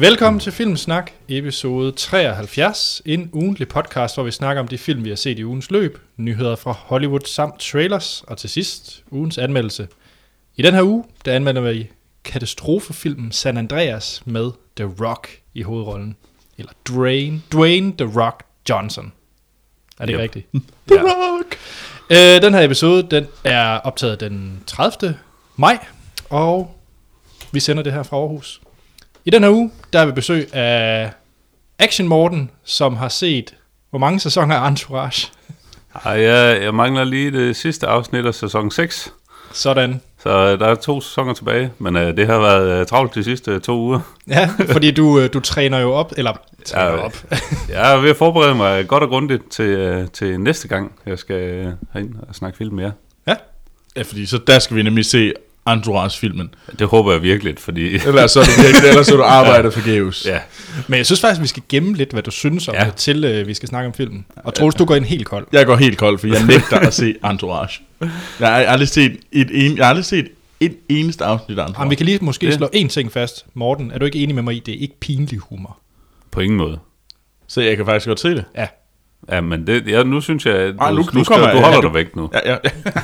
[0.00, 3.02] Velkommen til Filmsnak, episode 73.
[3.06, 5.98] En ugentlig podcast, hvor vi snakker om de film, vi har set i ugens løb,
[6.16, 9.88] nyheder fra Hollywood samt trailers, og til sidst ugens anmeldelse.
[10.56, 11.90] I den her uge, der anmelder vi
[12.24, 16.16] katastrofefilmen San Andreas med The Rock i hovedrollen.
[16.58, 19.12] Eller Dwayne, Dwayne The Rock Johnson.
[20.00, 20.20] Er det Yep.
[20.20, 20.46] rigtigt?
[20.90, 21.56] The Rock!
[22.10, 25.18] Øh, den her episode, den er optaget den 30.
[25.56, 25.86] maj,
[26.30, 26.74] og
[27.52, 28.60] vi sender det her fra Aarhus.
[29.24, 31.10] I den her uge, der er vi besøg af
[31.78, 33.54] Action Morten, som har set,
[33.90, 35.28] hvor mange sæsoner af Entourage?
[36.04, 39.12] Ej, jeg, jeg mangler lige det sidste afsnit af sæson 6,
[39.52, 40.00] Sådan.
[40.22, 43.24] så øh, der er to sæsoner tilbage, men øh, det har været øh, travlt de
[43.24, 44.00] sidste øh, to uger.
[44.28, 46.32] Ja, fordi du, øh, du træner jo op, eller
[46.64, 47.24] træner Ja, op.
[47.68, 51.18] Jeg er ved at forberede mig godt og grundigt til, øh, til næste gang, jeg
[51.18, 52.92] skal øh, herind og snakke film mere.
[53.96, 55.32] Ja, fordi så der skal vi nemlig se
[55.72, 56.54] Entourage-filmen.
[56.78, 57.94] Det håber jeg virkelig, fordi...
[57.94, 60.26] Ellers så er du virkelig, ellers så du arbejdet forgæves.
[60.26, 60.38] Ja,
[60.88, 62.84] Men jeg synes faktisk, vi skal gemme lidt, hvad du synes om Ja.
[62.84, 64.26] det, til øh, vi skal snakke om filmen.
[64.36, 65.46] Og Troels, du går ind helt kold.
[65.52, 67.80] Jeg går helt kold, for jeg nægter at se Entourage.
[68.40, 70.28] Jeg har aldrig set et, en, jeg har aldrig set
[70.60, 71.96] et eneste afsnit af Jamen, vi Entourage.
[71.96, 72.56] kan lige måske Ja.
[72.56, 73.46] slå én ting fast.
[73.54, 75.78] Morten, er du ikke enig med mig i, det er ikke pinlig humor?
[76.30, 76.78] på ingen måde.
[77.48, 78.44] Så jeg kan faktisk godt se det.
[78.56, 78.66] Ja.
[79.30, 81.50] Ja, men det, ja, nu synes jeg, at du, Ej, nu- nu, nu skal, kommer-
[81.52, 82.30] du holder ja, dig du- væk nu.
[82.44, 82.56] Ja, ja.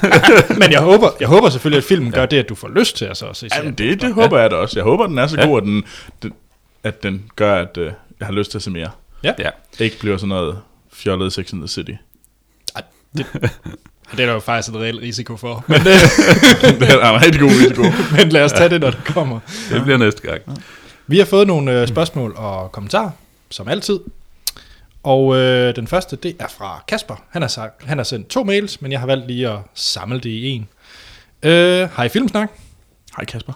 [0.60, 3.04] Men jeg håber, jeg håber selvfølgelig, at filmen gør det, at du får lyst til
[3.04, 3.92] at så at se Jamen, serien.
[3.92, 4.78] det, det håber jeg da også.
[4.78, 5.46] Jeg håber, den er så Ja.
[5.46, 5.82] god, at den,
[6.22, 6.32] den,
[6.84, 8.90] at den gør, at øh, jeg har lyst til at se mere.
[9.24, 9.32] Ja.
[9.78, 10.58] Ikke bliver sådan noget
[10.92, 11.92] fjollet Sex in the City.
[12.74, 12.82] Og
[14.12, 15.64] det er der jo faktisk en reel risiko for.
[15.68, 15.84] Men, øh,
[16.80, 17.82] det er en rigtig god risiko.
[18.16, 19.38] men lad os tage det, når det kommer.
[19.70, 20.40] Det bliver næste gang.
[21.06, 23.10] Vi har fået nogle øh, spørgsmål og kommentarer,
[23.50, 23.98] som altid.
[25.04, 27.22] Og øh, den første, det er fra Kasper.
[27.30, 30.16] Han har, sagt, han har sendt to mails, men jeg har valgt lige at samle
[30.20, 30.68] det i en.
[31.42, 32.48] Øh, Hej Filmsnak.
[33.16, 33.52] Hej Kasper.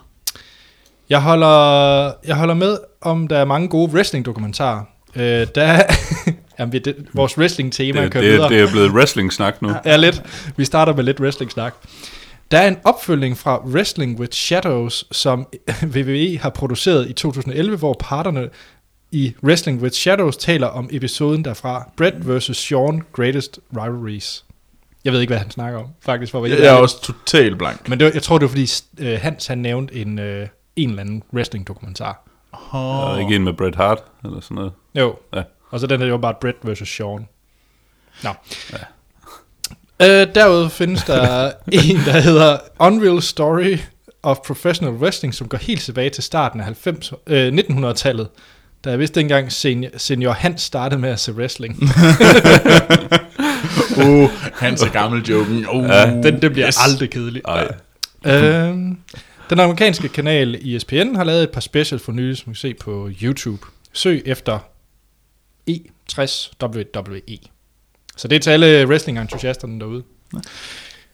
[1.11, 4.83] Jeg holder, jeg holder med, om der er mange gode wrestling-dokumentarer.
[5.17, 5.83] Øh, der er,
[6.59, 8.49] jamen, vi- det, vores wrestling-tema Det, kører det, videre.
[8.49, 9.75] det er blevet wrestling-snak nu.
[9.85, 10.23] Ja, lidt.
[10.57, 11.75] Vi starter med lidt wrestling-snak.
[12.51, 15.47] Der er en opfølgning fra Wrestling with Shadows, som
[15.97, 18.49] WWE har produceret i 2011, hvor parterne
[19.11, 22.57] i Wrestling with Shadows taler om episoden derfra, Brett vs.
[22.57, 24.45] Sean Greatest Rivalries.
[25.05, 26.33] Jeg ved ikke, hvad han snakker om, faktisk.
[26.33, 27.89] For Jeg helt er også totalt blank.
[27.89, 28.67] Men det var, jeg tror, det var, fordi
[28.99, 32.29] øh, Hans han nævnte en, øh, en eller anden wrestling-dokumentar.
[32.71, 34.73] Og ikke en med Bret Hart, eller sådan noget.
[34.95, 35.17] Jo.
[35.35, 35.43] Ja.
[35.71, 36.89] Og så den der, det var bare Brett vs.
[36.89, 37.29] Sean.
[38.25, 38.31] Nå.
[38.73, 38.79] Ja.
[40.23, 43.79] Øh, derude findes der en, der hedder Unreal Story
[44.23, 48.29] of Professional Wrestling, som går helt tilbage til starten af 90, øh, 1900-tallet.
[48.85, 51.77] Da jeg vidste dengang, senior, senior Hans startede med at se wrestling.
[54.07, 55.67] Uh, Hans er gammel joken.
[55.69, 56.77] Uh, Ja, Den, det bliver yes.
[56.85, 57.43] aldrig kedelig.
[57.45, 57.75] Ej.
[58.27, 58.99] Øhm,
[59.51, 62.75] den amerikanske kanal ESPN har lavet et par special for nylig, som man kan se
[62.75, 63.67] på YouTube.
[63.93, 64.59] Søg efter
[65.71, 67.49] E60WWE.
[68.17, 70.03] Så det er til alle wrestling-entusiasterne derude.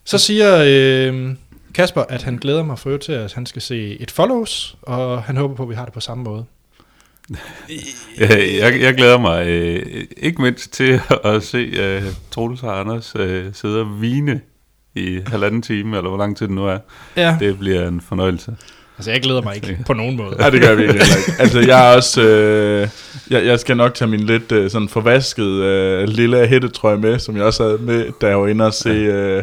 [0.05, 1.35] Så siger øh,
[1.75, 5.23] Kasper, at han glæder mig for øvrigt til, at han skal se et follows, og
[5.23, 6.45] han håber på, at vi har det på samme måde.
[8.21, 13.45] Jeg, jeg, glæder mig øh, ikke mindst til at se øh, Troels og Anders øh,
[13.53, 14.41] sidde og vine
[14.95, 16.79] i halvanden time, eller hvor lang tid det nu er.
[17.17, 17.37] Ja.
[17.41, 18.57] Det bliver en fornøjelse.
[18.99, 20.37] Altså, jeg glæder mig ikke på nogen måde.
[20.45, 21.43] Ja, det gør jeg virkelig heller ikke.
[21.43, 22.23] Altså, jeg er også...
[22.23, 22.89] Øh,
[23.31, 27.37] jeg, jeg skal nok tage min lidt øh, sådan forvaskede øh, lille hættetrøje med, som
[27.37, 29.43] jeg også havde med, da jeg var inde og se øh,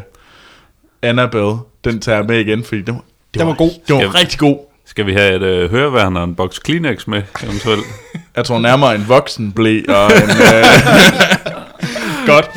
[1.02, 1.56] Annabelle.
[1.84, 3.70] Den tager jeg med igen, fordi den, det Den var god.
[3.88, 4.71] Det var Skal- rigtig god.
[4.91, 7.85] Skal vi have et øh, høreværn og en boks Kleenex med, eventuelt?
[8.35, 10.29] Jeg tror nærmere en voksen blæ og en...
[10.56, 10.66] Øh,
[12.34, 12.50] Godt.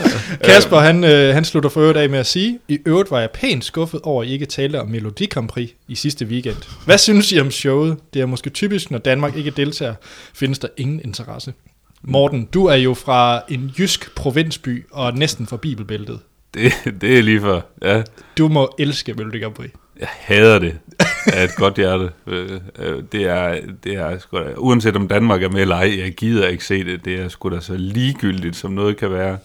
[0.45, 3.31] Kasper, han, øh, han slutter for øvrigt af med at sige, i øvrigt var jeg
[3.31, 6.57] pænt skuffet over, at I ikke talte om Melodi Grand Prix i sidste weekend.
[6.85, 7.97] Hvad synes I om showet?
[8.15, 9.95] Det er måske typisk, når Danmark ikke deltager,
[10.35, 11.53] findes der ingen interesse.
[12.03, 16.19] Morten, du er jo fra en jysk provinsby og næsten fra bibelbæltet.
[16.55, 17.67] Det, det er lige for.
[17.83, 18.03] Ja,
[18.39, 19.71] Du må elske Melodi Grand Prix.
[20.01, 20.79] Jeg hader det
[21.33, 22.11] af et godt hjerte.
[22.27, 25.99] Øh, øh, Det er, det er sgu da, uanset om Danmark er med eller ej,
[26.05, 27.05] jeg gider ikke se det.
[27.05, 29.39] Det er sgu da så ligegyldigt, som noget kan være.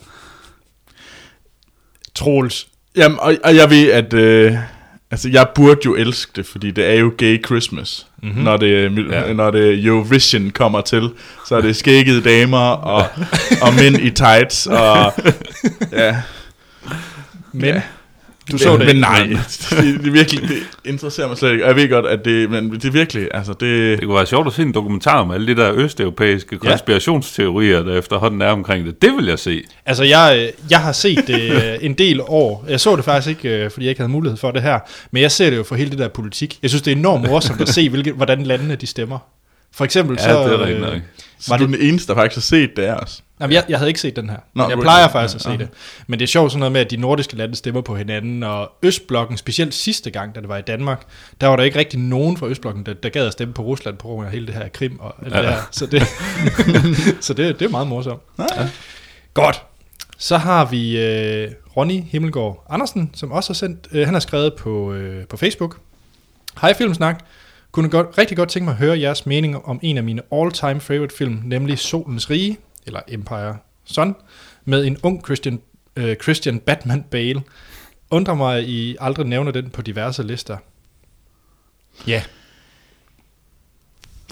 [2.15, 2.67] Troels.
[2.95, 4.13] jamen, og, og jeg ved, at...
[4.13, 4.53] Øh,
[5.11, 8.07] altså, jeg burde jo elske det, fordi det er jo gay Christmas.
[8.23, 8.43] Mm-hmm.
[8.43, 9.33] Når, det, Ja.
[9.33, 11.09] når det Eurovision kommer til,
[11.47, 13.05] så er det skæggede damer og,
[13.61, 15.13] og mænd i tights og...
[15.91, 16.21] Ja,
[17.53, 17.81] Men Ja.
[18.51, 19.23] Du så det men nej,
[19.69, 21.63] det, det, virkelig, det interesserer mig slet ikke.
[21.63, 23.97] Og jeg ved godt, at det, men det er virkelig, altså det...
[23.99, 26.69] Det kunne være sjovt at se en dokumentar om alle de der østeuropæiske Ja.
[26.69, 29.01] konspirationsteorier, der efterhånden er omkring det.
[29.01, 29.63] Det vil jeg se.
[29.85, 32.65] Altså, jeg, øh, jeg har set det øh, en del år.
[32.69, 34.79] Jeg så det faktisk ikke, øh, fordi jeg ikke havde mulighed for det her.
[35.11, 36.59] Men jeg ser det jo for hele det der politik.
[36.61, 39.19] Jeg synes, det er enormt morsomt at se, hvilket, hvordan landene de stemmer.
[39.75, 40.43] For eksempel Ja, så...
[40.43, 40.93] det er øh, nok.
[41.39, 43.23] Så Var du det- den eneste, der faktisk har set det af os.
[43.39, 44.37] Jamen, jeg, jeg havde ikke set den her.
[44.53, 45.57] Nå, jeg du- plejer faktisk at se ja.
[45.57, 45.69] det.
[46.07, 48.71] Men det er sjovt sådan noget med, at de nordiske lande stemmer på hinanden, og
[48.83, 51.05] Østblokken, specielt sidste gang, da det var i Danmark,
[51.41, 53.97] der var der ikke rigtig nogen fra Østblokken, der, der gad at stemme på Rusland
[53.97, 55.41] på grund af hele det her krim og alt Ja.
[55.41, 55.61] det her.
[55.71, 56.03] Så det,
[57.25, 58.21] så det, det er meget morsomt.
[58.39, 58.45] Ja.
[59.33, 59.63] Godt.
[60.17, 64.53] Så har vi øh, Ronny Himmelgaard Andersen, som også har sendt, øh, han har skrevet
[64.53, 65.77] på, øh, på Facebook.
[66.61, 67.19] Hej Filmsnak.
[67.71, 70.81] Kunne godt, rigtig godt tænke mig at høre jeres mening om en af mine all-time
[70.81, 72.57] favorite film, nemlig Solens Rige,
[72.89, 74.15] eller Empire Sun,
[74.65, 75.61] med en ung Christian,
[75.95, 77.41] øh, Christian Batman Bale.
[78.11, 80.57] Undrer mig, at I aldrig nævner den på diverse lister.
[82.07, 82.23] Ja,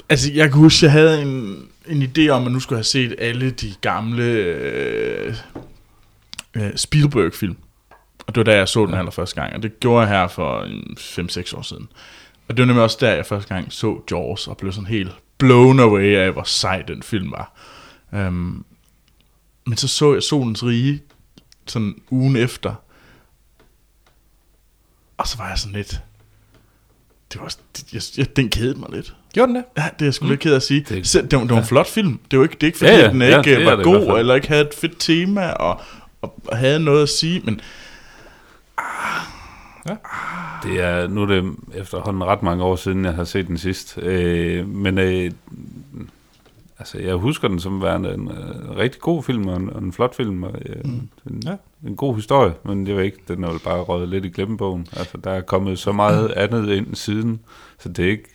[0.10, 3.16] Altså, jeg kan huske, jeg havde en, en idé om, at nu skulle have set
[3.20, 5.36] alle de gamle øh,
[6.54, 7.58] øh, Spielberg-film.
[8.28, 9.56] Og det var da, jeg så den allerførste gang.
[9.56, 11.88] Og det gjorde jeg her for en 5-6 år siden.
[12.48, 15.12] Og det var nemlig også der, jeg første gang så Jaws, og blev sådan helt
[15.38, 17.57] blown away af, hvor sej den film var.
[18.12, 18.66] Um,
[19.66, 21.02] men så så jeg Solens Rige
[21.68, 22.74] sådan ugen efter.
[25.18, 26.02] Og så var jeg sådan lidt...
[27.34, 29.16] Det var, det, jeg, jeg, den kedede mig lidt.
[29.34, 29.64] gjorde den det?
[29.78, 30.80] Ja, det er jeg sgu lidt ked af at sige.
[30.80, 32.20] Det- Det, det, var, det var en flot film.
[32.32, 33.08] Det var ikke, det er ikke fordi, Ja, ja, ja.
[33.08, 33.12] ja.
[33.14, 35.50] den Ja, ikke det ja, er var det god, eller ikke havde et fedt tema,
[35.50, 35.82] og,
[36.22, 37.62] og havde noget at sige, men
[40.64, 43.98] Det er, nu er det efterhånden ret mange år siden, jeg har set den sidst.
[43.98, 45.32] Øh, men øh,
[46.80, 49.94] altså, jeg husker den som værende en øh, rigtig god film, og en, og en
[49.94, 51.10] flot film, og øh, mm.
[51.30, 51.56] en, Ja.
[51.88, 54.88] en god historie, men jeg ved ikke, den er vel bare røget lidt i glemmebogen.
[54.98, 57.40] Altså, der er kommet så meget andet ind siden,
[57.80, 58.30] så det er ikke,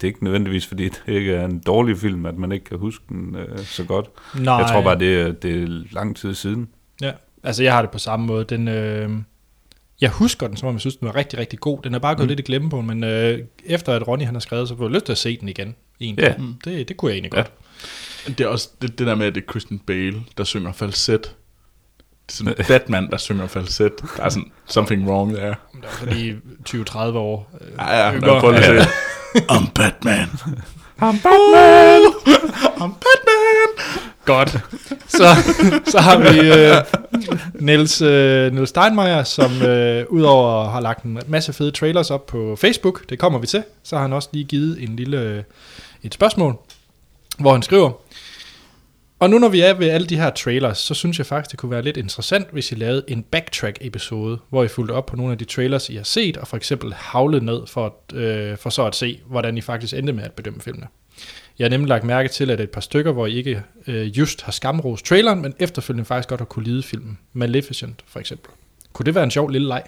[0.00, 2.78] det er ikke nødvendigvis, fordi det ikke er en dårlig film, at man ikke kan
[2.78, 4.06] huske den øh, så godt.
[4.40, 4.54] Nej.
[4.54, 6.68] Jeg tror bare, det er, det er lang tid siden.
[7.02, 7.12] Ja,
[7.42, 8.44] altså jeg har det på samme måde.
[8.44, 9.10] Den, øh,
[10.00, 11.82] jeg husker den, som om jeg synes, den var rigtig, rigtig god.
[11.82, 12.28] Den er bare gået mm.
[12.28, 15.04] lidt i glemmebogen, men øh, efter at Ronny han har skrevet, så får jeg lyst
[15.04, 15.74] til at se den igen.
[16.00, 16.22] Egentlig.
[16.22, 16.34] Ja.
[16.38, 16.54] Mm.
[16.64, 17.42] Det, det kunne jeg egentlig Ja.
[18.26, 21.20] Det er også det, det der med, at det er Christian Bale, der synger falset.
[21.22, 21.30] Det
[22.28, 23.92] er sådan Batman, der synger falset.
[24.16, 25.54] Der er sådan something wrong there.
[25.74, 26.32] Det var fordi
[26.68, 27.50] 20-30 år.
[27.60, 28.26] Øh, Ja, ja, yngre.
[28.34, 28.74] nå, prøv lige Ja.
[28.80, 28.90] at se.
[29.50, 30.28] I'm Batman.
[31.02, 32.00] I'm Batman!
[32.76, 33.84] I'm Batman!
[34.24, 34.58] Godt.
[35.08, 35.24] Så,
[35.86, 36.76] så har vi øh,
[37.54, 42.56] Niels, øh, Niels Steinmeier, som øh, udover har lagt en masse fede trailers op på
[42.60, 45.42] Facebook, det kommer vi til, så har han også lige givet en lille, øh,
[46.02, 46.56] et spørgsmål,
[47.38, 47.90] hvor han skriver,
[49.18, 51.58] og nu når vi er ved alle de her trailers, så synes jeg faktisk, det
[51.58, 55.32] kunne være lidt interessant, hvis I lavede en backtrack-episode, hvor I fulgte op på nogle
[55.32, 58.70] af de trailers, I har set, og for eksempel havlede ned for, at, øh, for
[58.70, 60.86] så at se, hvordan I faktisk endte med at bedømme filmene.
[61.58, 64.42] Jeg har nemlig lagt mærke til, at et par stykker, hvor I ikke øh, just
[64.42, 67.18] har skamrost traileren, men efterfølgende faktisk godt har kunne lide filmen.
[67.32, 68.50] Maleficent for eksempel.
[68.92, 69.82] Kunne det være en sjov lille leg?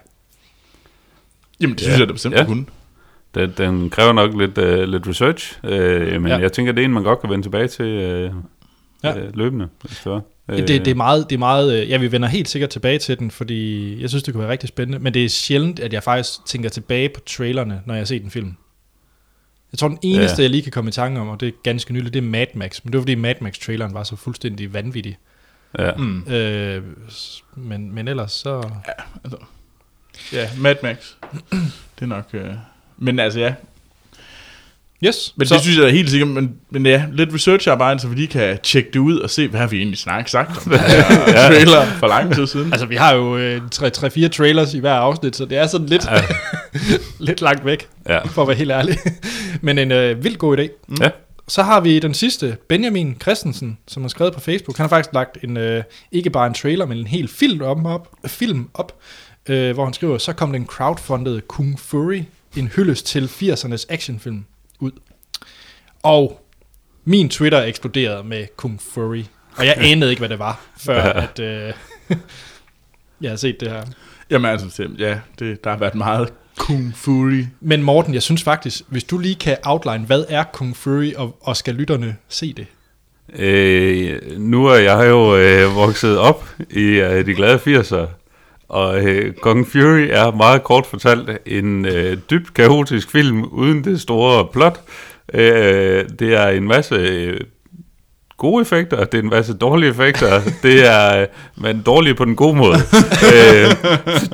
[1.61, 1.87] Jamen, det Ja.
[1.87, 2.45] synes jeg da bestemt, Ja.
[2.45, 2.65] kunne.
[3.35, 5.71] Den, den kræver nok lidt, uh, lidt research, uh,
[6.23, 6.37] men Ja.
[6.39, 8.35] jeg tænker, det er en, man godt kan vende tilbage til uh,
[9.05, 9.19] Ja.
[9.19, 9.29] ja.
[9.29, 9.69] uh, løbende.
[10.05, 10.23] Var.
[10.49, 10.59] Øh.
[10.59, 13.19] Det, det, er meget, det er meget, øh, ja, vi vender helt sikkert tilbage til
[13.19, 16.03] den, fordi jeg synes, det kunne være rigtig spændende, men det er sjældent, at jeg
[16.03, 18.57] faktisk tænker tilbage på trailerne, når jeg har set en film.
[19.73, 20.43] Jeg tror, den eneste, ja.
[20.43, 20.43] Ja.
[20.43, 22.47] jeg lige kan komme i tanke om, og det er ganske nyligt, det er Mad
[22.55, 25.19] Max, men det var fordi Mad Max-traileren var så fuldstændig vanvittig.
[25.79, 25.93] Ja.
[25.97, 26.29] Mm.
[26.29, 26.83] Øh,
[27.55, 28.71] men, men ellers så...
[30.33, 31.15] Ja, Mad Max.
[31.51, 32.29] Det er nok...
[32.33, 32.55] Øh...
[32.99, 33.55] Men altså, ja.
[35.07, 38.09] Yes, Men så, det synes jeg da helt sikkert, men, men ja, lidt researcharbejde, så
[38.09, 40.73] vi lige kan tjekke det ud og se, hvad har vi egentlig snakket sagt om
[40.73, 41.03] den her
[41.49, 42.73] trailer for lang tid siden.
[42.73, 46.07] Altså, vi har jo øh, 3-4 trailers i hver afsnit, så det er sådan lidt,
[46.11, 46.23] Ja.
[47.27, 48.19] lidt langt væk, ja.
[48.27, 48.99] for at være helt ærlig.
[49.61, 50.69] Men en øh, vildt god idé.
[50.89, 50.97] Mm.
[51.01, 51.11] Ja.
[51.49, 54.77] Så har vi den sidste, Benjamin Christensen, som har skrevet på Facebook.
[54.77, 57.85] Han har faktisk lagt en, øh, ikke bare en trailer, men en hel film op,
[57.85, 58.93] op, film op
[59.49, 62.23] øh, hvor han skriver, så kom den crowdfundede Kung Fury,
[62.57, 64.45] en hyldest til 80'ernes actionfilm,
[64.81, 64.91] ud.
[66.03, 66.47] Og
[67.05, 69.23] min Twitter eksploderede med Kung Fury,
[69.57, 71.73] og jeg anede ikke, hvad det var, før at, øh,
[73.21, 73.83] jeg har set det her.
[74.31, 77.45] Jamen altså, ja, det, der har været meget Kung Fury.
[77.61, 81.37] Men Morten, jeg synes faktisk, hvis du lige kan outline, hvad er Kung Fury, og,
[81.41, 82.67] og skal lytterne se det?
[83.33, 88.07] Øh, nu er jeg jo øh, vokset op i øh, de glade 80'er,
[88.71, 94.01] og øh, Kong Fury er meget kort fortalt en øh, dybt kaotisk film uden det
[94.01, 94.81] store plot.
[95.35, 97.41] Øh, det er en masse øh,
[98.37, 102.37] gode effekter, det er en masse dårlige effekter, det er, øh, men dårlige på den
[102.37, 102.77] gode måde.
[103.35, 103.71] øh,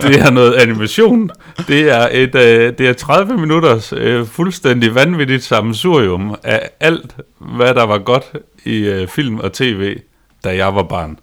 [0.03, 1.31] det er noget animation,
[1.69, 7.75] det er, et, øh, det er 30 minutters øh, fuldstændig vanvittigt sammensurium af alt, hvad
[7.75, 8.33] der var godt
[8.65, 9.99] i øh, film og tv,
[10.45, 11.19] da jeg var barn.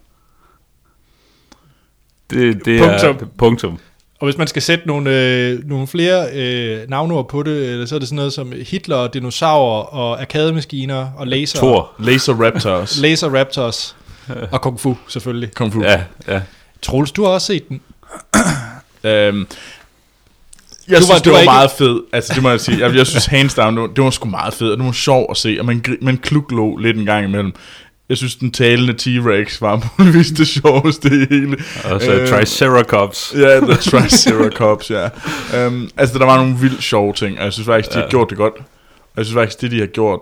[2.29, 3.15] Det, det Punktum.
[3.15, 3.79] er punktum.
[4.19, 7.95] Og hvis man skal sætte nogle, øh, nogle flere øh, navnord på det, øh, så
[7.95, 11.57] er det sådan noget som Hitler, dinosaurer og arkademaskiner og laser.
[11.59, 11.91] Thor.
[11.99, 12.97] Laser Raptors.
[13.01, 13.95] Laser Raptors
[14.51, 15.53] og Kung Fu selvfølgelig.
[15.53, 15.81] Kung Fu.
[15.83, 16.41] Ja, ja.
[16.81, 17.81] Troels, du har også set den.
[19.05, 19.47] Øhm,
[20.87, 22.01] jeg Du synes, var- det var var, ikke- meget fedt.
[22.13, 22.79] Altså, det må jeg sige.
[22.87, 24.91] Jeg, jeg synes, hands down, det var, det var sgu meget fedt, og det var
[24.91, 27.53] sjov at se, og man, man kluglå lidt en gang imellem.
[28.09, 31.57] Jeg synes, den talende T-Rex var muligvis det sjoveste i hele.
[31.91, 33.33] Og så Øh, Triceratops.
[33.37, 35.09] Ja, The Triceratops, ja.
[35.67, 38.09] Um, altså, der var nogle vildt sjove ting, og jeg synes faktisk, de har Ja.
[38.09, 38.53] gjort det godt.
[38.99, 40.19] Og jeg synes faktisk, det de har gjort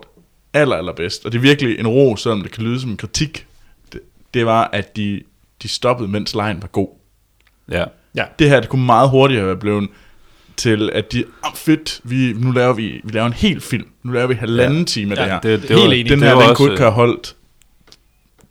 [0.54, 3.46] aller, allerbedst, og det er virkelig en ro, selvom det kan lyde som en kritik,
[3.94, 4.00] det,
[4.34, 5.22] det var, at de,
[5.64, 6.88] de stoppede, mens lejen var god.
[7.72, 7.84] Ja.
[8.16, 8.24] Ja.
[8.40, 9.90] Det her, det kunne meget hurtigere være blevet
[10.58, 13.88] til, at de, oh, fedt, vi, nu laver vi, vi laver en hel film.
[14.04, 14.86] Nu laver vi halvanden ja.
[14.86, 15.40] time af Ja, det her.
[15.40, 16.10] Det, det Helt var, enig.
[16.10, 17.36] Den det her, var den også, kunne ikke have holdt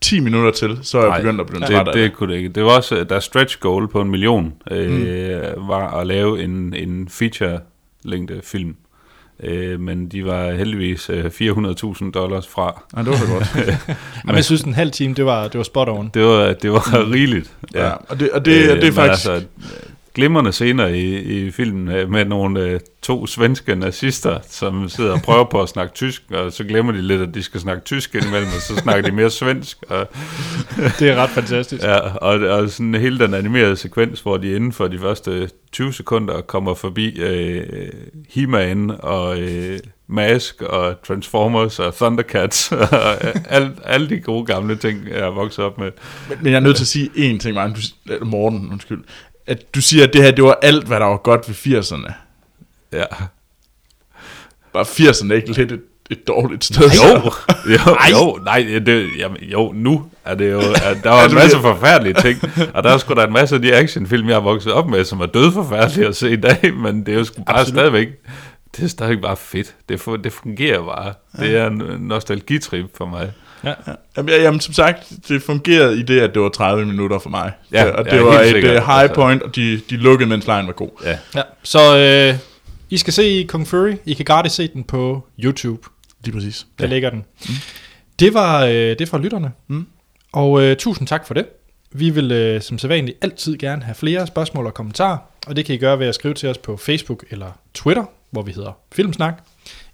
[0.02, 2.02] 10 minutter til, så er jeg Nej, begyndt at blive træt af det, det.
[2.02, 2.49] det kunne det ikke.
[2.49, 7.09] Det var også, deres stretch goal på en million, øh, var at lave en, en
[7.09, 8.76] feature-længde film.
[9.42, 12.83] Øh, men de var heldigvis øh, 400.000 dollars fra.
[12.97, 13.57] Ja, det var så godt.
[14.26, 16.11] Jamen, jeg synes, en halv time, det var, det var spot on.
[16.14, 17.57] Det var, det var rigeligt.
[17.75, 17.90] ja.
[18.09, 19.28] Og det, og det, og det er men faktisk...
[19.28, 19.47] Altså,
[20.21, 25.23] glimrende scener i, i filmen øh, med nogle øh, to svenske nazister, som sidder og
[25.23, 28.15] prøver på at snakke tysk, og så glemmer de lidt, at de skal snakke tysk
[28.15, 29.79] indimellem, og så snakker de mere svensk.
[29.89, 30.09] Og,
[30.99, 31.83] Det er ret fantastisk.
[31.83, 35.93] ja, og, og sådan hele den animerede sekvens, hvor de inden for de første 20
[35.93, 37.62] sekunder kommer forbi øh,
[38.29, 45.09] He-Man og øh, Mask og Transformers og Thundercats og alt, alle de gode gamle ting,
[45.09, 45.91] jeg har vokset op med.
[46.29, 47.77] Men, men jeg er nødt til at sige én ting, Martin.
[48.09, 49.05] Du, Morten, undskyld.
[49.50, 52.12] At du siger, at det her, det var alt, hvad der var godt ved 80'erne.
[52.92, 53.04] Ja.
[54.73, 55.80] Bare 80'erne er ikke lidt et,
[56.11, 56.83] et dårligt sted.
[56.90, 57.33] Jo,
[57.75, 61.57] jo, jo, nej, det, jamen, jo, nu er det jo, at der var en masse
[61.59, 62.38] forfærdelige ting,
[62.75, 65.04] og der er sgu da en masse af de actionfilm, jeg har vokset op med,
[65.04, 67.78] som er død forfærdelige at se i dag, men det er jo sgu bare Absolut.
[67.78, 68.09] stadigvæk,
[68.76, 69.75] det er stadigvæk bare fedt.
[69.88, 71.14] Det, fu- det fungerer bare.
[71.38, 73.33] Det er en nostalgitrip for mig.
[73.64, 73.75] Ja.
[74.17, 77.31] Jamen, ja, jamen, som sagt, det fungerede i det, at det var 30 minutter for
[77.31, 77.52] mig.
[77.73, 78.71] Ja, og det ja, var et sikkert.
[78.71, 79.14] uh, high Altså.
[79.14, 80.90] point, og de, de lukkede, mens lejen var god.
[81.05, 81.43] Ja, Ja.
[81.62, 82.38] Så øh,
[82.90, 83.93] I skal se Kung Fury.
[84.05, 85.88] I kan gratis se den på YouTube.
[86.25, 86.67] Lige præcis.
[86.79, 86.93] Der ja.
[86.93, 87.25] ligger den.
[87.49, 87.55] Mm.
[88.19, 89.52] Det var øh, det fra lytterne.
[89.69, 89.87] Mm.
[90.33, 91.47] Og øh, tusind tak for det.
[91.93, 95.75] Vi vil øh, som sædvanligt altid gerne have flere spørgsmål og kommentarer, og det kan
[95.75, 99.35] I gøre ved at skrive til os på Facebook eller Twitter, hvor vi hedder Filmsnak.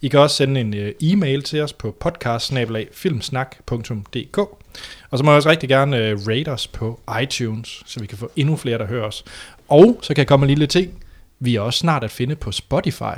[0.01, 2.53] I kan også sende en øh, e-mail til os på podcast
[2.93, 4.39] filmsnak.dk.
[5.11, 8.19] Og så må I også rigtig gerne øh, rate os på iTunes, så vi kan
[8.19, 9.25] få endnu flere, der hører os.
[9.69, 10.91] Og så kan jeg komme en lille ting.
[11.41, 13.17] Vi er også snart at finde på Spotify.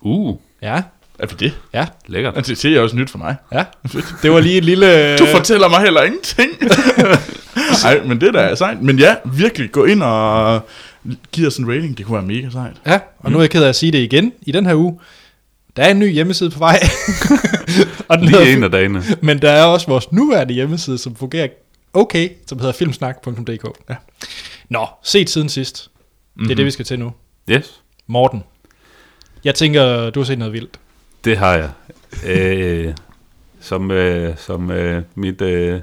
[0.00, 0.82] uh, Ja,
[1.18, 1.52] Er vi det?
[1.74, 2.36] ja, lækkert.
[2.36, 3.36] Altså, det er også nyt for mig.
[3.52, 3.64] ja.
[4.22, 4.86] Det var lige et lille...
[5.18, 6.50] Du fortæller mig heller ingenting.
[7.84, 8.82] Nej, men det der er sejt.
[8.82, 10.66] Men ja, virkelig, gå ind og
[11.32, 11.98] giv os en rating.
[11.98, 12.76] Det kunne være mega sejt.
[12.86, 14.98] Ja, og nu er jeg ked af at sige det igen i den her uge.
[15.76, 16.80] Der er en ny hjemmeside på vej.
[18.08, 19.02] og den Lige en af dagene.
[19.22, 21.48] men der er også vores nuværende hjemmeside, som fungerer
[21.94, 23.64] okay, som hedder filmsnak.dk.
[23.90, 23.94] Ja.
[24.68, 25.90] Nå, set siden sidst.
[26.34, 26.56] Det er Mhm.
[26.56, 27.12] det, vi skal til nu.
[27.50, 28.42] Yes, Morten,
[29.44, 30.78] jeg tænker, du har set noget vildt.
[31.24, 31.70] det har jeg.
[32.26, 32.94] Øh,
[33.60, 35.80] som øh, som øh, mit, øh,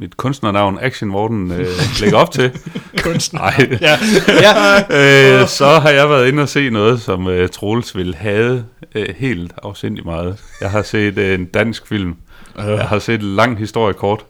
[0.00, 1.66] mit kunstnernavn Action Morten øh,
[2.00, 2.50] lægger op til.
[3.02, 3.40] Kunstner.
[3.40, 5.40] Nej, Ja, ja.
[5.42, 8.64] øh, så har jeg været inde og se noget, som øh, Troels ville have
[8.94, 10.36] øh, helt afsindig meget.
[10.60, 12.14] Jeg har set øh, en dansk film.
[12.58, 14.24] Jeg har set en lang historie kort.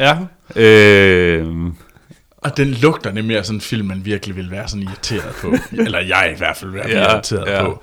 [0.00, 0.16] ja.
[0.56, 1.46] Øh,
[2.38, 5.54] Og den lugter nemlig af sådan en film, man virkelig vil være sådan irriteret på.
[5.72, 7.62] Eller jeg i hvert fald vil være Ja, irriteret ja.
[7.64, 7.82] på.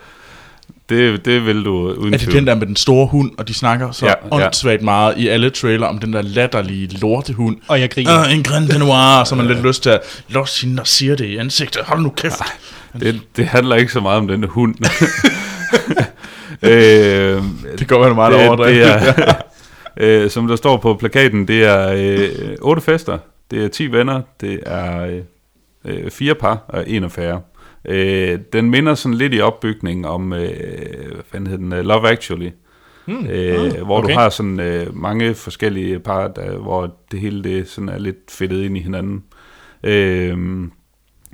[0.92, 2.38] Det, det vil du uden Er det tvivl.
[2.38, 4.46] den der med den store hund, og de snakker så Ja, ja, ja.
[4.46, 7.58] åndssvagt meget i alle trailer om den der latterlige lortehund.
[7.68, 8.20] Og jeg griner.
[8.26, 11.16] Uh, en Grand Danois, så har man lidt lyst til at låse hende og siger
[11.16, 11.82] det i ansigtet.
[11.86, 12.42] Hold nu kæft.
[13.00, 14.76] Det, det handler ikke så meget om den hund.
[16.64, 17.44] øh,
[17.80, 18.76] Det godt være meget overdrevet.
[18.76, 18.84] det
[19.18, 19.34] er,
[20.24, 22.30] øh, som der står på plakaten, det er øh,
[22.62, 23.18] otte fester,
[23.52, 25.20] det er 10 venner, det er øh,
[25.86, 27.42] øh, fire par og en affære.
[27.86, 32.10] Øh, den minder sådan lidt i opbygning om, øh, hvad fanden hed den, øh, Love
[32.10, 32.50] Actually.
[33.06, 33.28] Hmm.
[33.28, 34.14] Øh, hvor okay.
[34.14, 38.32] du har sådan øh, mange forskellige par, der, hvor det hele det sådan er lidt
[38.32, 39.24] fedtet ind i hinanden.
[39.84, 40.68] Øh,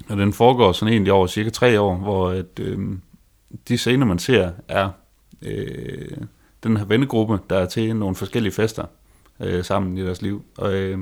[0.09, 2.79] og den foregår sådan egentlig over cirka tre år, hvor at, øh,
[3.67, 4.89] de scener, man ser, er
[5.41, 6.17] øh,
[6.63, 8.85] den her vennegruppe, der er til nogle forskellige fester
[9.39, 10.45] øh, sammen i deres liv.
[10.57, 10.99] Og, øh,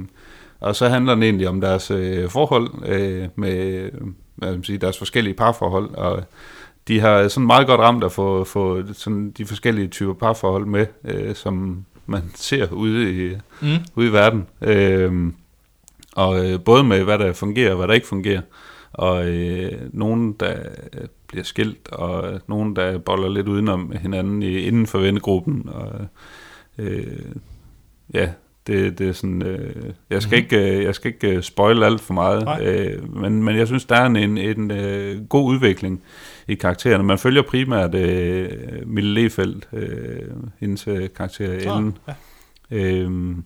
[0.65, 3.89] og så handler den egentlig om deres øh, forhold øh, med
[4.35, 6.23] hvad man sige, deres forskellige parforhold, og
[6.87, 10.85] de har sådan meget godt ramt at få, få sådan de forskellige typer parforhold med,
[11.03, 13.67] øh, som man ser ude i, Mm.
[13.95, 14.47] ude i verden.
[14.61, 15.31] Øh,
[16.15, 18.41] og øh, både med, hvad der fungerer og hvad der ikke fungerer.
[18.93, 20.55] og øh, nogen, der
[21.27, 25.91] bliver skilt, og nogen, der boller lidt udenom hinanden i, inden for vennegruppen, og
[26.77, 27.25] øh,
[28.13, 28.29] ja,
[28.67, 29.75] det, det er sådan, øh,
[30.09, 30.43] jeg skal Mhm.
[30.43, 32.65] ikke, øh, jeg skal ikke øh, spoil alt for meget, Nej.
[32.65, 36.03] øh, men, men jeg synes, der er en, en, en øh, god udvikling
[36.47, 37.03] i karaktererne.
[37.03, 38.49] Man følger primært øh,
[38.85, 40.19] Mille Lefeldt, øh,
[40.59, 41.97] hendes øh, karakter Ellen.
[42.07, 42.13] ja.
[42.71, 43.43] Øhm,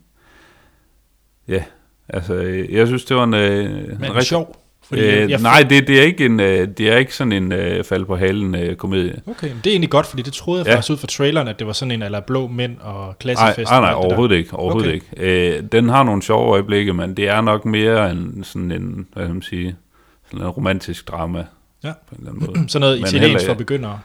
[1.48, 1.64] ja,
[2.10, 4.24] altså, øh, jeg synes, det var en, øh, en Men rigtig...
[4.24, 4.56] sjov.
[4.90, 7.52] Fordi Øh, jeg, nej, det, det, er ikke en, øh, det er ikke sådan en
[7.52, 9.22] øh, fald på halen øh, komedie.
[9.28, 10.76] Okay, men det er egentlig godt, fordi det troede jeg Ja.
[10.76, 13.72] faktisk ud fra traileren, at det var sådan en eller blå mænd og Nej, klassefest.
[13.72, 13.96] nej, nej, der.
[13.96, 14.54] overhovedet ikke.
[14.54, 15.22] Overhovedet Okay.
[15.22, 15.58] ikke.
[15.58, 19.26] Øh, den har nogle sjove øjeblikke, men det er nok mere en, sådan en, hvad
[19.26, 19.76] kan man sige,
[20.32, 21.46] sådan en romantisk drama.
[21.84, 21.92] Ja.
[22.10, 22.70] På en eller anden måde.
[22.70, 24.00] Sådan noget Men italiensk heller- for begyndere.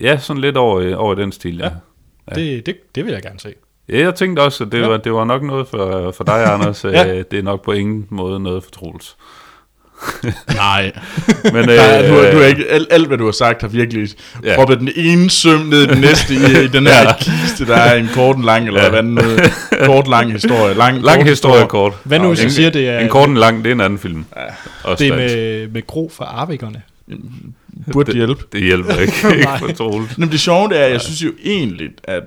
[0.00, 1.64] Ja, sådan lidt over, øh, over den stil, ja.
[1.64, 1.70] Ja.
[2.30, 2.34] Ja.
[2.42, 3.54] Det, det, det vil jeg gerne se.
[3.88, 4.86] Ja, jeg tænkte også, at det, Ja.
[4.88, 6.84] var, det var nok noget for, for dig, Anders.
[6.84, 6.90] Ja.
[7.06, 7.22] ja.
[7.30, 9.16] Det er nok på ingen måde noget for Troels.
[10.54, 10.92] Nej.
[11.44, 14.08] Men, Nej, du, øh, du er ikke, alt, alt, hvad du har sagt, har virkelig
[14.44, 14.54] ja.
[14.56, 17.16] Proppet den ene søm ned i den næste i, i den her ja.
[17.18, 18.90] Kiste, der er en kort en lang, eller ja.
[18.90, 19.20] Hvad nu,
[19.86, 20.74] kort lang historie.
[20.74, 21.92] Lang, Lang kort historie kort.
[22.04, 23.98] Hvad nu, hvis jeg siger, det er, En kort en lang, det er en anden
[23.98, 24.24] film.
[24.36, 24.42] Ja.
[24.90, 26.82] Også det er med, med Gro fra Arvikerne?
[27.92, 28.44] Burde Det- hjælpe.
[28.52, 29.58] Det hjælper ikke, ikke Nej.
[29.58, 30.18] for Troels.
[30.18, 32.22] Men det sjove det er, jeg synes jo egentlig, at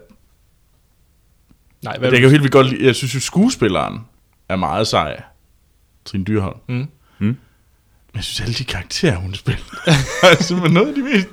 [1.83, 3.99] Nej, hvad jeg kan jo helt vildt godt lide, jeg synes jo skuespilleren
[4.49, 5.21] er meget sej.
[6.05, 6.57] Trine Dyrholm.
[6.69, 6.87] Mm.
[7.19, 7.37] Mm.
[8.15, 9.61] Men jeg synes alle de karakterer, hun spiller,
[10.23, 11.27] er simpelthen noget af de mest...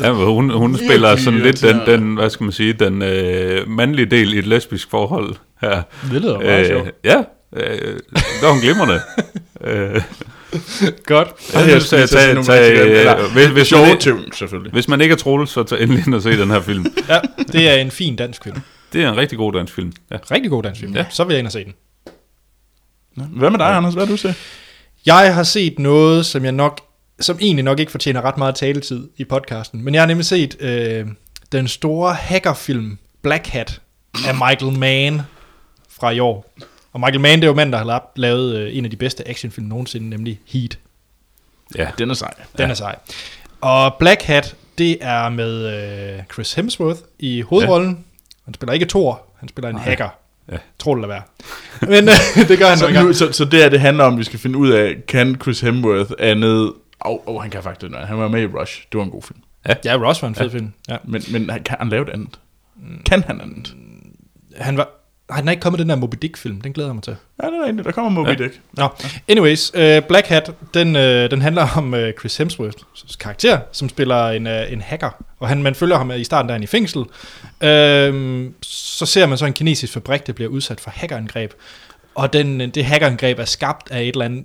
[0.00, 4.06] Ja, hun, hun spiller sådan lidt den, den, hvad skal man sige, den øh, mandlige
[4.06, 5.82] del i et lesbisk forhold her.
[6.02, 6.90] Det lyder meget sjovt.
[7.04, 7.16] ja,
[7.56, 7.98] øh,
[8.40, 9.00] der er hun glimrende.
[9.64, 10.02] øh,
[11.06, 11.28] Godt.
[11.54, 12.70] jeg jeg at sige tage, tage,
[13.16, 14.72] øh, hvis, hvis, man, ikke- ting, selvfølgelig.
[14.72, 16.86] hvis man ikke er Troels, så tag endelig ind og se den her film.
[17.08, 17.18] Ja,
[17.52, 18.60] det er en fin dansk film.
[18.92, 19.92] Det er en rigtig god dansk film.
[20.10, 20.16] Ja.
[20.30, 20.94] Rigtig god dansk film.
[20.96, 21.04] Ja.
[21.10, 21.74] Så vil jeg ind og se den.
[23.38, 23.94] Hvad med dig, Anders?
[23.94, 24.34] Hvad har du set?
[25.06, 26.80] Jeg har set noget, som jeg nok,
[27.20, 30.56] som egentlig nok ikke fortjener ret meget taletid i podcasten, men jeg har nemlig set
[30.60, 31.06] øh,
[31.52, 33.80] den store hackerfilm Black Hat
[34.28, 35.22] af Michael Mann
[35.88, 36.52] fra i år.
[36.92, 38.96] Og Michael Mann, det er jo mand, der har la- lavet øh, en af de
[38.96, 40.78] bedste actionfilm nogensinde, nemlig Heat.
[41.76, 41.88] ja.
[41.98, 42.34] Den er sej.
[42.56, 42.70] Den ja.
[42.70, 42.96] er sej.
[43.60, 45.66] Og Black Hat, det er med
[46.18, 47.90] øh, Chris Hemsworth i hovedrollen.
[47.90, 47.96] Ja.
[48.44, 49.84] Han spiller ikke Thor, han spiller en Nej.
[49.84, 50.08] hacker.
[50.52, 50.56] Ja.
[50.78, 51.22] Tror det være.
[51.80, 54.18] Men øh, det gør han Så, nu, så, så det er det handler om, at
[54.18, 56.72] vi skal finde ud af, kan Chris Hemsworth andet...
[57.04, 58.06] Åh, oh, oh, han kan faktisk noget.
[58.06, 58.86] Han var med i Rush.
[58.92, 59.38] Det var en god film.
[59.84, 60.52] Ja, Ross var en fed ja.
[60.52, 60.72] film.
[60.88, 60.96] Ja.
[61.04, 62.38] Men, men han- kan han lave et andet?
[63.06, 63.74] Kan han andet?
[64.56, 64.88] Han var...
[65.30, 67.16] Han er ikke kommet den der Moby Dick-film, den glæder jeg mig til.
[67.42, 67.84] Ja, det er rigtigt.
[67.86, 68.34] Der kommer Moby Ja.
[68.44, 68.60] Dick.
[68.72, 68.88] Nå,
[69.28, 74.28] anyways, uh, Black Hat, den, uh, den handler om uh, Chris Hemsworths karakter, som spiller
[74.28, 75.10] en, uh, en hacker,
[75.40, 76.98] og han, man følger ham i starten, der er han i fængsel.
[77.00, 81.52] Uh, så ser man så en kinesisk fabrik, der bliver udsat for hackerangreb,
[82.14, 84.44] og den, det hackerangreb er skabt af et eller andet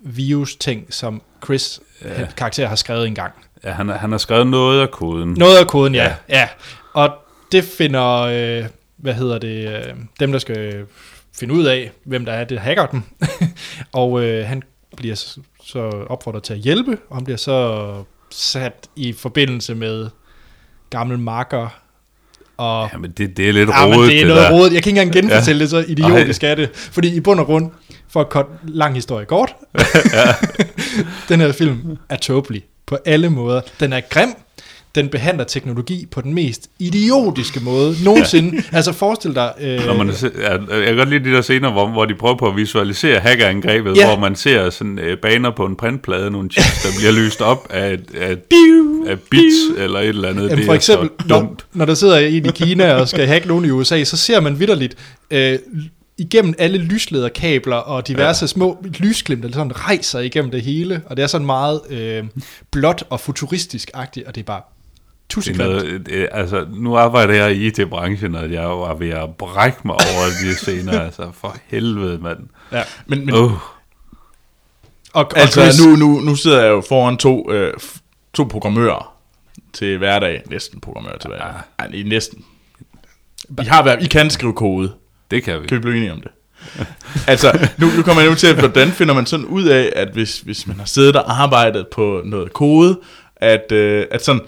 [0.00, 2.08] virus-ting, som Chris ja.
[2.36, 3.32] karakter har skrevet engang.
[3.64, 5.34] ja han, har- han har skrevet noget af koden.
[5.38, 6.02] Noget af koden, ja.
[6.04, 6.14] ja.
[6.28, 6.38] Ja.
[6.38, 6.48] ja.
[6.92, 7.10] Og
[7.52, 8.64] det finder, øh,
[9.02, 10.86] hvad hedder det, øh, dem der skal
[11.34, 13.02] finde ud af, hvem der er, det hacker dem.
[13.92, 14.62] og øh, han
[14.96, 15.34] bliver
[15.64, 17.94] så, opfordret til at hjælpe, og han bliver så
[18.30, 20.08] sat i forbindelse med
[20.90, 21.68] gamle marker.
[22.56, 24.72] Og Jamen, det, det er lidt Ja, rodet, det er noget rodet.
[24.72, 25.62] Jeg kan ikke engang genfortælle ja.
[25.62, 26.50] det, så idiotisk Ej.
[26.50, 26.70] er det.
[26.74, 27.70] Fordi i bund og grund,
[28.08, 29.56] for at korte lang historie kort,
[31.28, 33.60] den her film er tåbelig på alle måder.
[33.80, 34.34] Den er grim,
[34.94, 38.56] den behandler teknologi på den mest idiotiske måde nogensinde.
[38.56, 38.76] Ja.
[38.76, 39.52] Altså forestil dig...
[39.60, 42.14] Øh, Når man, ser- ja, jeg kan godt lide de der scener, hvor, hvor de
[42.14, 44.06] prøver på at visualisere hackerangrebet, Ja.
[44.06, 47.66] hvor man ser sådan øh, baner på en printplade, nogle chips, der bliver lyst op
[47.70, 48.36] af, af,
[49.06, 50.42] af bits eller et eller andet.
[50.42, 53.48] Jamen det for er eksempel, når, når der sidder en i Kina og skal hacke
[53.48, 54.96] nogen i USA, så ser man vidderligt
[55.30, 55.58] øh,
[56.18, 58.46] igennem alle lyslederkabler og diverse ja.
[58.46, 62.24] små lysglimt, der sådan rejser igennem det hele, og det er sådan meget øh,
[62.70, 64.60] blåt og futuristisk-agtigt, og det er bare
[65.28, 65.58] Tussekrimt.
[65.70, 69.94] noget, det, altså, nu arbejder jeg i IT-branchen, og jeg var ved at brække mig
[69.94, 71.00] over de scener.
[71.00, 72.38] altså, for helvede, mand.
[72.72, 72.82] Ja.
[73.06, 73.60] Men, men Uh, Og,
[75.12, 77.74] og altså, Chris, nu, nu, nu sidder jeg jo foran to, øh,
[78.34, 79.16] to programmører
[79.72, 80.42] til hverdag.
[80.50, 81.52] Næsten programmører til hverdag.
[81.78, 82.44] Ej, det er næsten.
[83.62, 84.92] I, har været, I kan skrive kode.
[85.30, 85.66] det kan vi.
[85.66, 86.30] Kan vi blive enige om det?
[87.32, 90.40] altså, nu, nu kommer jeg nu til, hvordan finder man sådan ud af, at hvis,
[90.40, 93.00] hvis man har siddet og arbejdet på noget kode,
[93.36, 94.42] at, øh, at sådan,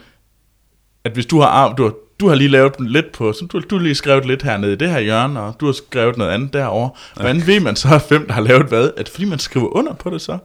[1.04, 3.60] at hvis du har, ar- du har, du har lige lavet lidt på, så du,
[3.70, 6.30] du har lige skrevet lidt hernede i det her hjørne, og du har skrevet noget
[6.30, 6.90] andet derovre.
[7.14, 8.84] Hvordan ved man så, hvem der har lavet hvad?
[8.96, 10.38] Er det fordi, man skriver under på det så?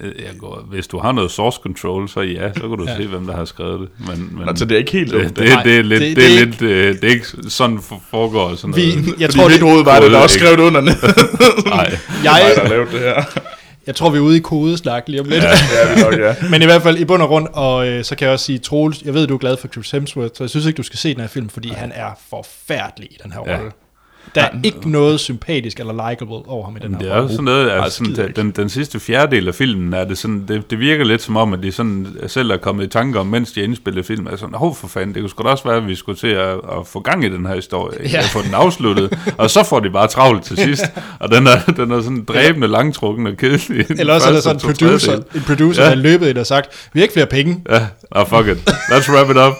[0.00, 2.96] Øh, Jeg går, hvis du har noget source control, så ja, så kan du Ja.
[2.96, 3.88] se, hvem der har skrevet det.
[4.08, 6.16] Men, men Altså, det er ikke helt det, det, Det, det, er lidt, det- det,
[6.16, 9.06] det er lidt, øh, det er ikke sådan for- foregår sådan vi, noget.
[9.20, 10.94] jeg Fordi tror, mit det, hoved var det, der også skrevet under ned.
[11.66, 13.24] Nej, Jeg, jeg, der har lavet det her.
[13.88, 15.44] Jeg tror, vi er ude i kodesnak lige om lidt.
[15.44, 16.34] Ja, er vi nok, ja.
[16.50, 18.58] Men i hvert fald i bund og grund, og øh, så kan jeg også sige,
[18.58, 20.98] Troels, jeg ved, du er glad for Chris Hemsworth, så jeg synes ikke, du skal
[20.98, 23.58] se den her film, fordi han er forfærdelig i den her Ja.
[24.34, 27.30] Der er ikke noget sympatisk eller likable over ham i den her det er rolle.
[27.30, 30.70] sådan noget, altså sådan, den, den, den sidste fjerdedel af filmen, er det, sådan, det,
[30.70, 33.52] det virker lidt som om, at de sådan selv er kommet i tanke om, mens
[33.52, 35.94] de indspillede film, altså, hov for fanden, det kunne sgu da også være, at vi
[35.94, 38.08] skulle til at, at få gang i den her historie, Ja.
[38.10, 38.18] ja.
[38.18, 40.84] at få den afsluttet, og så får de bare travlt til sidst,
[41.18, 43.86] og den er, den er sådan dræbende, langtrukken og kedelig.
[43.90, 45.88] Eller også er der sådan en producer, en producer Ja.
[45.88, 47.62] der er løbet ind og sagt, vi har ikke flere penge.
[47.70, 49.52] Ja, ah, fuck it, let's wrap it up.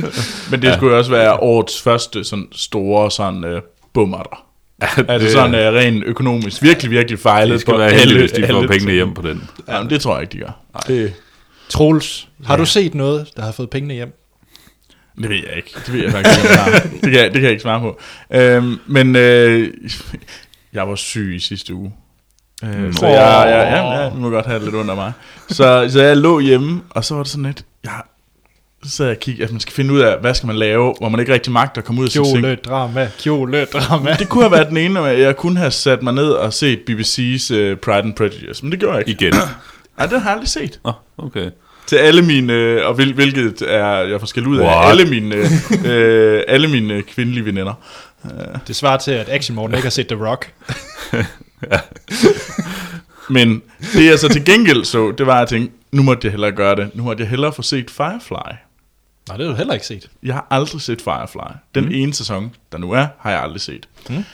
[0.50, 4.46] Men det skulle jo også være årets første sådan store sådan uh, bummerter.
[4.80, 6.62] Altså det- sådan uh, rent økonomisk.
[6.62, 7.52] Virkelig, virkelig fejlet.
[7.52, 9.48] Det skal være alle- heldigt, hvis de får alle pengene hjem på den.
[9.68, 10.60] Ja, men det tror jeg ikke, de gør.
[10.86, 11.14] Det,
[11.68, 14.12] Troels, har du set noget, der har fået pengene hjem?
[15.20, 15.70] det ved jeg ikke.
[15.86, 16.54] Det ved jeg faktisk ikke.
[16.60, 16.82] jeg.
[16.92, 18.00] Det kan, jeg- det kan jeg ikke svare på.
[18.32, 19.68] Øhm, men øh,
[20.72, 21.92] jeg var syg i sidste uge.
[22.64, 23.12] Øh, så Åh.
[23.12, 25.12] jeg, jeg, ja, ja, du må godt have det lidt under mig.
[25.48, 28.19] Så, så jeg lå hjemme, og så var det sådan lidt, jeg, så
[28.84, 31.08] sad jeg og kiggede, at man skal finde ud af, hvad skal man lave, hvor
[31.08, 32.64] man ikke rigtig magter at komme ud af sin seng.
[32.64, 34.16] Drama, kjole, drama.
[34.18, 36.78] Det kunne have været den ene, og jeg kunne have sat mig ned og set
[36.90, 39.26] BBC's uh, Pride and Prejudice, men det gjorde jeg ikke.
[39.26, 39.34] Igen.
[39.98, 40.80] Nej, det har jeg aldrig set.
[40.84, 41.50] Oh, okay.
[41.86, 44.90] Til alle mine, øh, og hvil, hvilket er, jeg får skæld ud af, What?
[44.90, 45.44] alle mine, øh,
[45.84, 47.74] øh, alle mine øh, kvindelige veninder.
[48.68, 50.52] Det svarer til, at Action Morten ikke har set The Rock.
[53.30, 53.62] Men
[53.94, 56.52] det jeg så til gengæld så, det var, at jeg tænkte, nu måtte jeg hellere
[56.52, 56.90] gøre det.
[56.94, 58.54] Nu måtte jeg hellere få set Firefly.
[59.30, 60.10] Nej, det har du heller ikke set.
[60.22, 61.56] Jeg har aldrig set Firefly.
[61.74, 61.90] Den mm.
[61.94, 63.88] ene sæson, der nu er, har jeg aldrig set.
[64.10, 64.24] Mm.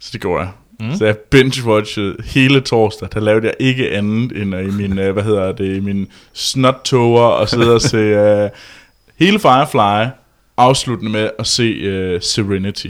[0.00, 0.50] Så det gjorde jeg.
[0.80, 0.96] Mm.
[0.96, 3.08] Så jeg binge-watchede hele torsdag.
[3.12, 6.08] Der lavede jeg ikke andet end at i min, øh, hvad hedder det, i min
[6.32, 8.50] snot-toger og sidde og se uh,
[9.26, 10.10] hele Firefly,
[10.56, 12.86] afsluttende med at se uh, Serenity,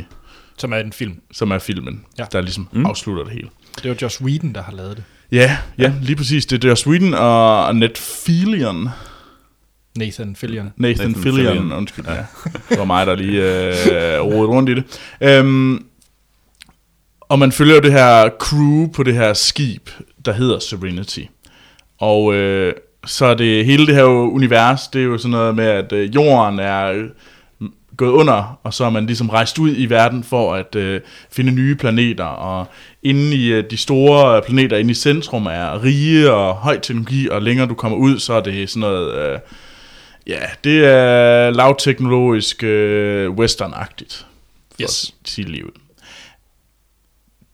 [0.59, 1.21] Som er en film.
[1.33, 2.23] som er filmen, Ja.
[2.23, 2.27] ja.
[2.33, 2.87] der ligesom mm.
[2.87, 3.49] afslutter det hele.
[3.83, 5.05] Det var Joss Whedon, der har lavet det.
[5.33, 6.47] Ja, ja, lige præcis.
[6.47, 8.89] Det er Joss Whedon og Ned Fillion.
[9.97, 10.73] Nathan Fillion.
[10.77, 11.73] Nathan, Nathan Fillion, Fillion.
[11.73, 12.05] undskyld.
[12.09, 12.25] Ja.
[12.69, 14.85] Det var mig, der lige øh, rodede rundt i det.
[15.21, 15.85] Øhm,
[17.21, 19.89] og man følger jo det her crew på det her skib,
[20.25, 21.21] der hedder Serenity.
[21.99, 22.73] Og øh,
[23.07, 26.15] så er det hele det her univers, det er jo sådan noget med, at øh,
[26.15, 27.09] jorden er øh,
[27.97, 31.01] gået under, og så er man ligesom rejst ud i verden for at øh,
[31.31, 32.67] finde nye planeter, og
[33.03, 37.43] inde i øh, de store planeter, inde i centrum, er rige og høj teknologi, og
[37.43, 39.39] længere du kommer ud, så er det sådan noget, øh,
[40.27, 44.25] ja, det er lavteknologisk øh, western-agtigt,
[44.75, 45.15] for Yes.
[45.25, 45.71] at sige ud.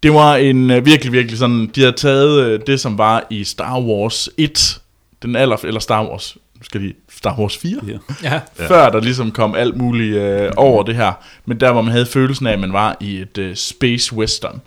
[0.02, 3.44] Det var en øh, virkelig, virkelig sådan, de havde taget øh, det, som var i
[3.44, 4.80] Star Wars 1,
[5.22, 7.92] den aller, eller Star Wars, nu skal de, Star Wars 4, Ja.
[8.22, 8.40] Ja.
[8.58, 8.66] ja.
[8.68, 11.12] før der ligesom kom alt muligt øh, over det her.
[11.44, 14.60] Men der, hvor man havde følelsen af, at man var i et øh, space western.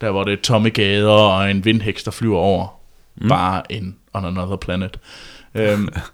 [0.00, 2.80] Der var det tomme gader og en vindhæks, der flyver over.
[3.16, 3.28] Mm.
[3.28, 4.96] Bare en on another planet.
[5.54, 5.88] øhm,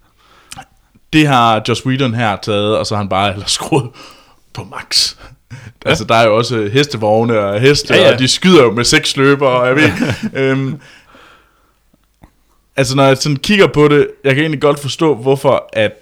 [1.13, 3.91] det har Joss Whedon her taget, og så har han bare ellers skruet
[4.53, 5.17] på max.
[5.53, 5.89] Ja.
[5.89, 8.09] Altså, der er jo også hestevogne og heste, Ja, ja, ja.
[8.09, 8.15] ja.
[8.15, 9.91] og de skyder jo med seks løber, og jeg ved...
[10.43, 10.81] øhm,
[12.77, 15.93] altså, når jeg sådan kigger på det, jeg kan egentlig godt forstå, hvorfor at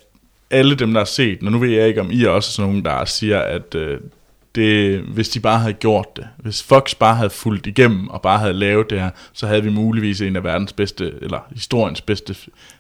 [0.51, 2.69] alle dem, der har set, og nu ved jeg ikke, om I er også sådan
[2.69, 3.99] nogen, der siger, at øh,
[4.59, 8.39] det, hvis de bare havde gjort det, hvis Fox bare havde fulgt igennem og bare
[8.39, 12.37] havde lavet det her, så havde vi muligvis en af verdens bedste, eller historiens bedste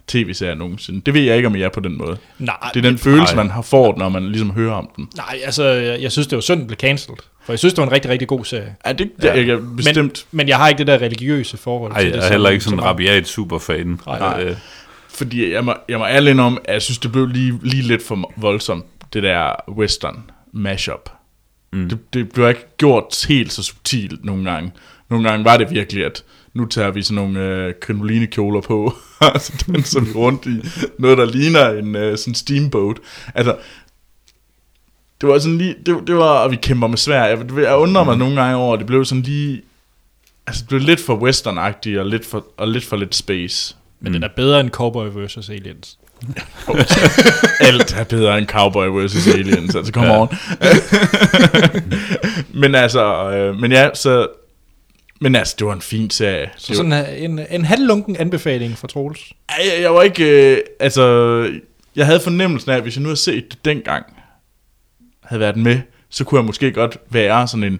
[0.06, 1.00] tv-serier nogensinde.
[1.06, 2.16] Det ved jeg ikke, om I er på den måde.
[2.38, 3.44] Nej, Det er den følelse, nej.
[3.44, 5.08] man har fået, når man ligesom hører om den.
[5.16, 7.18] nej, altså, jeg, jeg synes, det var synd, den blev cancelled.
[7.44, 8.76] For jeg synes, det var en rigtig, rigtig god serie.
[8.86, 9.52] Ja, det, det ja.
[9.52, 10.26] er bestemt.
[10.30, 12.16] Men, men jeg har ikke det der religiøse forhold Ej, til det.
[12.18, 14.00] jeg er heller ikke sådan en rabiat superfan.
[14.06, 14.42] Nej.
[14.42, 14.56] Øh,
[15.08, 18.02] Fordi jeg må, jeg må ærlig om, at jeg synes, det blev lige, lige lidt
[18.02, 21.10] for voldsomt, det der western mashup.
[21.72, 21.88] Mm.
[21.88, 24.72] Det, det blev ikke gjort helt så subtilt nogle gange.
[25.10, 28.94] Nogle gange var det virkelig, at nu tager vi sådan nogle øh, krinolinekjoler på,
[29.34, 32.96] og så danser vi rundt i noget, der ligner en øh, sådan steamboat.
[33.34, 33.56] Altså,
[35.20, 37.24] det var sådan lige, det, det var, og vi kæmper med svær.
[37.24, 39.62] Jeg, jeg undrer mig nogle gange over, at det blev sådan lige,
[40.46, 43.76] altså det blev lidt for western og lidt for, og lidt for lidt space.
[44.00, 45.48] Men den er bedre end Cowboy vs.
[45.48, 45.98] Aliens.
[47.60, 49.26] Alt er bedre end Cowboy vs.
[49.26, 50.20] Aliens, altså come Ja.
[50.22, 50.28] on.
[52.60, 54.26] men altså, øh, men ja, så,
[55.20, 56.50] men altså, det var en fin serie.
[56.56, 59.32] Så Det sådan en, en halvlunken anbefaling fra Troels.
[59.48, 61.02] var, jeg, jeg var ikke, øh, altså,
[61.96, 64.06] jeg havde fornemmelsen af, at hvis jeg nu havde set det dengang,
[65.24, 67.72] havde været med, så kunne jeg måske godt være sådan en,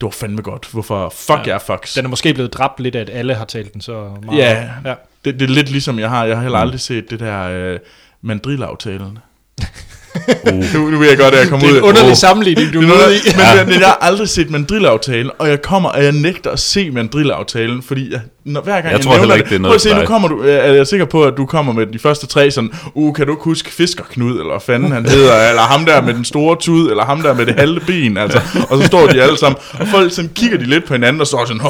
[0.00, 1.52] det var fandme godt, hvorfor fuck Ja.
[1.52, 1.94] jeg Fox.
[1.94, 4.38] Den er måske blevet dræbt lidt af, at alle har talt den så meget.
[4.38, 4.68] Ja.
[4.84, 4.94] ja.
[5.26, 7.78] Det, det er lidt ligesom jeg har, jeg har heller aldrig set det der øh,
[8.22, 9.18] mandrilaftalen.
[10.74, 12.16] Nu, nu vil jeg godt, at jeg kommer Det ud er en underlig Oh.
[12.16, 13.20] sammenligning, du Det er er ude i.
[13.58, 16.90] men, men jeg har aldrig set mandrilaftalen, og jeg kommer, og jeg nægter at se
[16.90, 19.94] mandrilaftalen, fordi jeg, når, hver gang jeg, Jeg tror nævner ikke, det er noget se,
[19.94, 22.70] nu kommer du, er jeg sikker på, at du kommer med de første tre sådan,
[22.94, 26.14] uh, kan du ikke huske Fiskerknud, eller hvad fanden han hedder, eller ham der med
[26.14, 29.22] den store tud, eller ham der med det halve ben, altså, og så står de
[29.22, 31.60] alle sammen, og folk sådan kigger de lidt på hinanden, og står sådan,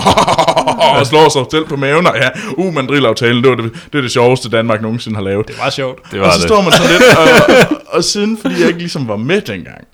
[1.00, 4.02] og slår sig selv på maven, og ja, uh, mandrilaftalen, det, var det, det er
[4.02, 5.48] det sjoveste, Danmark nogensinde har lavet.
[5.48, 5.98] Det var sjovt.
[6.12, 6.48] Det Og var så det.
[6.48, 7.24] står man sådan lidt, og,
[7.68, 9.84] og, og siden, fordi jeg ikke ligesom var med dengang,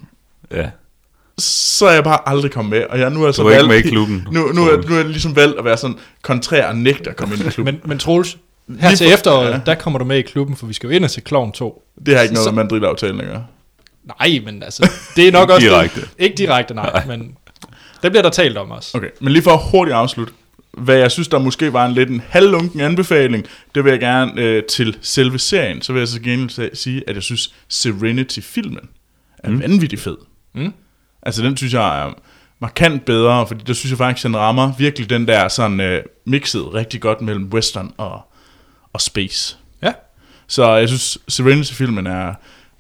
[0.51, 0.71] Ja.
[1.39, 3.69] så er jeg bare aldrig kommet med, og jeg nu er så Du er ikke
[3.69, 4.27] valgt, med i klubben.
[4.31, 7.17] Nu, nu, er, nu er jeg ligesom valgt at være sådan kontrær og nægte at
[7.17, 7.75] komme ind i klubben.
[7.75, 8.37] Men, men Troels,
[8.81, 9.61] her Lige til for- efteråret, ja.
[9.67, 11.83] der kommer du med i klubben, for vi skal jo ind og se Clown 2.
[12.07, 13.45] det har ikke noget så- med Madrid-aftalen at gøre.
[14.21, 15.67] Nej, men altså, det er nok Ikke også...
[15.69, 16.01] direkte.
[16.01, 17.37] Det, ikke direkte, nej, men
[18.03, 18.97] det bliver der talt om også.
[18.99, 20.33] Okay, men lige for at hurtigt afslutte,
[20.79, 24.41] hvad jeg synes, der måske var en lidt en halvlunken anbefaling, det vil jeg gerne
[24.43, 28.89] øh, til selve serien, så vil jeg så gerne sige, at jeg synes Serenity-filmen
[29.39, 29.61] er mm.
[29.61, 30.17] vanvittig fed.
[30.55, 30.73] Mm.
[31.23, 32.13] Altså den synes jeg er
[32.61, 36.75] markant bedre, fordi der synes jeg faktisk, den rammer virkelig den der sådan øh, mixet
[36.75, 38.21] rigtig godt mellem western og,
[38.93, 39.57] og space.
[39.83, 39.93] Ja,
[40.47, 42.35] Så jeg synes, Serenity-filmen er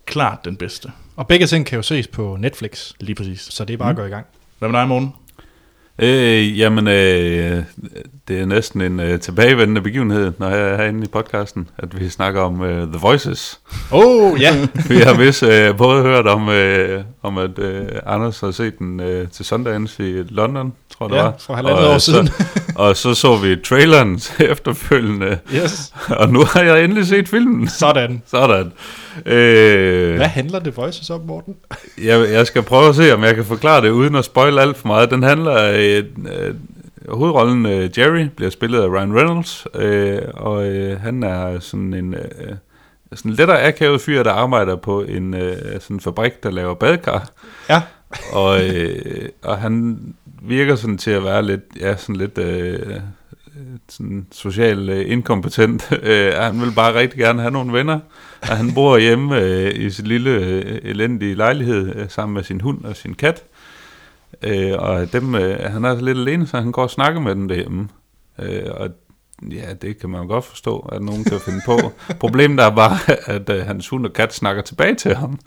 [0.06, 0.90] klart den bedste.
[1.16, 3.40] og begge ting kan jo ses på Netflix, Lige præcis.
[3.50, 4.26] så det er bare at gå i gang.
[4.58, 5.12] Hvad med dig, Morten?
[5.98, 7.62] Øh, jamen, øh,
[8.28, 12.08] det er næsten en øh, tilbagevendende begivenhed, når jeg er herinde i podcasten, at vi
[12.08, 13.60] snakker om øh, The Voices.
[13.90, 14.68] Oh, ja.
[14.88, 19.00] Vi har vist øh, både hørt om, øh, om at øh, Anders har set den
[19.00, 21.34] øh, til Sundance i London, tror jeg det Ja, var.
[21.40, 22.26] for halvandet Og, år øh, siden.
[22.26, 22.44] Så,
[22.76, 24.20] og så så vi traileren
[24.52, 27.68] efterfølgende, Yes, og nu har jeg endelig set filmen.
[27.68, 28.22] sådan.
[28.26, 28.72] Sådan.
[29.26, 31.54] Øh, Hvad handler The Voices om, Morten?
[32.04, 34.76] Jeg, jeg skal prøve at se, om jeg kan forklare det, uden at spoil alt
[34.76, 35.10] for meget.
[35.10, 35.72] Den handler...
[35.82, 36.54] Øh, øh,
[37.08, 42.14] hovedrollen øh, Jerry bliver spillet af Ryan Reynolds, øh, og øh, han er sådan en...
[42.14, 42.54] Øh,
[43.14, 47.30] sådan lettere akavet fyr, der arbejder på en øh, sådan fabrik, der laver badekar.
[47.68, 47.82] Ja.
[48.32, 49.98] Og, øh, og han
[50.42, 53.00] virker sådan til at være lidt, ja, sådan lidt øh,
[53.88, 55.92] sådan social øh, inkompetent.
[56.02, 58.00] Øh, han vil bare rigtig gerne have nogle venner.
[58.42, 62.60] Og han bor hjemme øh, i sin lille øh, elendige lejlighed øh, sammen med sin
[62.60, 63.44] hund og sin kat.
[64.44, 67.48] Øh, og dem, øh, han er lidt alene, så han går og snakker med dem
[67.48, 67.88] derhjemme.
[68.38, 68.88] Øh, og
[69.50, 71.92] ja, det kan man jo godt forstå, at nogen kan finde på.
[72.20, 75.38] Problemet er bare, at øh, hans hund og kat snakker tilbage til ham.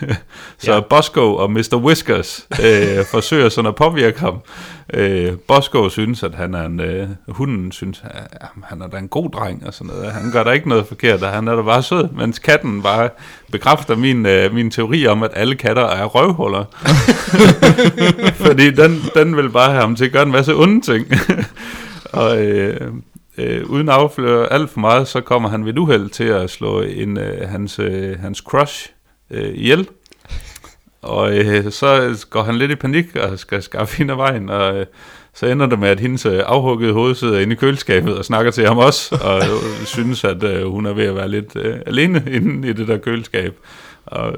[0.58, 0.80] så Ja.
[0.80, 1.76] Bosco og Mr.
[1.76, 4.40] Whiskers øh, forsøger sådan at påvirke ham.
[4.94, 6.80] Øh, Bosco synes, at han er en...
[6.80, 10.12] Øh, hunden synes, at ja, han er da en god dreng og sådan noget.
[10.12, 12.08] Han gør da ikke noget forkert, og han er da bare sød.
[12.12, 13.08] Mens katten bare
[13.52, 16.64] bekræfter min, øh, min teori om, at alle katter er røvhuller.
[18.46, 21.06] Fordi den, den vil bare have ham til at gøre en masse onde ting.
[22.12, 22.92] og øh,
[23.38, 26.80] øh, uden at afsløre alt for meget, så kommer han ved uheld til at slå
[26.80, 28.90] en, øh, hans, øh, hans crush
[29.30, 29.88] øh, ihjel.
[31.02, 34.76] Og øh, så går han lidt i panik og skal skaffe hende af vejen, og
[34.76, 34.86] øh,
[35.34, 38.50] så ender det med, at hendes øh, afhuggede hoved sidder inde i køleskabet og snakker
[38.50, 41.76] til ham også, og øh, synes, at øh, hun er ved at være lidt øh,
[41.86, 43.54] alene inde i det der køleskab.
[44.06, 44.32] Og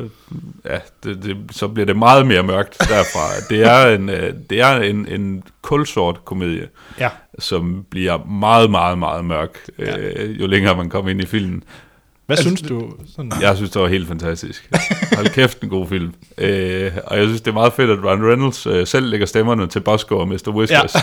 [0.64, 3.54] ja, det, det, så bliver det meget mere mørkt derfra.
[3.54, 6.68] Det er en, øh, det er en, en kulsort komedie,
[7.00, 7.08] Ja.
[7.38, 11.62] som bliver meget, meget, meget mørk, øh, jo længere man kommer ind i filmen.
[12.26, 12.92] Hvad synes du?
[13.16, 14.70] Sådan, Jeg synes, det var helt fantastisk.
[15.16, 16.12] Hold kæft, en god film.
[16.38, 19.66] Øh, og jeg synes, det er meget fedt, at Ryan Reynolds øh, selv lægger stemmerne
[19.66, 20.48] til Bosco og Mr.
[20.48, 20.94] Whiskers.
[20.94, 21.00] Ja.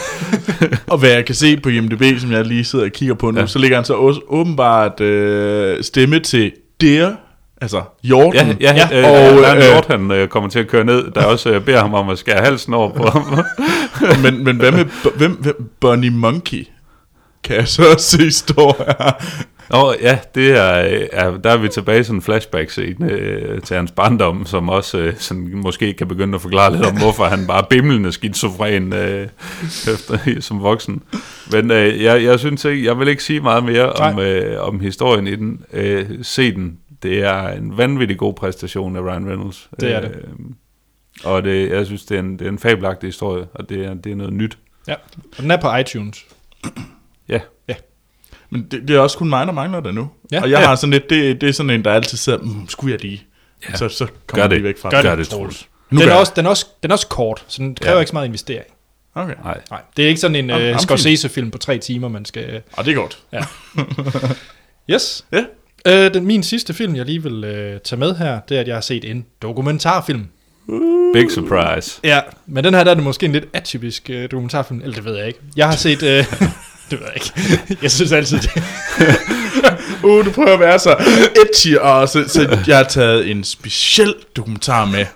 [0.93, 3.37] Og hvad jeg kan se på IMDb, som jeg lige sidder og kigger på nu,
[3.37, 3.41] ja.
[3.41, 3.47] Ja.
[3.47, 7.15] så ligger han så også åbenbart øh, stemme til Deer,
[7.63, 8.57] altså Jordan.
[8.61, 11.11] Ja, ja, Ja, øh, og, en øh, hjort, han øh, kommer til at køre ned,
[11.11, 13.43] der også øh, beder ham om at skære halsen over på ham.
[14.23, 14.85] men, men hvad med
[15.17, 16.67] hvem, hvem, Bunny Monkey?
[17.43, 19.11] Kan jeg så se står her.
[19.69, 23.61] Nå, ja, det er, øh, er, der er vi tilbage i sådan en flashback-scene øh,
[23.61, 27.23] til hans barndom, som også øh, sådan, måske kan begynde at forklare lidt om, hvorfor
[27.23, 29.27] han bare bimlende skizofren øh,
[29.63, 31.01] efter, som voksen.
[31.51, 34.79] Men øh, jeg, jeg synes ikke, jeg vil ikke sige meget mere om, øh, om
[34.79, 35.61] historien i den.
[35.73, 36.77] Øh, se den.
[37.03, 39.69] Det er en vanvittig god præstation af Ryan Reynolds.
[39.79, 40.11] Det er det.
[40.11, 40.23] Øh,
[41.23, 43.93] og det, jeg synes, det er en, det er en fabelagtig historie, og det er,
[43.93, 44.57] det er noget nyt.
[44.87, 44.93] ja.
[45.37, 46.25] Og den er på iTunes.
[47.29, 47.39] Ja,
[48.49, 50.09] Men det, det er også kun mig, der mangler det nu.
[50.31, 50.41] Ja.
[50.41, 50.65] og jeg Ja.
[50.67, 53.23] har sådan lidt, det, det er sådan en, der altid sidder, mm, skulle jeg lige?
[53.69, 53.75] Ja.
[53.75, 54.57] Så, så Gør kommer jeg det.
[54.57, 55.05] lige væk fra Gør det.
[55.05, 55.69] Gør det, Troels.
[55.89, 57.99] Den gør er, også, den, er også, den er også kort, så den kræver Ja.
[57.99, 58.65] ikke så meget investering.
[59.15, 59.35] Okay.
[59.43, 59.61] nej.
[59.69, 62.61] Nej, det er ikke sådan en uh, Scorsese-film på tre timer, man skal...
[62.73, 63.23] Og det er godt.
[64.91, 65.25] Yes.
[65.31, 65.43] Ja.
[65.87, 68.67] Øh, den, min sidste film, jeg lige vil øh, tage med her, det er, at
[68.67, 70.25] jeg har set en dokumentarfilm.
[71.13, 71.99] Big surprise.
[72.03, 75.05] Ja, men den her der er det måske en lidt atypisk øh, dokumentarfilm, eller det
[75.05, 75.39] ved jeg ikke.
[75.55, 76.03] Jeg har set...
[76.03, 76.25] Øh,
[76.91, 77.77] Det ved jeg ikke.
[77.81, 78.51] Jeg synes altid, det
[80.03, 80.95] Uh, du prøver at være så
[81.41, 84.99] edgy, og så, så jeg har taget en speciel dokumentar med.
[84.99, 85.09] Ikke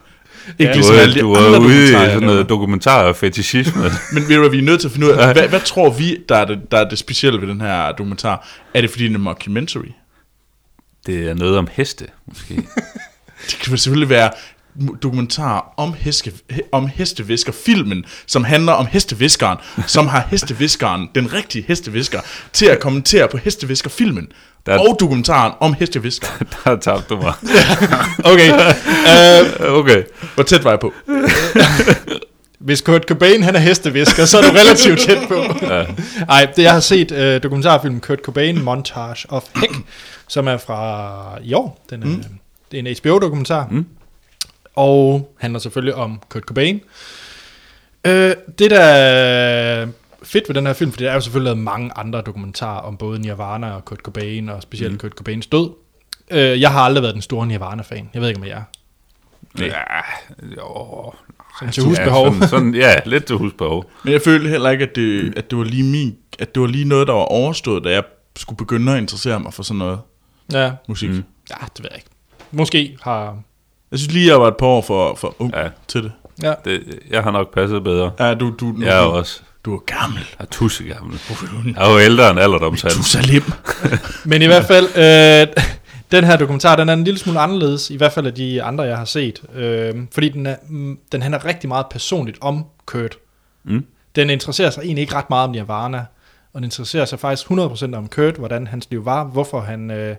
[0.60, 0.68] Ja.
[0.70, 3.82] Du ligesom er, alle du er ude i sådan noget dokumentar og fetishisme.
[4.14, 6.18] Men ved du vi er nødt til at finde ud af, hvad, hvad tror vi,
[6.30, 8.48] der er, det, der er det specielle ved den her dokumentar?
[8.74, 9.92] Er det fordi, den er mockumentary?
[11.08, 12.54] Det er noget om heste, måske.
[13.52, 14.32] Det kan selvfølgelig være
[15.04, 16.34] dokumentar om, heske,
[16.72, 22.22] om hesteviskerfilmen, som handler om hesteviskeren, som har hesteviskeren, den rigtige hestevisker,
[22.54, 24.28] til at kommentere på hesteviskerfilmen.
[24.66, 26.48] Der- Og dokumentaren om hesteviskeren.
[26.66, 27.34] Der tabte du mig.
[28.34, 28.52] Okay.
[28.52, 30.04] Uh, Okay.
[30.36, 30.94] Hvor tæt var jeg på?
[32.60, 35.66] Hvis Kurt Cobain han er hestevisker, så er du relativt tæt på.
[35.66, 35.86] Ja.
[36.36, 39.74] Ej, det jeg har set uh, dokumentarfilmen Kurt Cobain Montage of Heck,
[40.28, 41.86] som er fra i år.
[41.90, 42.24] Den er, mm.
[42.72, 43.68] Det er en HBO-dokumentar.
[43.72, 43.86] Mm.
[44.76, 46.82] Og handler selvfølgelig om Kurt Cobain.
[48.08, 48.12] Uh,
[48.60, 49.88] det der er
[50.24, 52.98] fedt ved den her film, for der er jo selvfølgelig lavet mange andre dokumentarer om
[52.98, 55.00] både Nirvana og Kurt Cobain, og specielt mm.
[55.00, 55.70] Kurt Cobains død.
[56.32, 58.10] Uh, jeg har aldrig været den store Nirvana-fan.
[58.14, 58.64] Jeg ved ikke, om jeg er.
[59.60, 60.02] Ja,
[60.58, 61.14] jo.
[61.60, 62.26] Sådan til husbehov.
[62.28, 63.86] Ja, sådan, sådan, ja, lidt til husbehov.
[64.04, 66.68] Men jeg følte heller ikke, at det, at det var lige min, at det var
[66.68, 68.04] lige noget, der var overstået, da jeg
[68.38, 70.00] skulle begynde at interessere mig for sådan noget
[70.54, 71.10] Ja, musik.
[71.10, 71.24] Mm.
[71.50, 72.10] Ja, det ved jeg ikke.
[72.52, 73.38] Måske har...
[73.92, 75.68] Jeg synes lige, jeg var et par år for, for ung ja.
[75.88, 76.12] Til det.
[76.44, 78.12] Ja, Det, jeg har nok passet bedre.
[78.20, 79.42] Ja, du, du, Jeg er du, også.
[79.66, 80.20] du er gammel.
[80.20, 81.20] Jeg er tusse gammel.
[81.76, 82.94] Jeg er jo ældre end alderdomshans.
[82.96, 83.44] Jerusalem.
[84.26, 85.64] Men i hvert fald, øh,
[86.12, 88.84] den her dokumentar, den er en lille smule anderledes, i hvert fald af de andre,
[88.84, 89.42] jeg har set.
[89.56, 93.18] Øh, fordi den, er, mm, den handler rigtig meget personligt om Kurt.
[93.64, 93.86] Mm.
[94.16, 96.06] Den interesserer sig egentlig ikke ret meget om Nirvana,
[96.54, 99.92] og den interesserer sig faktisk 100% om Kurt, hvordan hans liv var, hvorfor han...
[99.92, 100.16] Øh,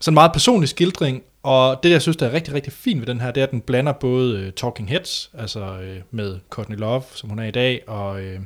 [0.00, 3.06] sådan en meget personlig skildring, og det, jeg synes, der er rigtig, rigtig fint ved
[3.06, 6.76] den her, det er, at den blander både øh, Talking Heads, altså øh, med Courtney
[6.76, 8.40] Love, som hun er i dag, og øh,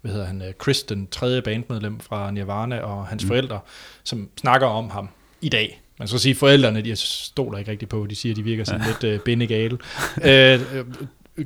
[0.00, 3.28] hvad hedder han, øh, Chris, den tredje bandmedlem fra Nirvana, og hans mm.
[3.28, 3.60] forældre,
[4.04, 5.08] som snakker om ham
[5.40, 5.80] i dag.
[5.98, 9.04] Man skal sige, forældrene, de stoler ikke rigtig på, de siger, de virker sådan lidt
[9.04, 9.78] øh, bindegale.
[10.24, 10.84] øh, øh,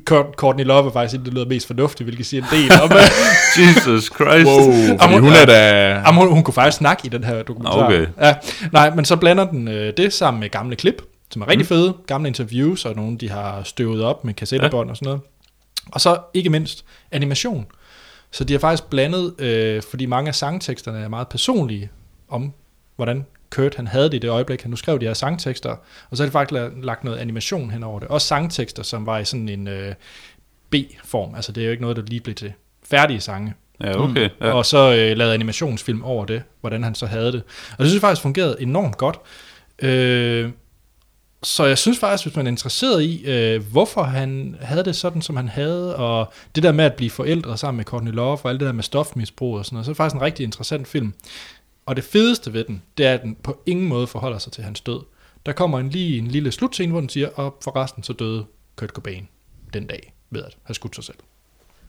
[0.09, 2.91] Court- Courtney Love er faktisk det lyder mest fornuftigt, hvilket siger en del om,
[3.59, 4.47] Jesus Christ.
[4.47, 5.87] Wow, fordi Jamen, hun er da...
[5.89, 7.85] Jamen, hun, hun kunne faktisk snakke i den her dokumentar.
[7.85, 8.07] Okay.
[8.21, 8.35] Ja,
[8.71, 11.93] nej, men så blander den øh, det sammen med gamle klip, som er rigtig fede,
[12.07, 14.91] gamle interviews, og nogle, de har støvet op med kassettebånd ja.
[14.91, 15.21] og sådan noget.
[15.91, 17.65] Og så ikke mindst animation.
[18.31, 21.89] Så de har faktisk blandet, øh, fordi mange af sangteksterne er meget personlige,
[22.29, 22.53] om
[22.95, 25.75] hvordan Kurt han havde det i det øjeblik, han nu skrev de her sangtekster,
[26.09, 28.07] og så har de faktisk la- lagt noget animation hen over det.
[28.07, 29.93] Også sangtekster, som var i sådan en øh,
[30.69, 33.53] B-form, altså det er jo ikke noget, der lige blev til færdige sange.
[33.83, 34.29] Ja, okay.
[34.41, 34.51] Ja.
[34.51, 37.43] Og så øh, lavede animationsfilm over det, hvordan han så havde det.
[37.71, 39.19] Og det synes jeg faktisk fungerede enormt godt.
[39.81, 40.49] Øh,
[41.43, 45.21] så jeg synes faktisk, hvis man er interesseret i, øh, hvorfor han havde det sådan,
[45.21, 48.49] som han havde, og det der med at blive forældre sammen med Courtney Love, og
[48.49, 50.87] alt det der med stofmisbrug og sådan noget, så er det faktisk en rigtig interessant
[50.87, 51.13] film.
[51.89, 54.63] Og det fedeste ved den, det er, at den på ingen måde forholder sig til
[54.63, 54.99] hans død.
[55.45, 58.89] Der kommer en lige en lille slutscene, hvor den siger, og forresten så døde Kurt
[58.89, 59.27] Cobain
[59.73, 61.15] den dag ved at have skudt sig selv.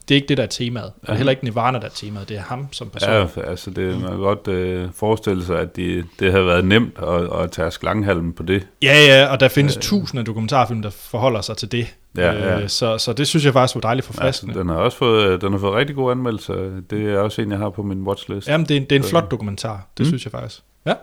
[0.09, 0.93] Det er ikke det, der er temaet.
[1.01, 1.17] Det er Ja.
[1.17, 2.29] heller ikke Nirvana, der er temaet.
[2.29, 3.11] Det er ham som person.
[3.11, 6.99] Ja, altså det, man kan godt øh, forestille sig, at de, det havde været nemt
[6.99, 8.67] at, at tage slanghalmen på det.
[8.83, 11.87] Ja, ja, og der findes øh, tusinder af dokumentarfilm, der forholder sig til det.
[12.17, 12.61] Ja, ja.
[12.61, 14.55] Øh, så, så det synes jeg faktisk var dejligt forfriskende.
[14.55, 16.55] den har også fået, øh, den har fået rigtig gode anmeldelser.
[16.91, 18.49] Det er også en, jeg har på min watchlist.
[18.49, 19.87] Jamen, det er, en- det er en Så- flot dokumentar.
[19.99, 20.11] Det Mm.
[20.11, 20.61] synes jeg faktisk.
[20.87, 20.95] Ja.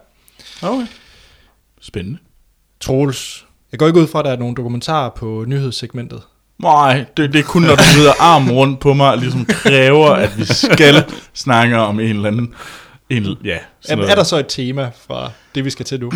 [0.62, 0.86] Okay.
[1.82, 2.18] Spændende.
[2.80, 3.46] Troels.
[3.72, 6.22] Jeg går ikke ud fra, at der er nogle dokumentarer på nyhedssegmentet.
[6.60, 10.10] Nej, det, det er kun, når du vrider armen rundt på mig, og ligesom kræver,
[10.10, 12.54] at vi skal snakke om en eller anden...
[13.10, 13.58] En, ja,
[13.90, 16.12] Er, er der så et tema fra det, vi skal til nu?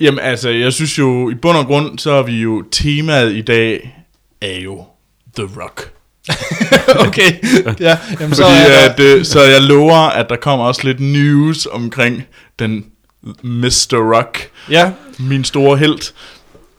[0.00, 3.40] Jamen altså, jeg synes jo, i bund og grund, så er vi jo, temaet i
[3.40, 3.94] dag
[4.40, 4.84] er jo
[5.36, 5.92] The Rock.
[7.08, 7.32] okay.
[7.80, 10.80] Ja, jamen, så Fordi er der, at, øh, så jeg lover, at der kommer også
[10.84, 12.22] lidt news omkring
[12.58, 12.84] den
[13.42, 14.14] Mr.
[14.16, 16.12] Rock, ja, min store held.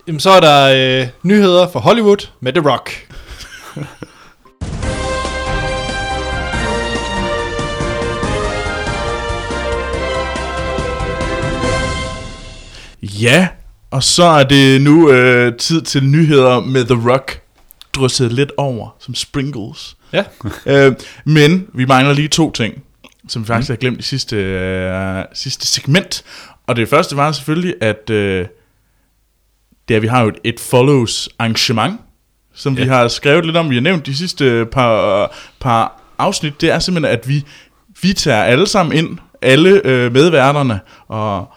[0.07, 3.07] jamen, så er der øh, nyheder fra Hollywood med The Rock.
[13.21, 13.47] Ja,
[13.91, 17.41] og så er det nu øh, tid til nyheder med The Rock
[17.93, 19.97] drysset lidt over som sprinkles.
[20.13, 20.23] Ja.
[20.65, 20.95] øh,
[21.25, 22.83] men vi mangler lige to ting,
[23.27, 26.23] som vi faktisk har glemt i sidste, øh, sidste segment.
[26.67, 28.45] Og det første var selvfølgelig, at øh,
[29.87, 31.99] det er, vi har jo et, et follows arrangement,
[32.53, 32.83] som ja.
[32.83, 33.69] vi har skrevet lidt om.
[33.69, 36.61] Vi har nævnt de sidste par, par afsnit.
[36.61, 37.43] Det er simpelthen, at vi,
[38.01, 41.53] vi tager alle sammen ind, alle øh, medværterne, og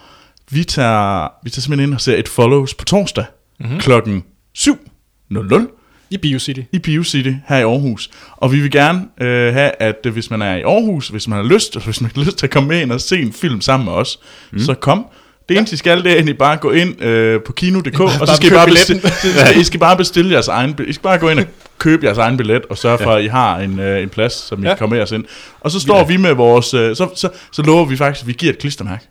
[0.52, 3.24] vi tager, vi tager simpelthen ind og ser et follows på torsdag
[3.60, 3.66] Mhm.
[3.68, 3.80] mm-hmm.
[3.80, 4.24] klokken
[4.58, 5.78] 7.00
[6.10, 6.60] I BioCity.
[6.72, 8.10] i BioCity her i Aarhus.
[8.36, 11.36] Og vi vil gerne øh, have, at øh, hvis man er i Aarhus, hvis man
[11.38, 13.32] har lyst, og hvis man har lyst til at komme med ind og se en
[13.32, 14.18] film sammen med os,
[14.52, 14.58] mm.
[14.58, 15.06] så kom.
[15.48, 18.36] Det eneste, I skal, det er egentlig bare gå ind øh, på kino.dk, og så
[18.36, 19.02] skal I bare, bestille,
[19.60, 21.46] I skal bare bestille jeres egen I skal bare gå ind og
[21.78, 24.62] købe jeres egen billet, og sørge for, at I har en, øh, en plads, som
[24.62, 24.68] I Ja.
[24.70, 25.24] kan komme med os ind.
[25.60, 26.74] Og så står vi med vores...
[26.74, 29.04] Øh, så, så, så lover vi faktisk, at vi giver et klistermærke.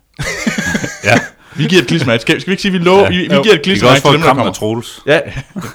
[1.04, 1.16] Ja,
[1.56, 2.22] Vi giver et klistermærke.
[2.22, 3.10] Skal, skal vi ikke sige, vi, lover, Ja.
[3.10, 3.42] vi, vi Jo.
[3.44, 4.54] giver et klistermærke til et dem, der kommer?
[4.54, 5.00] Troels.
[5.08, 5.20] Ja.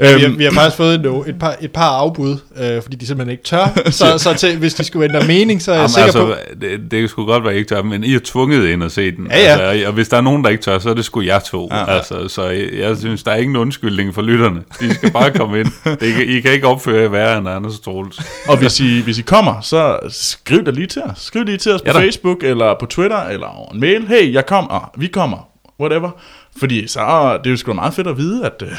[0.00, 2.96] Vi har, øhm, vi har faktisk fået no, et, par, et par afbud, øh, fordi
[2.96, 3.80] de simpelthen ikke tør.
[3.90, 6.60] Så, så til, hvis de skulle ændre mening, så er jeg Jamen, sikker altså, på...
[6.60, 9.10] det, det sgu godt være, I ikke tør, men I er tvunget ind og se
[9.10, 9.26] den.
[9.30, 9.58] Ja, ja.
[9.70, 11.68] Altså, og hvis der er nogen, der ikke tør, så er det sgu jer to.
[11.70, 11.78] Ja.
[11.78, 11.84] Ja.
[11.96, 14.60] Altså, så jeg, jeg synes, der er ingen undskyldning for lytterne.
[14.80, 15.66] De skal bare komme ind.
[15.84, 18.20] Det, kan- I kan ikke opføre jer værre end Anders Troels.
[18.48, 21.18] Og hvis I, hvis I kommer, så skriv da lige til os.
[21.20, 22.00] Skriv lige til os på Ja.
[22.00, 24.06] Facebook, eller på Twitter, eller en mail.
[24.08, 25.48] Hey, jeg kommer, vi kommer,
[25.80, 26.10] whatever.
[26.58, 27.00] Fordi så
[27.44, 28.76] det er jo sgu meget fedt at vide, at uh, det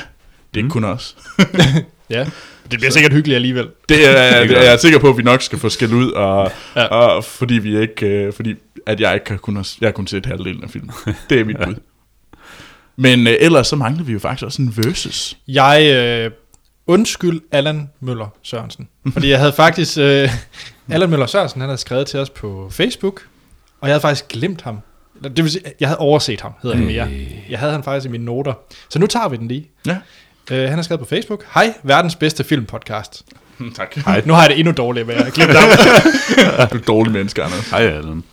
[0.53, 1.15] er ikke kun os.
[2.09, 2.25] Ja,
[2.71, 3.67] det bliver sikkert hyggeligt alligevel.
[3.89, 4.11] Det er,
[4.47, 6.81] Det er jeg er sikker på, at vi nok skal få skæld ud, og, Ja.
[6.81, 6.87] ja.
[6.87, 8.55] og fordi vi ikke, uh, fordi
[8.85, 10.91] at jeg ikke har kun, jeg har kun set halvdelen af filmen.
[11.29, 11.75] Det er mit bud.
[12.95, 15.37] Men uh, ellers så mangler vi jo faktisk også en versus.
[15.47, 16.31] Jeg øh,
[16.87, 18.87] undskyld Allan Møller Sørensen.
[19.13, 19.97] Fordi jeg havde faktisk...
[19.97, 20.29] Øh,
[20.89, 23.21] Allan Møller Sørensen, han havde skrevet til os på Facebook,
[23.81, 24.79] og jeg havde faktisk glemt ham.
[25.23, 27.07] Det vil sige, jeg havde overset ham, hedder det mere.
[27.49, 28.53] Jeg havde han faktisk i mine noter.
[28.89, 29.69] Så nu tager vi den lige.
[29.87, 29.97] Ja.
[30.51, 33.23] Øh, han har skrevet på Facebook, Hej, verdens bedste filmpodcast.
[33.77, 33.95] tak.
[33.95, 34.21] Hej.
[34.25, 35.51] Nu har jeg det endnu dårligere, hvad jeg har glemt.
[36.71, 37.69] Du er dårlig menneske, Anders.
[37.69, 38.23] Hej, Allen.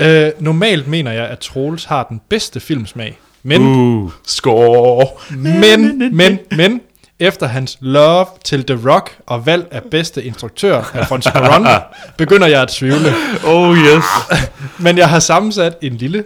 [0.00, 3.18] øh, normalt mener jeg, at Troels har den bedste filmsmag.
[3.42, 4.04] Men, uh.
[4.04, 5.06] Uh, Score.
[5.30, 6.80] men, men, men,
[7.22, 11.68] efter hans love til The Rock og valg af bedste instruktør, Alfonso Cuarón,
[12.16, 13.12] begynder jeg at tvivle.
[13.46, 14.04] oh yes.
[14.84, 16.24] Men jeg har sammensat en lille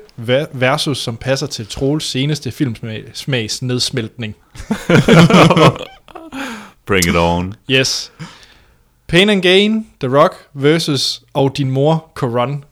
[0.53, 4.37] versus, som passer til Troels seneste filmsmags nedsmeltning.
[6.87, 7.55] Bring it on.
[7.71, 8.13] Yes.
[9.09, 12.65] Pain and Gain, The Rock versus og din mor, Coron.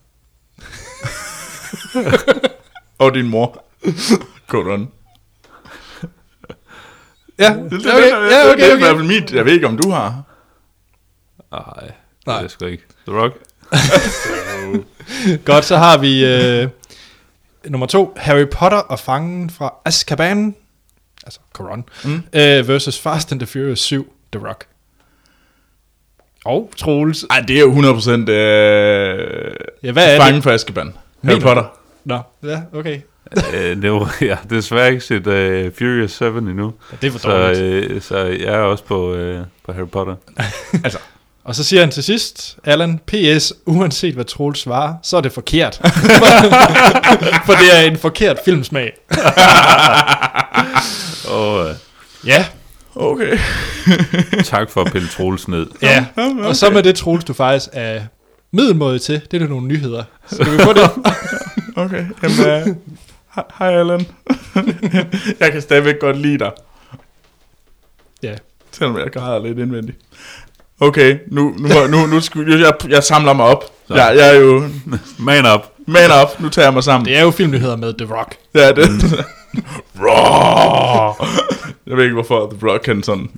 [2.99, 3.64] Og din mor.
[4.55, 4.89] On.
[7.39, 9.32] Ja, Det, det, okay, ja, okay, det er i hvert fald mit.
[9.32, 10.22] Jeg ved ikke, om du har.
[11.53, 11.91] Nej,
[12.26, 12.37] Nej.
[12.39, 12.85] Det er sgu ikke.
[13.09, 13.35] The Rock.
[15.45, 16.68] Godt, så har vi øh,
[17.68, 20.55] nummer to, Harry Potter og fangen fra Azkaban,
[21.24, 22.22] altså Coron, mm.
[22.32, 24.66] øh, versus Fast and the Furious 7, The Rock.
[26.45, 27.24] Og Troels.
[27.30, 30.43] Ej, det er jo 100% øh, Ja, hvad er fangen det?
[30.43, 30.95] for Azkaban.
[31.24, 31.41] Harry?
[31.41, 31.64] Potter.
[32.05, 33.01] Nå, ja, okay.
[33.55, 36.72] Øh, det var, jeg har desværre ikke set uh, Furious 7 endnu.
[36.93, 37.61] Ja, det er for Så, dårligt.
[37.61, 40.14] øh, så jeg er også på, øh, på Harry Potter.
[40.85, 40.99] Altså,
[41.45, 45.33] Og så siger han til sidst, Allan, PS, uanset hvad Troels svarer, så er det
[45.33, 45.75] forkert.
[47.47, 48.93] For det er en forkert filmsmag.
[51.29, 51.75] Og øh,
[52.27, 52.47] Ja.
[52.95, 53.39] okay.
[54.45, 55.66] tak for at pille Troels ned.
[55.83, 56.07] Ja,
[56.43, 58.01] og så med det, Troels, du faktisk er
[58.53, 60.03] middelmåde til, det er der nogle nyheder.
[60.33, 60.91] Skal vi få det?
[61.77, 62.05] Okay.
[62.22, 62.77] Jamen, øh,
[63.59, 64.07] hej- Allan.
[65.41, 66.51] jeg kan stadigvæk godt lide dig.
[68.22, 68.35] Ja.
[68.70, 69.99] Selvom jeg græder lidt indvendigt.
[70.80, 73.64] Okay, nu, nu, nu, nu, nu skal, jeg, jeg samler mig op.
[73.89, 73.95] Så.
[73.95, 74.62] Jeg, jeg er jo
[75.18, 75.61] Man up.
[75.87, 76.41] man op.
[76.41, 77.07] Nu tager jeg mig sammen.
[77.07, 78.37] Det er jo filmnyheder med The Rock.
[78.55, 78.89] Ja, det.
[80.01, 81.26] Raw.
[81.87, 83.28] Jeg ved ikke, hvorfor The Rock kan sådan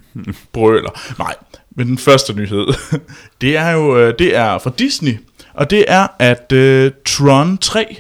[0.53, 0.91] brøler.
[1.19, 1.35] Nej,
[1.77, 2.67] men den første nyhed,
[3.41, 5.19] det er jo øh, det er fra Disney,
[5.55, 7.97] og det er, at uh, Tron 3,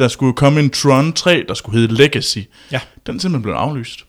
[0.00, 2.38] der skulle komme en Tron 3, der skulle hedde Legacy,
[2.72, 2.80] Ja.
[3.06, 4.04] den er simpelthen blevet aflyst.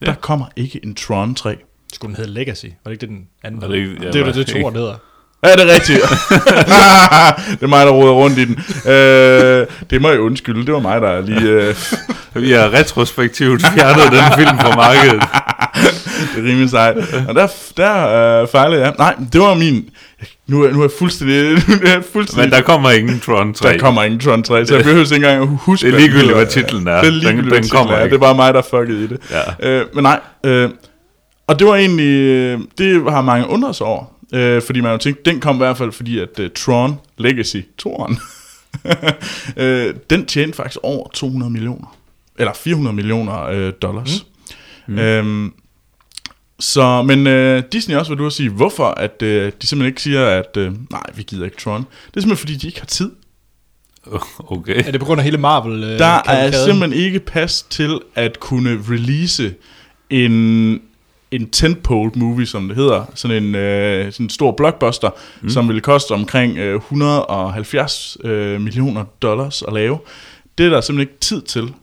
[0.00, 0.06] Ja.
[0.06, 1.56] Der kommer ikke en Tron 3.
[1.92, 2.64] Skulle den hedde Legacy?
[2.66, 3.62] Var det ikke det, den anden?
[3.62, 4.96] Er det ikke- det er jo ja, det, det to ord, det hedder.
[5.44, 6.00] Ja, det er rigtigt.
[7.58, 8.58] det er mig, der roder rundt i den.
[8.92, 10.66] Øh, det må jeg undskylde.
[10.66, 11.40] Det var mig, der lige...
[11.50, 11.74] Øh,
[12.44, 15.22] Vi har retrospektivt fjernet den film fra markedet.
[16.34, 16.96] det er rimelig sejt.
[17.28, 18.08] Og der, der
[18.42, 18.94] øh, fejlede jeg.
[18.98, 19.84] Nej, det var min...
[20.46, 21.52] Nu er, nu er jeg fuldstændig...
[21.68, 23.72] Nu er jeg fuldstændig Men der kommer ingen Tron 3.
[23.72, 25.86] der kommer ingen Tron 3, så jeg behøver ikke engang at huske...
[25.86, 26.90] Det er den ligegyldigt, hvad titlen er.
[26.90, 28.02] Det er Den- ligegyldigt, den titlen kommer er.
[28.04, 28.10] ikke.
[28.16, 29.18] Det er bare mig, der fuckede i det.
[29.62, 29.68] Ja.
[29.70, 30.70] Øh, men nej, øh,
[31.46, 32.14] og det var egentlig...
[32.20, 34.04] øh, Det har mange undret sig over.
[34.34, 37.56] Øh, fordi man jo tænkte, den kom i hvert fald, fordi at uh, Tron Legacy,
[37.78, 38.18] Toren,
[39.56, 41.96] øh, den tjente faktisk over 200 millioner.
[42.38, 44.26] Eller 400 millioner øh, dollars.
[44.86, 44.98] Mm.
[44.98, 45.52] Øhm,
[46.60, 50.02] så, men øh, Disney også, hvad du har sige, hvorfor at øh, de simpelthen ikke
[50.02, 51.80] siger, at øh, nej, vi gider ikke Tron.
[51.80, 53.10] Det er simpelthen, fordi de ikke har tid.
[54.38, 54.82] Okay.
[54.86, 55.84] Er det på grund af hele Marvel?
[55.84, 59.54] Øh, Der er simpelthen ikke pas til at kunne release
[60.10, 60.80] en,
[61.30, 63.04] en tentpole movie, som det hedder.
[63.14, 65.10] Sådan en, øh, sådan en stor blockbuster,
[65.40, 65.48] mm.
[65.48, 69.98] som vil koste omkring øh, 170 øh, millioner dollars at lave.
[70.58, 71.74] Det er der simpelthen ikke tid til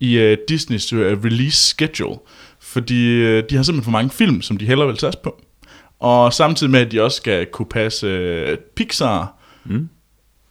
[0.00, 2.18] i øh, Disneys øh, release schedule.
[2.60, 5.40] Fordi øh, de har simpelthen for mange film, som de hellere vil satse på.
[6.00, 9.34] Og samtidig med, at de også skal kunne passe øh, Pixar,
[9.64, 9.88] Mm.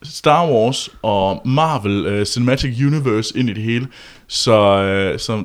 [0.04, 3.88] Star Wars og Marvel øh, Cinematic Universe ind i det hele.
[4.28, 5.44] Så, øh, så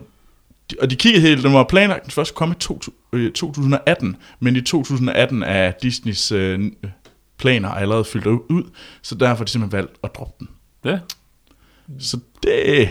[0.80, 2.80] og de kiggede helt, den var planlagt, den først komme i to,
[3.12, 6.60] øh, 2018, men i 2018 er Disneys øh,
[7.38, 8.70] planer allerede fyldt ud,
[9.02, 10.48] så derfor har de simpelthen valgt at droppe den.
[10.84, 10.98] Ja.
[11.98, 12.88] Så det...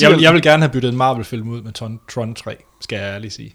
[0.00, 2.96] Jeg vil, jeg vil gerne have byttet en Marvel-film ud med Tron, Tron 3, skal
[2.96, 3.54] jeg ærligt sige.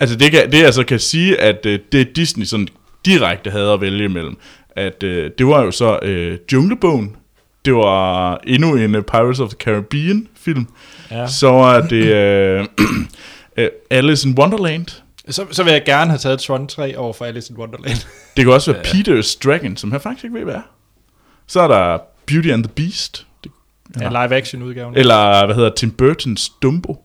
[0.00, 2.68] Altså det, kan, det jeg så kan sige, at øh, det Disney sådan
[3.04, 4.36] direkte havde at vælge imellem,
[4.70, 7.16] at øh, det var jo så øh, Junglebogen,
[7.64, 10.66] det var endnu en uh, Pirates of the Caribbean film,
[11.10, 11.26] Ja.
[11.26, 12.66] så var det øh,
[13.56, 14.86] øh, Alice in Wonderland,
[15.30, 17.96] Så, så vil jeg gerne have taget Tron 3 over for Alice in Wonderland.
[18.36, 20.60] det kan også være Peter's Dragon, som jeg faktisk ikke ved, hvad er.
[21.46, 23.50] Så er der Beauty and the Beast, det,
[24.00, 24.96] Ja, live-action-udgaven.
[24.96, 27.00] eller hvad hedder Tim Burton's Dumbo.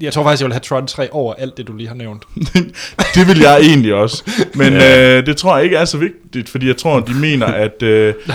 [0.00, 2.22] Jeg tror faktisk, jeg vil have Tron 3 over alt det, du lige har nævnt.
[3.14, 4.30] det vil jeg egentlig også.
[4.54, 7.82] Men øh, det tror jeg ikke er så vigtigt, fordi jeg tror, de mener, at
[7.82, 8.14] øh,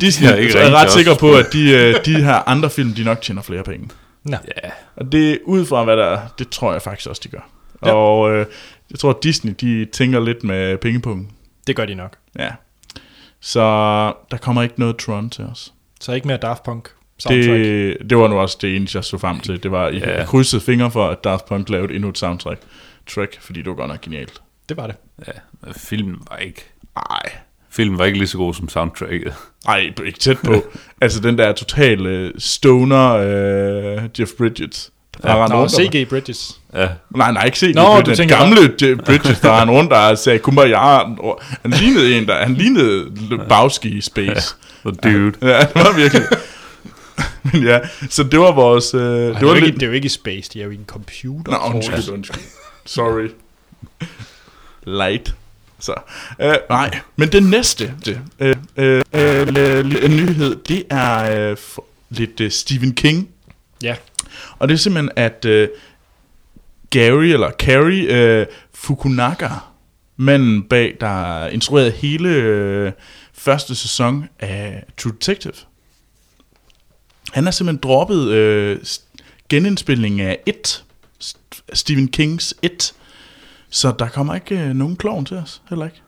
[0.00, 2.92] Disney Jeg er ikke er, ret sikker på, at de, øh, de her andre film,
[2.94, 3.90] de nok tjener flere penge.
[4.24, 4.36] Nå.
[4.64, 4.70] Ja.
[4.96, 7.48] Og det ud fra, hvad der er, det tror jeg faktisk også, de gør.
[7.82, 7.88] Ja.
[7.88, 7.94] Ja.
[7.94, 8.46] Og øh,
[8.90, 11.30] jeg tror, at Disney, de tænker lidt med pengepunkten.
[11.66, 12.16] Det gør de nok.
[12.38, 12.50] Ja.
[13.40, 13.60] Så
[14.30, 15.72] der kommer ikke noget Tron til os.
[16.00, 16.88] Så ikke mere Daft Punk
[17.18, 17.46] soundtrack.
[17.58, 17.96] Det...
[18.10, 19.62] Det, var nu også det eneste, jeg så frem til.
[19.62, 20.18] Det var, Ja.
[20.18, 22.60] jeg krydsede fingre for, at Daft Punk lavede endnu et soundtrack.
[23.06, 24.42] Track, fordi det var godt nok genialt.
[24.68, 24.96] det var det.
[25.26, 25.32] ja.
[25.60, 26.64] men Filmen var ikke...
[26.96, 27.32] Ej,
[27.76, 29.34] Filmen var ikke lige så god som soundtracket.
[29.68, 30.64] Ej, ikke tæt på.
[31.00, 34.90] altså den der totale stoner uh, Jeff Bridges.
[35.22, 35.42] Der Ja.
[35.42, 35.48] ja.
[35.48, 35.68] Nå.
[35.68, 36.60] CG Bridges.
[36.74, 36.88] Ja.
[37.16, 38.04] Nej, nej, ikke CG Nå, Bridges.
[38.04, 40.78] du Den tænker gamle Jeff Bridges, der han rundt der sagde kumbaya.
[41.62, 44.54] Han lignede en, der, han lignede Lebowski i Space.
[44.86, 45.32] The dude.
[45.42, 46.22] Ja, det var virkelig.
[47.42, 47.78] Men ja,
[48.10, 48.94] så det var vores...
[48.94, 49.74] Uh, Ej, det det, er var ikke, lidt...
[49.74, 51.52] det er jo ikke i space, de er jo i en computer.
[51.52, 52.42] Nå, undskyld, undskyld.
[52.86, 53.28] Sorry.
[55.00, 55.34] Light.
[55.84, 55.94] Så,
[56.40, 61.56] øh, nej, men det næste det, øh, øh, øh, øh, nyhed, det er øh,
[62.10, 63.28] lidt øh, Stephen King.
[63.82, 63.96] Ja.
[64.58, 65.68] Og det er simpelthen, at øh,
[66.90, 69.48] Gary, eller Carrie øh, Fukunaga,
[70.16, 72.92] manden bag, der instruerede hele øh,
[73.32, 75.52] første sæson af True Detective,
[77.32, 78.80] han har simpelthen droppet øh,
[79.48, 80.84] genindspilningen af It,
[81.24, 82.94] St- Stephen Kings It,
[83.74, 86.00] så der kommer ikke øh, nogen klovn til os, heller ikke.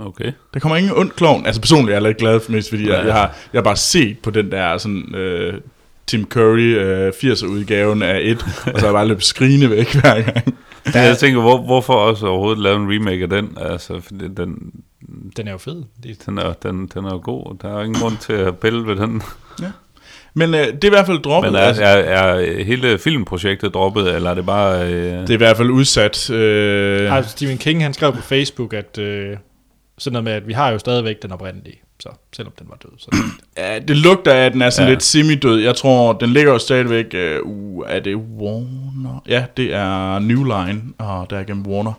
[0.00, 0.32] Okay.
[0.54, 1.46] Der kommer ingen ond klovn.
[1.46, 3.04] Altså personligt er jeg lidt glad for mest, fordi jeg, Ja.
[3.04, 5.60] jeg, har, jeg har bare set på den der sådan, øh,
[6.06, 9.94] Tim Curry øh, 80'er udgaven af et, og så har jeg bare løbet skrigende væk
[10.00, 10.54] hver gang.
[10.94, 11.00] Ja.
[11.00, 13.58] Jeg tænker, hvor, hvorfor også overhovedet lave en remake af den?
[13.60, 14.72] Altså, fordi den,
[15.36, 15.82] Den er jo fed.
[16.26, 17.58] Den, er, den, den er jo god.
[17.62, 19.22] Der er ingen grund til at pille ved den.
[20.34, 21.52] Men øh, det er i hvert fald droppet.
[21.52, 24.92] Men er, altså, er, er hele filmprojektet droppet, eller er det bare...
[24.92, 26.30] Øh, det er i hvert fald udsat.
[26.30, 29.36] Øh, altså, Stephen King, han skrev på Facebook, at øh,
[29.98, 32.90] sådan noget med, at vi har jo stadigvæk den oprindelige, så selvom den var død.
[32.98, 33.16] Så
[33.58, 34.92] ja, det lugter af, at den er sådan Ja.
[34.92, 35.60] lidt semi-død.
[35.60, 37.06] Jeg tror, den ligger jo stadigvæk...
[37.14, 39.22] Øh, uh, er det Warner?
[39.28, 41.92] Ja, det er New Line, og der er gennem Warner,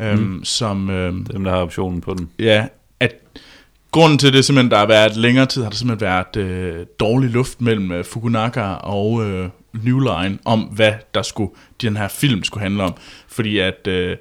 [0.00, 0.44] øhm, mm.
[0.44, 0.90] som...
[0.90, 2.30] Øh, dem, der har optionen på den.
[2.38, 2.66] Ja,
[3.90, 7.30] grunden til det simpelthen, der har været længere tid, har der simpelthen været øh, dårlig
[7.30, 9.48] luft mellem øh, Fukunaga og øh,
[9.84, 11.50] New Line om, hvad der skulle,
[11.82, 12.94] den her film skulle handle om.
[13.28, 14.16] Fordi at øh,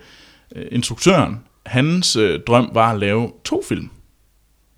[0.72, 3.90] instruktøren, hans øh, drøm var at lave to film,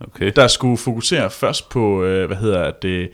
[0.01, 0.31] Okay.
[0.35, 3.09] der skulle fokusere først på, øh, hvad hedder det,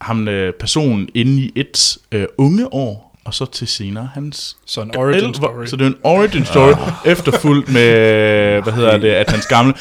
[0.00, 4.80] ham øh, personen inde i et øh, unge år, og så til senere hans Så
[4.80, 5.66] en origin story.
[5.66, 6.72] Så det er en origin story,
[7.04, 9.74] efterfulgt med, øh, hvad hedder det, at hans gamle...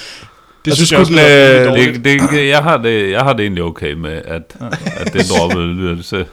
[0.66, 3.43] Det synes jeg skulle også den, øh, Det, det, jeg, har det, jeg har det
[3.43, 4.57] egentlig okay med, at,
[4.97, 6.26] at det droppede til.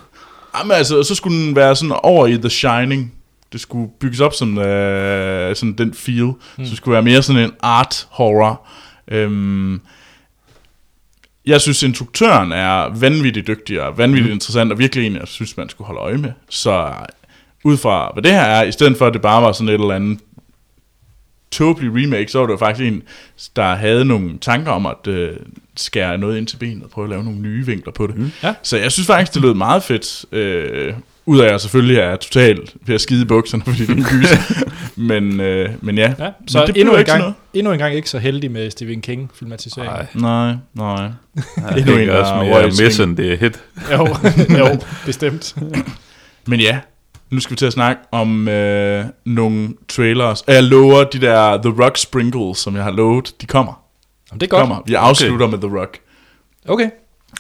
[0.59, 3.13] Jamen altså, så skulle den være sådan over i The Shining.
[3.53, 6.25] Det skulle bygges op som øh, sådan den feel.
[6.25, 6.65] Mm.
[6.65, 8.67] Så det skulle være mere sådan en art horror.
[9.11, 9.81] Øhm,
[11.47, 14.33] jeg synes, instruktøren er vanvittigt dygtig og vanvittigt mm.
[14.33, 16.33] interessant, og virkelig en, jeg synes, man skulle holde øje med.
[16.49, 16.93] Så
[17.65, 19.75] ud fra, hvad det her er, i stedet for, at det bare var sådan et
[19.75, 20.19] eller andet
[21.51, 23.03] tåbelig remake, så var det jo faktisk en,
[23.57, 25.31] der havde nogle tanker om at øh,
[25.77, 28.17] skære noget ind til benet og prøve at lave nogle nye vinkler på det.
[28.19, 28.31] Mm.
[28.43, 28.55] Ja.
[28.63, 30.25] Så jeg synes faktisk, det lød meget fedt.
[30.33, 30.95] Øh,
[31.27, 33.95] ud af at jeg selvfølgelig er totalt ved at skide i bukserne, fordi det er
[33.95, 34.29] en gys.
[34.97, 36.15] men, øh, men ja.
[36.19, 39.01] Ja, Men så det endnu en, gang, endnu en gang ikke så heldig med Stephen
[39.01, 39.93] King filmatisering.
[39.93, 41.11] Nej, Nej, nej.
[41.57, 42.87] jeg Endnu en, der også er mere Royal Swing.
[42.87, 43.61] missen, det er hit.
[43.93, 44.09] Jo,
[44.59, 45.55] jo, bestemt.
[46.47, 46.79] Men ja,
[47.31, 50.45] nu skal vi til at snakke om øh, nogle trailers.
[50.47, 53.83] Jeg lover de der The Rock Sprinkles, som jeg har lovet, de kommer.
[54.31, 54.61] Jamen, det er godt.
[54.61, 54.83] kommer.
[54.87, 55.59] Vi afslutter okay.
[55.59, 55.99] med The Rock.
[56.69, 56.91] Okay.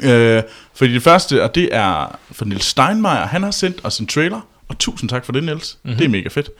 [0.02, 0.42] Øh,
[0.74, 4.40] fordi det første, og det er for Nils Steinmeier, han har sendt os en trailer,
[4.68, 5.78] og tusind tak for det, Niels.
[5.82, 5.98] Mm-hmm.
[5.98, 6.50] Det er mega fedt.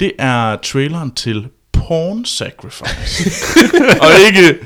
[0.00, 3.30] Det er traileren til Porn Sacrifice.
[4.02, 4.58] og ikke...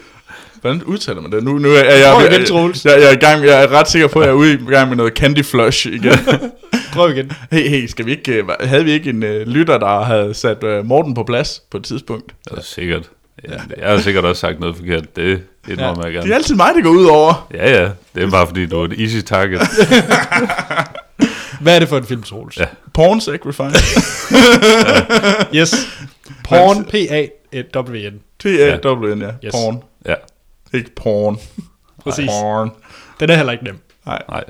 [0.61, 1.45] Hvordan udtaler man det?
[1.45, 2.49] Nu, nu er jeg, jeg, jeg,
[2.85, 4.57] jeg, jeg, er i gang, jeg er ret sikker på, at jeg er ude i
[4.57, 6.13] gang med noget Candy Flush igen.
[6.93, 7.33] Prøv igen.
[7.51, 10.65] hey, hey, skal vi ikke, øh, havde vi ikke en uh, lytter, der havde sat
[10.65, 12.35] uh, Morten på plads på et tidspunkt?
[12.51, 13.11] Det er sikkert.
[13.49, 13.55] Ja.
[13.79, 15.17] Jeg har sikkert også sagt noget forkert.
[15.17, 16.35] Det indrømmer jeg Det er gerne.
[16.35, 17.49] altid mig, det går ud over.
[17.55, 17.89] Ja, ja.
[18.15, 19.61] Det er bare fordi, du er et easy target.
[21.61, 22.57] Hvad er det for en film, Troels?
[22.57, 22.65] Ja.
[22.95, 24.01] Porn Sacrifice.
[25.59, 25.75] Yes.
[26.45, 28.21] Porn, P-A-W-N.
[28.41, 29.31] T-A-W-N, ja.
[29.45, 29.53] Yes.
[29.53, 29.83] Porn.
[30.07, 30.15] Ja.
[30.75, 31.39] Ikke porn.
[32.03, 32.27] Præcis.
[32.27, 32.71] Porn.
[33.21, 33.79] Den er heller ikke nem.
[34.07, 34.23] Nej.
[34.29, 34.45] Nej.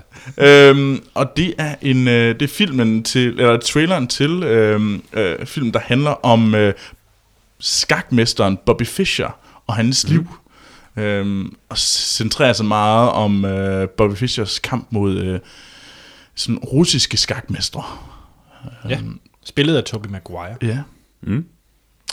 [0.49, 5.47] Øhm, og det er en øh, det er filmen til eller traileren til øhm, øh,
[5.47, 6.75] film der handler om øh,
[7.61, 10.13] skakmesteren Bobby Fischer og hans mm.
[10.13, 10.27] liv.
[10.97, 15.41] Øhm, og centrerer sig meget om øh, Bobby Fischers kamp mod øh,
[16.35, 17.85] sådan russiske skakmestre.
[18.89, 18.99] Ja.
[19.45, 20.57] Spillet af Tobey Maguire.
[20.63, 20.79] Ja.
[21.23, 21.47] Mm.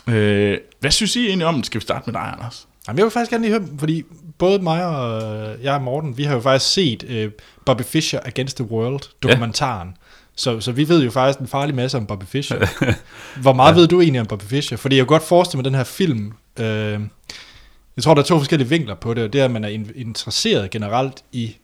[0.07, 1.63] Øh, hvad synes I egentlig om den?
[1.63, 2.67] Skal vi starte med dig, Anders?
[2.87, 4.03] Jamen, jeg vil faktisk gerne lige høre, fordi
[4.39, 7.31] både mig og øh, jeg og Morten, vi har jo faktisk set øh,
[7.65, 9.87] Bobby Fischer Against the World, dokumentaren.
[9.87, 9.93] Ja.
[10.35, 12.67] Så, så vi ved jo faktisk en farlig masse om Bobby Fischer.
[13.41, 13.79] Hvor meget ja.
[13.79, 14.77] ved du egentlig om Bobby Fischer?
[14.77, 16.99] Fordi jeg kan godt forestille mig den her film, øh,
[17.95, 19.67] jeg tror, der er to forskellige vinkler på det, og det er, at man er
[19.69, 21.55] in- interesseret generelt i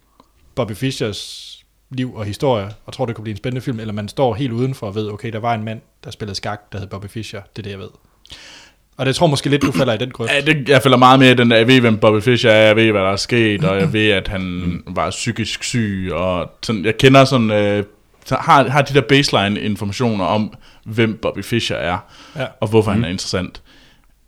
[0.56, 1.52] Bobby Fischers
[1.90, 4.52] liv og historie, og tror, det kunne blive en spændende film, eller man står helt
[4.52, 7.42] udenfor og ved, okay, der var en mand, der spillede skak, der hed Bobby Fischer,
[7.56, 7.90] det er det, jeg ved.
[8.98, 10.32] Og det tror måske lidt, du falder i den grøft.
[10.32, 12.66] Ja, det, jeg følger meget med i den der, jeg ved, hvem Bobby Fischer er,
[12.68, 16.52] jeg ved, hvad der er sket, og jeg ved, at han var psykisk syg, og
[16.64, 17.84] sådan, jeg kender sådan, øh,
[18.32, 20.54] har, har de der baseline-informationer om,
[20.86, 21.98] hvem Bobby Fischer er,
[22.36, 22.46] Ja.
[22.62, 22.96] og hvorfor mm.
[22.96, 23.62] han er interessant.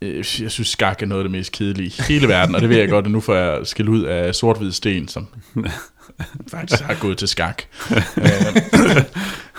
[0.01, 2.69] Øh, Jeg synes, skak er noget af det mest kedelige i hele verden, og det
[2.69, 5.27] ved jeg godt, at nu får jeg skæld ud af sort sten, som
[6.51, 7.63] faktisk har gået til skak.
[7.91, 7.97] øh,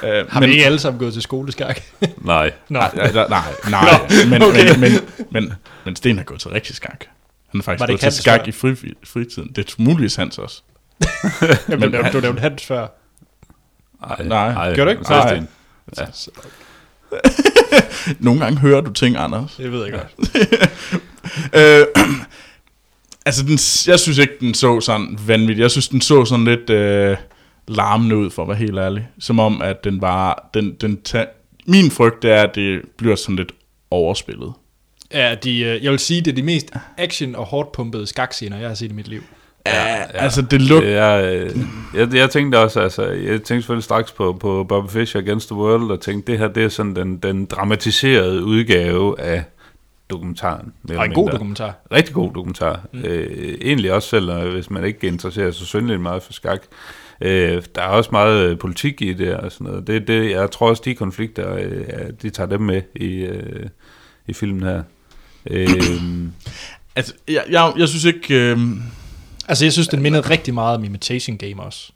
[0.02, 1.80] øh, Har vi ikke alle sammen gået til skoleskak?
[2.18, 2.52] Nej.
[2.68, 3.40] Nej, nej, nej,
[3.70, 4.70] nej men, okay.
[4.70, 4.92] men, men,
[5.30, 5.52] men,
[5.84, 7.04] men Sten har gået til rigtig skak.
[7.48, 8.46] Han har faktisk gået til skak før?
[8.46, 9.52] i fri, fritiden.
[9.56, 10.62] Det er muligvis hans også.
[11.68, 12.86] Jamen, du, du nævnte Hans før.
[14.00, 14.52] Nej.
[14.52, 14.74] Nej.
[14.74, 15.10] Gjorde du ikke?
[15.10, 15.34] Nej.
[15.34, 15.46] Nej.
[15.98, 16.04] Ja.
[18.18, 19.54] Nogle gange hører du ting, Anders.
[19.56, 20.36] Det ved jeg godt.
[21.52, 21.86] Øh,
[23.28, 23.58] altså, den,
[23.92, 25.62] jeg synes ikke, den så sådan vanvittig.
[25.62, 27.16] Jeg synes, den så sådan lidt øh,
[27.68, 29.08] larmende ud, for at være helt ærlig.
[29.20, 30.50] Som om, at den var...
[30.54, 31.26] Den, den ta-
[31.66, 33.52] min frygt er, at det bliver sådan lidt
[33.90, 34.52] overspillet.
[35.12, 38.58] Ja, de, øh, jeg vil sige, det er de mest action- og hårdt pumpede skakscener,
[38.58, 39.22] jeg har set i mit liv.
[39.66, 40.04] Ja, ja.
[40.12, 40.88] altså det lugter...
[40.88, 41.50] Det er, øh,
[41.94, 45.56] jeg, jeg tænkte også, altså, jeg tænkte selvfølgelig straks på, på Bobby Fischer Against the
[45.56, 49.44] World, og tænkte, det her, det er sådan den, den dramatiserede udgave af
[50.10, 50.72] dokumentaren.
[50.88, 51.32] Og en eller god mindre.
[51.32, 51.74] dokumentar.
[51.92, 52.80] Rigtig god dokumentar.
[52.92, 53.00] Mm.
[53.04, 56.62] Øh, egentlig også selv, øh, hvis man ikke interesserer sig synderligt meget for skak.
[57.20, 59.86] Øh, der er også meget øh, politik i det og sådan noget.
[59.86, 63.66] Det, det, jeg tror også, de konflikter, øh, de tager dem med i, øh,
[64.26, 64.82] i filmen her.
[65.50, 65.68] Øh,
[66.96, 68.34] Altså, jeg, jeg, jeg synes ikke...
[68.50, 68.58] Øh,
[69.48, 71.92] Altså, jeg synes, den mindede rigtig meget om Imitation Game også.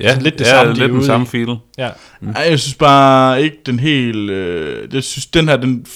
[0.00, 1.56] ja, Sådan lidt det ja, samme, de lidt den ude samme feel.
[1.78, 1.90] Ja.
[2.34, 4.30] Ej, jeg synes bare ikke den helt...
[4.30, 5.86] Øh, jeg synes, den her, den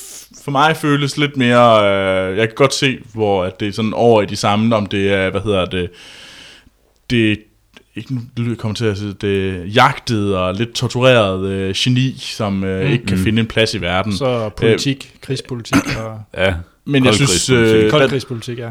[0.51, 1.85] for mig føles lidt mere...
[2.31, 4.87] Øh, jeg kan godt se, hvor at det er sådan over i de samme, om
[4.87, 5.91] det er, hvad hedder det...
[7.11, 7.39] Det
[7.97, 12.65] ikke nu kommer til at sige, det er jagtet og lidt tortureret øh, geni, som
[12.65, 12.93] øh, mm.
[12.93, 14.13] ikke kan finde en plads i verden.
[14.13, 17.85] Så politik, krigspolitik og Ja, Men jeg synes, krigspolitik.
[17.85, 18.71] øh, kold der- krigspolitik, ja.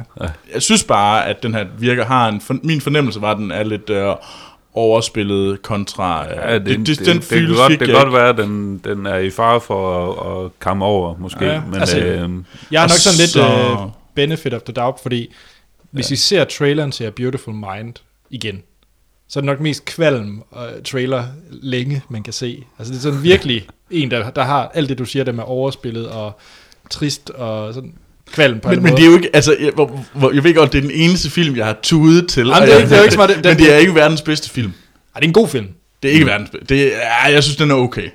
[0.54, 3.52] Jeg synes bare, at den her virker, har en, for, min fornemmelse var, at den
[3.52, 4.16] er lidt øh,
[4.80, 6.26] overspillet kontra...
[6.32, 8.14] Øh, Ja, det, det, det, det, den det, følelse kan godt, det kan godt ikke.
[8.18, 11.46] være, at den, den er i fare for at, at komme over, måske.
[11.46, 12.38] Ja, Ja, men, altså, øh, Jeg har Og
[12.72, 15.34] nok sådan lidt så- uh, benefit of the doubt, fordi
[15.92, 17.94] hvis I ser traileren til A Beautiful Mind
[18.30, 18.64] igen,
[19.30, 22.64] så er det nok mest kvalm uh, trailer længe, man kan se.
[22.80, 25.44] Altså det er sådan virkelig en, der, der har alt det, du siger, der med
[25.48, 26.40] overspillet og
[26.90, 27.94] trist og sådan
[28.34, 30.72] kvalm på Men, men det er jo ikke, altså, jeg, hvor, hvor, jeg ved godt,
[30.74, 32.48] det er den eneste film, jeg har tudet til.
[32.48, 33.78] Jamen, det er jeg- ikke- det er ikke så meget- det- men det- det er
[33.78, 34.72] ikke verdens bedste film.
[35.16, 35.68] Ej, det er en god film.
[36.04, 36.76] Det er ikke verdens bedste.
[36.76, 38.10] Det er, jeg synes, den er okay.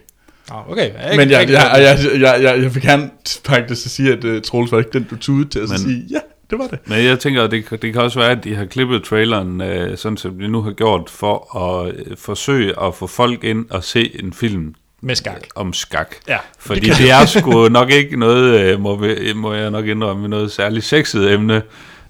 [0.51, 0.81] Ah, okay.
[0.83, 3.11] Jeg ikke Men jeg, jeg, jeg, jeg, jeg, jeg, jeg vil gerne
[3.47, 6.19] faktisk sige, at uh, Troels var ikke den, du tudede til at Men- sige, ja,
[6.51, 6.79] det var det.
[6.87, 9.61] men jeg tænker, at det, kan- det kan også være, at de har klippet traileren,
[9.61, 13.65] øh, sådan som de nu har gjort, for at øh, forsøge at få folk ind
[13.71, 14.75] og se en film
[15.05, 15.47] Med skak.
[15.55, 16.15] om skak.
[16.29, 19.87] Ja, Fordi det det, er sgu nok ikke noget, øh, må, vi, må jeg nok
[19.87, 21.63] indrømme, noget særligt sexet emne,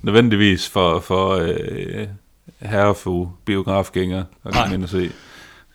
[0.03, 2.07] nødvendigvis for, for øh,
[2.61, 4.63] herrefu biografgængere at Nej.
[4.63, 5.11] komme ind og se.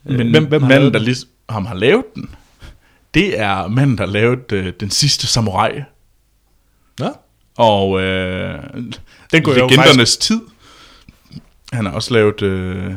[0.04, 2.30] Men hvem- hvem, hvem manden, lavet der ligesom, ham har lavet den,
[3.14, 5.72] det er manden, der lavede uh, Den sidste samurai.
[7.00, 7.10] Nå?
[7.58, 8.60] Og øh,
[9.32, 10.42] Den kunne jeg jo Legendernes tid.
[11.74, 12.94] Han har også lavet, øh,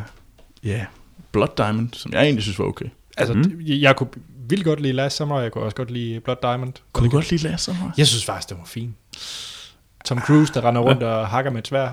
[0.64, 0.84] ja,
[1.32, 2.84] Blood Diamond, som jeg egentlig synes var okay.
[3.16, 3.60] Altså, mm.
[3.60, 4.08] jeg kunne
[4.48, 6.72] vildt godt lide Last Summer, jeg kunne også godt lide Blood Diamond.
[6.92, 7.90] Kunne du godt lide Last Summer?
[7.96, 8.94] Jeg synes faktisk, det var fint.
[10.04, 11.90] Tom Cruise, der render rundt og hakker med et svær.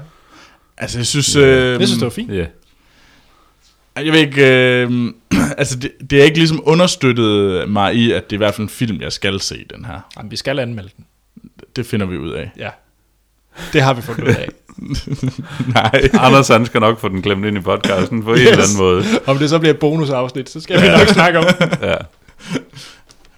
[0.78, 1.36] Altså, jeg synes...
[1.36, 1.44] Øh,
[1.80, 2.32] Jeg synes, det var fint.
[2.34, 2.46] Ja.
[3.96, 4.46] Jeg ved ikke...
[4.82, 5.14] Øh,
[5.58, 8.66] altså, det, det er ikke ligesom understøttet mig i, at det er i hvert fald
[8.66, 10.00] en film, jeg skal se, den her.
[10.18, 11.06] Jamen, vi skal anmelde den.
[11.76, 12.52] Det finder vi ud af.
[12.58, 12.70] Ja.
[13.74, 14.50] Det har vi fundet ud af.
[15.76, 16.10] Nej.
[16.14, 18.42] Anders han skal nok få den klemt ind i podcasten på yes.
[18.42, 19.04] en eller anden måde.
[19.26, 21.46] Om det så bliver et bonusafsnit, så skal vi nok snakke om.
[21.82, 21.96] Ja.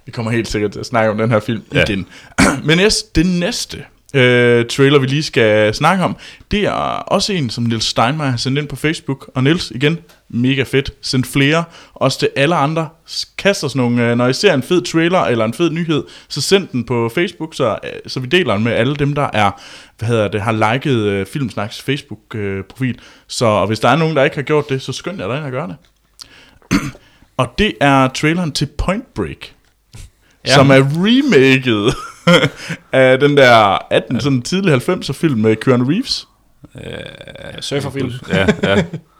[0.05, 1.77] Vi kommer helt sikkert til at snakke om den her film ja.
[1.77, 1.83] Ja.
[1.83, 2.07] igen.
[2.67, 3.77] Men yes, det næste
[4.13, 6.15] øh, trailer, vi lige skal snakke om,
[6.51, 9.29] det er også en, som Nils Steinmeier har sendt ind på Facebook.
[9.35, 9.97] Og Nils, igen,
[10.33, 10.91] mega fedt.
[11.01, 11.63] Send flere,
[11.93, 12.89] også til alle andre.
[13.37, 16.41] Kast os nogle, øh, når I ser en fed trailer eller en fed nyhed, så
[16.41, 19.51] send den på Facebook, så, øh, så vi deler den med alle dem, der er,
[19.97, 22.99] hvad hedder det, har liket øh, Filmsnaks Facebook-profil.
[23.27, 25.37] Så og hvis der er nogen, der ikke har gjort det, så skynd jer dig
[25.37, 25.75] ind og gør det.
[27.37, 29.51] og det er traileren til Point Break
[30.45, 30.53] ja.
[30.53, 31.95] som er remaket
[32.91, 36.27] af den der 18, sådan tidlig 90'er film med Keanu Reeves.
[36.75, 38.11] Ja, surferfilm.
[38.29, 38.83] Ja, ja.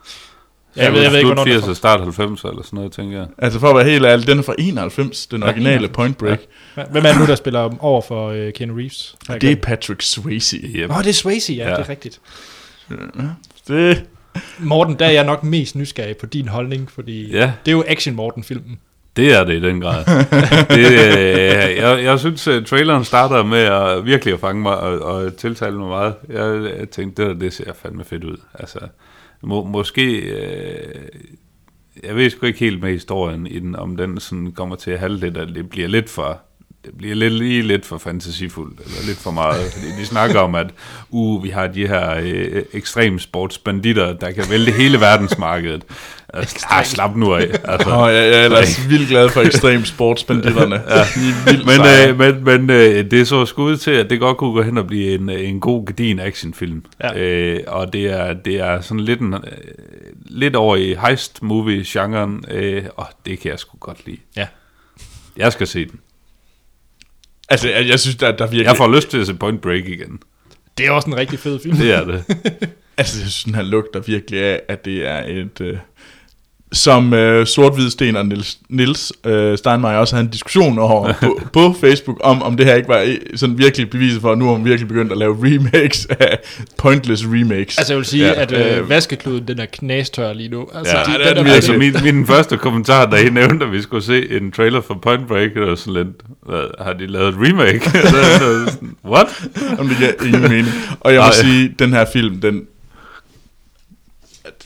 [0.76, 2.76] Ja, jeg ved, jeg ved ikke, hvornår den er 80 og start 90 eller sådan
[2.76, 3.26] noget, tænker jeg.
[3.38, 6.40] Altså for at være helt ærlig, den er fra 91, den originale Point Break.
[6.74, 6.82] fra.
[6.90, 9.14] Hvem er det nu, der spiller over for uh, Keanu Reeves?
[9.26, 9.62] Har jeg Det er glemt?
[9.62, 10.56] Patrick Swayze.
[10.56, 10.90] Yep.
[10.90, 11.76] Åh, oh, det er Swayze, ja, ja, Ja.
[11.76, 12.20] det er rigtigt.
[13.68, 14.04] Det,
[14.58, 17.52] Morten, der er jeg nok mest nysgerrig på din holdning, fordi Ja.
[17.66, 18.78] det er jo Action Morten-filmen.
[19.16, 20.04] Det er det i den grad.
[20.76, 24.98] det, øh, jeg, jeg synes, at traileren starter med at virkelig at fange mig og,
[24.98, 26.14] og tiltale mig meget.
[26.28, 28.36] Jeg, jeg tænkte, det der, det ser fandme fedt ud.
[28.58, 28.78] Altså,
[29.42, 30.20] må, måske...
[30.20, 31.08] Øh,
[32.02, 34.98] jeg ved sgu ikke helt med historien i den, om den sådan kommer til at
[34.98, 36.40] halde lidt, at det bliver lidt for
[36.84, 39.72] det bliver lidt, lige lidt for fantasifuldt, eller lidt for meget.
[39.72, 40.66] Fordi de snakker om, at
[41.10, 45.84] uh, vi har de her øh, ekstremsportsbanditter, der kan vælte hele verdensmarkedet.
[46.34, 47.50] Altså, ah, slap nu af.
[47.64, 47.90] Altså.
[47.90, 50.74] og jeg, jeg er ellers vildt glad for ekstrem sportsbanditterne.
[50.88, 50.98] ja.
[50.98, 54.36] De er Men, øh, men, men øh, det så sgu ud til, at det godt
[54.36, 56.84] kunne gå hen og blive en, en god, gedin actionfilm.
[57.02, 57.18] Ja.
[57.18, 59.40] Øh, og det er, det er sådan lidt, en, øh,
[60.26, 64.18] lidt over i heist-movie-genren, øh, og det kan jeg sgu godt lide.
[64.36, 64.46] Ja.
[65.36, 66.00] Jeg skal se den.
[67.48, 68.64] Altså, jeg, jeg synes, der, der virkelig...
[68.64, 70.18] Jeg får lyst til at se Point Break igen.
[70.78, 71.76] Det er også en rigtig fed film.
[71.76, 72.24] Det er det.
[72.96, 75.60] Altså, jeg synes, den her lugter virkelig af, at det er et...
[75.60, 75.76] Øh,
[76.72, 81.40] som øh, sort sten og Nils, Nils øh, Steinmeier også havde en diskussion over på,
[81.52, 84.52] på Facebook, om, om det her ikke var sådan virkelig beviset for, at nu har
[84.52, 86.38] man virkelig begyndt at lave remakes af
[86.78, 87.78] pointless remakes.
[87.78, 90.66] Altså jeg vil sige, Ja, ja, at øh, øh, vaskekluden, den er knastør lige nu.
[90.74, 93.30] Altså, Ja, de, det er den den er Altså, min, min første kommentar, da I
[93.30, 96.08] nævnte, at vi skulle se en trailer for Point Break, var sådan lidt,
[96.46, 97.82] hvad, har de lavet et remake?
[99.12, 99.26] What?
[99.78, 100.66] Om det giver ingen mening.
[101.00, 101.32] Og jeg må Nej.
[101.32, 102.62] sige, den her film, den...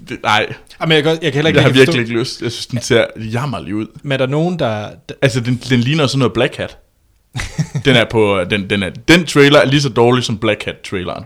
[0.08, 2.42] Det, nej, Jamen, jeg, kan, jeg kan heller ikke jeg har virkelig ikke lyst.
[2.42, 3.86] Jeg synes, den ser jammerlig ud.
[4.02, 4.90] Men er der nogen, der...
[5.22, 6.78] Altså, den, den ligner sådan noget Black Hat.
[7.84, 8.44] den er på...
[8.50, 11.24] Den, den, er, den trailer er lige så dårlig som Black Hat-traileren.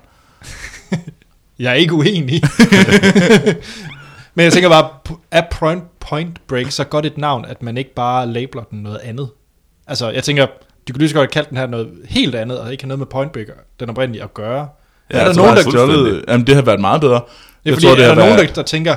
[1.59, 2.43] jeg er ikke uenig.
[4.35, 4.89] Men jeg tænker bare,
[5.31, 8.99] er point, point Break så godt et navn, at man ikke bare labeler den noget
[8.99, 9.29] andet?
[9.87, 10.47] Altså, jeg tænker,
[10.89, 12.99] de kunne lige så godt kalde den her noget helt andet, og ikke have noget
[12.99, 13.47] med Point Break,
[13.81, 14.68] den oprindelige, at gøre.
[15.12, 16.25] Ja, er der tror nogen, der stjålet?
[16.29, 17.21] Jamen, det har været meget bedre.
[17.65, 18.97] Er fordi, tror, det er der nogen, der, der tænker,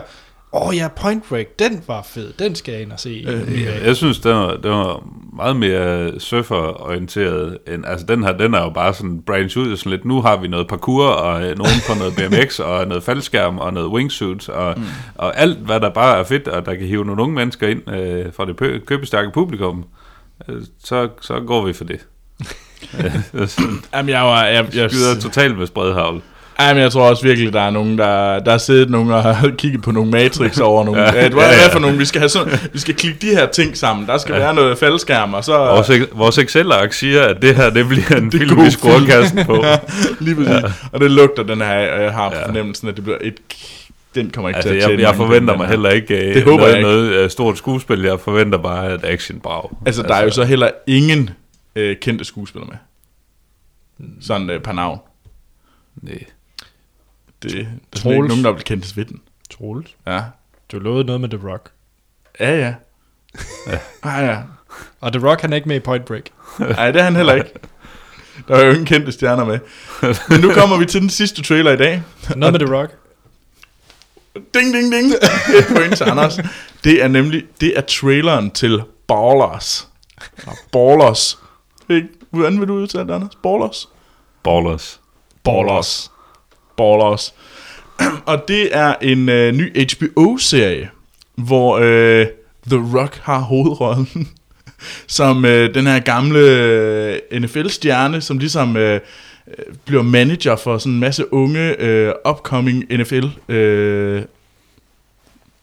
[0.54, 3.26] åh oh, ja, Point Break, den var fed, den skal jeg ind og se.
[3.28, 5.04] Øh, Ja, jeg synes, den var, den var
[5.36, 7.58] meget mere surfer-orienteret.
[7.68, 9.78] End, altså, den her, den er jo bare sådan branch ud.
[9.78, 13.04] Sådan lidt, nu har vi noget parkour, og øh, nogen på noget BMX, og noget
[13.04, 14.84] faldskærm, og noget wingsuits, og, mm.
[15.16, 17.90] og alt, hvad der bare er fedt, og der kan hive nogle unge mennesker ind
[17.90, 19.86] øh, fra det købestærke publikum,
[20.50, 22.00] øh, så, så går vi for det.
[23.34, 23.50] Øh,
[23.94, 24.44] Jamen, jeg var...
[24.44, 26.22] Jeg, jeg, Skyder totalt med spredhavl.
[26.60, 29.50] Jamen, jeg tror også virkelig, der er nogen, der, der har siddet nogen og har
[29.58, 31.02] kigget på nogle matrix over nogle...
[31.02, 31.60] Ja, ja, hvad, ja, ja.
[31.62, 31.98] hvad for nogle?
[31.98, 34.08] Vi skal, have sådan, vi skal klikke de her ting sammen.
[34.08, 34.40] Der skal ja.
[34.40, 35.58] være noget faldskærm, og så...
[35.58, 39.06] Vores, vores Excel-ark siger, at det her det bliver en Det er film, vi skruer
[39.06, 39.56] kassen på.
[39.66, 39.78] Ja,
[40.20, 40.52] lige præcis.
[40.54, 40.62] Ja.
[40.92, 42.46] Og det lugter den her, og jeg har Ja.
[42.48, 43.34] fornemmelsen, at det bliver et...
[44.16, 46.44] Den kommer ikke Altså, til at jeg, tjene jeg mange forventer mig heller ikke Det
[46.44, 46.90] håber noget, jeg ikke.
[46.90, 48.02] noget uh, stort skuespil.
[48.02, 49.70] Jeg forventer bare et action-brag.
[49.86, 51.30] Altså, der er jo så heller ingen
[51.76, 54.08] øh, kendte skuespillere med.
[54.22, 55.00] Sådan øh, par navn.
[56.02, 56.14] Nej.
[57.50, 57.60] Det, der
[57.94, 59.22] er slet ikke nogen, der vil kendes ved den.
[59.50, 59.96] Troels.
[60.08, 60.22] Ja.
[60.72, 61.72] Du lovede noget med The Rock.
[62.40, 62.74] Ja, ja.
[64.04, 64.38] Ah, ja.
[65.02, 66.24] Og The Rock, han er ikke med i Point Break.
[66.60, 67.50] Nej, det er han heller ikke.
[68.48, 69.60] Der er jo ingen kendte stjerner med.
[70.30, 72.04] Men nu kommer vi til den sidste trailer i dag.
[72.36, 72.92] Noget med The Rock.
[74.36, 75.14] Ding, ding, ding.
[75.58, 76.40] Et point til Anders.
[76.84, 79.88] Det er nemlig, det er traileren til Ballers.
[80.72, 81.40] Ballers.
[82.30, 83.36] Hvordan vil du udtale det, Anders?
[83.44, 83.90] Ballers?
[84.44, 85.02] Ballers.
[85.44, 86.12] Ballers.
[86.78, 87.34] Ballers.
[88.26, 90.90] Og det er en øh, ny HBO-serie,
[91.36, 92.28] hvor øh,
[92.68, 94.30] The Rock har hovedrollen.
[95.08, 99.00] som øh, den her gamle øh, NFL-stjerne, som ligesom øh,
[99.48, 104.24] øh, bliver manager for sådan en masse unge, øh, upcoming NFL øh,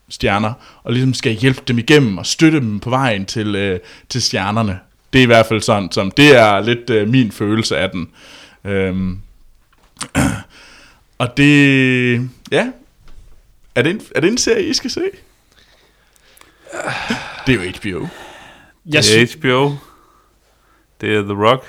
[0.08, 0.52] stjerner,
[0.82, 4.78] og ligesom skal hjælpe dem igennem og støtte dem på vejen til, øh, til stjernerne.
[5.12, 8.08] Det er i hvert fald sådan, som det er lidt øh, min følelse af den.
[8.64, 9.18] Øhm,
[11.20, 12.72] og det, ja,
[13.74, 15.02] er det, en, er det en serie, I skal se?
[17.46, 18.06] Det er jo HBO.
[18.86, 19.70] Jeg Det er sy- HBO.
[21.00, 21.64] Det er The Rock.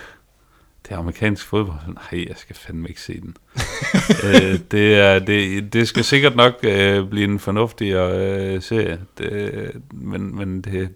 [0.83, 1.77] Det er amerikansk fodbold.
[1.87, 3.37] Nej, jeg skal fandme ikke se den.
[4.23, 8.99] øh, det, er, det, det skal sikkert nok øh, blive en fornuftig øh, serie.
[9.17, 10.89] Det, men, men det,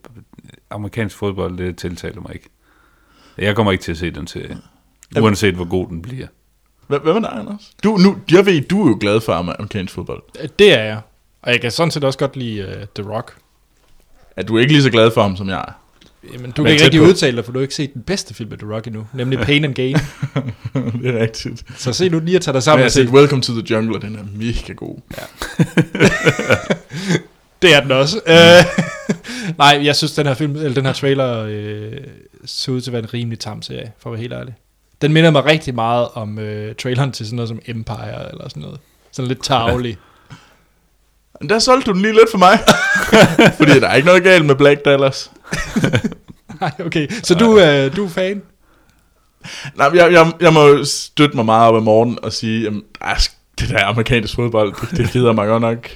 [0.70, 2.49] amerikansk fodbold, det tiltaler mig ikke.
[3.38, 4.58] Jeg kommer ikke til at se den serie.
[5.22, 6.28] Uanset hvor god den bliver.
[6.88, 7.72] Hvad, hvad med dig, Anders?
[7.84, 10.24] Du, nu, jeg ved, du er jo glad for amerikansk fodbold.
[10.60, 11.00] det er jeg.
[11.42, 13.36] Og jeg kan sådan set også godt lide uh, The Rock.
[14.38, 15.72] Er du ikke lige så glad for ham, som jeg er?
[16.34, 17.06] Jamen, du Men kan ikke rigtig på.
[17.06, 19.40] udtale dig, for du har ikke set den bedste film af The Rock endnu, nemlig
[19.40, 19.96] Pain and Gain.
[21.02, 21.64] det er rigtigt.
[21.78, 23.14] Så se nu lige at tage dig Men sammen jeg og har set se.
[23.14, 24.98] Welcome to the Jungle, og den er mega god.
[27.62, 28.18] Det er den også.
[28.28, 28.66] Øh,
[29.58, 31.92] Nej, jeg synes, den her film, eller den her trailer, øh,
[32.46, 34.54] så ud til at være en rimelig tam serie, for at være helt ærlig.
[35.06, 38.62] Den minder mig rigtig meget om øh, traileren til sådan noget som Empire, eller sådan
[38.62, 38.80] noget.
[39.12, 39.97] Sådan lidt tavlig.
[41.39, 42.60] Men Der solgte du den lige lidt for mig.
[43.58, 45.32] Fordi der er ikke noget galt med Black Dallas.
[46.62, 47.08] Nej, okay.
[47.24, 48.41] Så du, øh, du er fan?
[49.76, 53.18] Nej, jeg, jeg, jeg må støtte mig meget op i morgen og sige, ej,
[53.60, 55.89] det der amerikansk fodbold, det, det gider mig godt nok.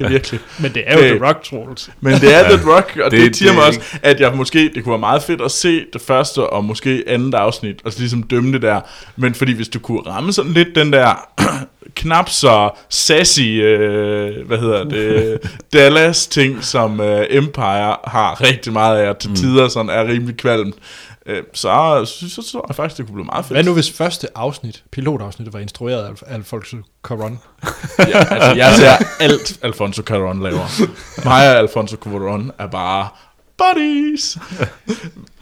[0.00, 0.40] Ja, virkelig.
[0.58, 1.90] Men det er jo Det- The Rock, Troels.
[2.00, 4.70] Men det er The Rock, og det, Det- siger det mig også, at jeg måske,
[4.74, 7.98] det kunne være meget fedt at se det første og måske andet afsnit, og så
[7.98, 8.80] ligesom dømme det der.
[9.16, 11.28] Men fordi hvis du kunne ramme sådan lidt den der
[11.96, 15.38] knap så sassy, øh, hvad hedder det,
[15.72, 20.36] Dallas ting, som øh, Empire har rigtig meget af, og til tider sådan er rimelig
[20.36, 20.74] kvalmt,
[21.26, 23.54] øh, så, så, så, så jeg faktisk, det kunne blive meget fedt.
[23.56, 26.76] Hvad nu hvis første afsnit, pilotafsnit, var instrueret af Alfonso
[27.08, 27.32] Cuarón?
[28.08, 30.82] Ja, altså, jeg ser alt, Alfonso Cuarón laver.
[31.24, 33.08] Mig og Alfonso Cuarón er bare
[33.58, 34.38] buddies.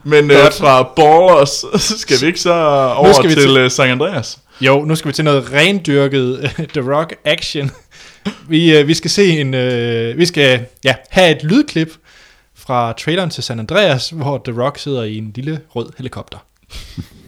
[0.05, 1.65] Men øh, fra Ballers
[2.01, 2.53] skal vi ikke så
[2.97, 4.39] over til, til- øh, San Andreas.
[4.61, 7.71] Jo, nu skal vi til noget rendyrket øh, The Rock action.
[8.49, 11.89] Vi, øh, vi skal se en, øh, vi skal ja, have et lydklip
[12.71, 16.39] fra traileren til San Andreas, hvor The Rock sidder i en lille rød helikopter.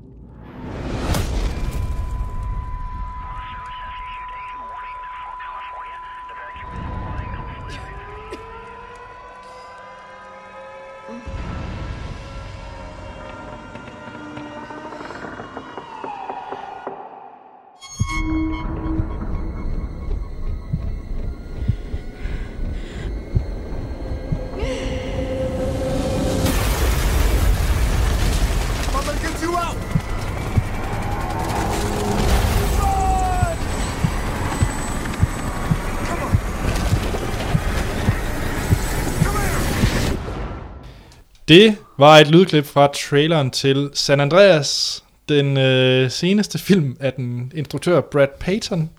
[41.52, 47.52] Det var et lydklip fra traileren til San Andreas, den øh, seneste film af den
[47.54, 48.90] instruktør Brad Payton,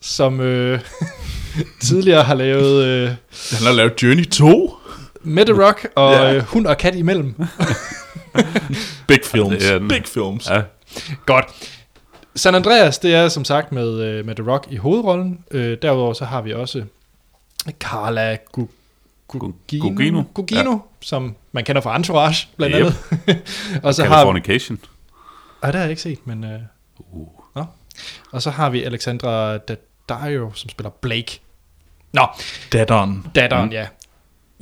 [0.00, 0.80] som øh,
[1.82, 3.08] tidligere har lavet øh,
[3.58, 4.76] Han har lavet Journey 2.
[5.22, 6.34] med The Rock og Ja.
[6.34, 7.34] øh, hund og kat imellem.
[9.08, 9.50] Big films.
[9.64, 9.88] Det den.
[9.88, 10.50] Big films.
[10.50, 10.62] Ja,
[11.26, 11.46] Godt.
[12.36, 15.38] San Andreas, det er som sagt med, øh, med The Rock i hovedrollen.
[15.50, 16.82] Øh, derudover så har vi også
[17.80, 18.68] Carla Gu-
[19.28, 20.22] Gugino, Gugino.
[20.34, 20.78] Gugino ja.
[21.00, 22.86] som man kender fra Entourage, blandt Yep.
[23.26, 23.38] andet.
[23.84, 24.78] og så har Californication.
[25.62, 26.44] Ej, det har jeg ikke set, men...
[26.44, 26.60] Øh,
[27.12, 27.28] Uh.
[27.56, 27.64] nå.
[28.32, 31.40] Og så har vi Alexandra Daddario, som spiller Blake.
[32.12, 32.26] Nå,
[32.72, 33.26] Dead on.
[33.34, 33.72] datteren, mm.
[33.72, 33.86] ja.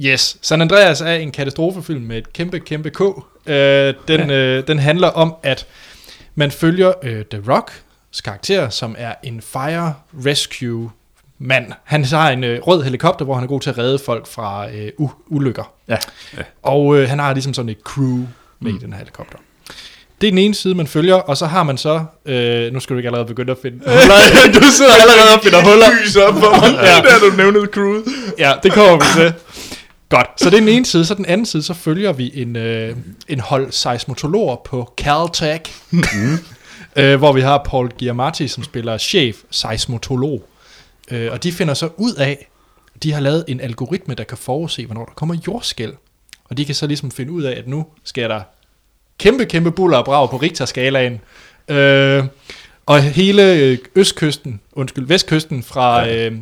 [0.00, 3.00] Yes, San Andreas er en katastrofefilm med et kæmpe, kæmpe K.
[3.46, 5.66] Øh, den, øh, den handler om, at
[6.34, 9.94] man følger øh, The Rocks karakter, som er en fire
[10.26, 10.90] rescue
[11.38, 11.72] mand.
[11.84, 14.70] Han har en øh, rød helikopter, hvor han er god til at redde folk fra
[14.70, 15.72] øh, u- ulykker.
[15.88, 15.96] Ja.
[16.62, 18.18] Og øh, han har ligesom sådan et crew
[18.60, 18.76] med mm.
[18.76, 19.38] i den her helikopter.
[20.20, 22.04] Det er den ene side, man følger, og så har man så...
[22.26, 24.52] Øh, nu skal du ikke allerede begynde at finde huller.
[24.60, 25.86] du sidder allerede og finder huller.
[26.04, 26.78] Lys op for mig.
[26.82, 27.02] ja.
[27.02, 28.02] Der du nævnte crew.
[28.38, 29.34] Ja, det kommer vi til.
[30.08, 31.04] Godt, så det er den ene side.
[31.04, 32.96] Så den anden side, så følger vi en, øh,
[33.28, 35.72] en hold seismotologer på Caltech,
[36.96, 40.44] øh, hvor vi har Paul Giamatti, som spiller chef seismotolog.
[41.10, 42.48] Øh, og de finder så ud af,
[43.02, 45.92] de har lavet en algoritme, der kan forudse, hvornår der kommer jordskæl.
[46.44, 48.40] Og de kan så ligesom finde ud af, at nu sker der
[49.18, 51.20] kæmpe, kæmpe buller og brag på Richter-skalaen.
[51.68, 52.24] Øh,
[52.86, 56.32] og hele øh, østkysten, undskyld, vestkysten fra øh,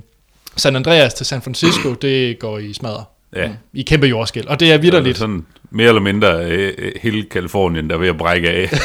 [0.56, 3.04] San Andreas til San Francisco, det går i smadre.
[3.36, 3.50] Ja.
[3.72, 4.48] I kæmpe jordskæl.
[4.48, 5.18] Og det er er vidderligt.
[5.18, 8.70] sådan mere eller mindre øh, hele Kalifornien, der er ved at brække af.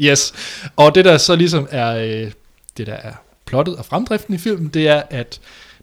[0.00, 0.34] Yes.
[0.76, 2.30] Og det der så ligesom er, øh,
[2.76, 3.12] det der er
[3.44, 5.40] plottet og fremdriften i filmen, det er, at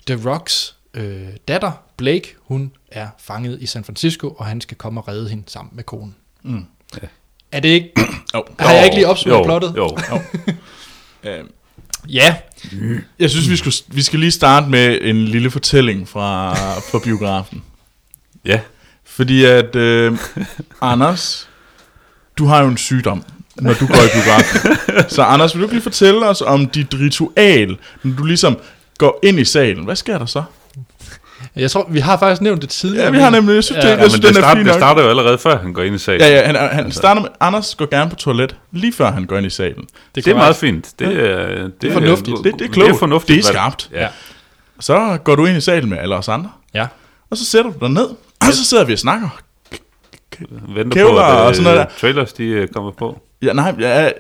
[0.08, 5.02] The Rocks øh, datter, Blake, hun er fanget i San Francisco, og han skal komme
[5.02, 6.16] og redde hende sammen med konen.
[6.44, 6.66] Mm.
[7.02, 7.08] Ja.
[7.52, 7.92] Er det ikke...
[8.34, 8.42] Oh.
[8.60, 9.74] Har jeg ikke lige opsummeret jo, plottet?
[9.78, 9.98] Jo,
[11.30, 11.44] Øh,
[12.10, 12.36] Ja.
[13.20, 17.64] jeg synes, vi, skulle, vi skal lige starte med en lille fortælling fra, fra biografen.
[18.46, 18.60] ja.
[19.04, 20.18] Fordi at, øh,
[20.82, 21.50] Anders,
[22.38, 23.24] du har jo en sygdom,
[23.56, 24.78] når du går i biografen.
[25.16, 28.58] Så Anders, vil du ikke lige fortælle os om dit ritual, når du ligesom
[28.98, 29.86] går ind i salen?
[29.86, 30.44] Hvad sker der så?
[31.56, 33.06] Jeg tror, vi har faktisk nævnt det tidligere.
[33.06, 34.42] Ja, vi har nemlig, jeg synes, Ja, det, ja, jeg ja synes men det, er
[34.42, 36.22] start, det starter jo allerede før han går ind i salen.
[36.22, 39.38] Ja, ja, han, han starter med, Anders går gerne på toilet, lige før han går
[39.38, 39.86] ind i salen.
[40.16, 40.90] Det er meget fint.
[41.00, 42.38] Det er, det er fornuftigt.
[42.44, 43.38] Det, det er klogt, Det er fornuftigt.
[43.38, 43.90] det er skarpt.
[43.94, 44.08] Ja.
[44.80, 46.88] Så går du ind i salen med alle os andre, Ja.
[47.32, 48.08] og så sætter du dig ned,
[48.42, 49.30] og så sidder vi og snakker.
[50.76, 51.86] Venter Kævler på, at og øh, sådan noget der.
[52.00, 53.22] trailers de øh, kommer på.
[53.42, 54.12] Ja, nej, er,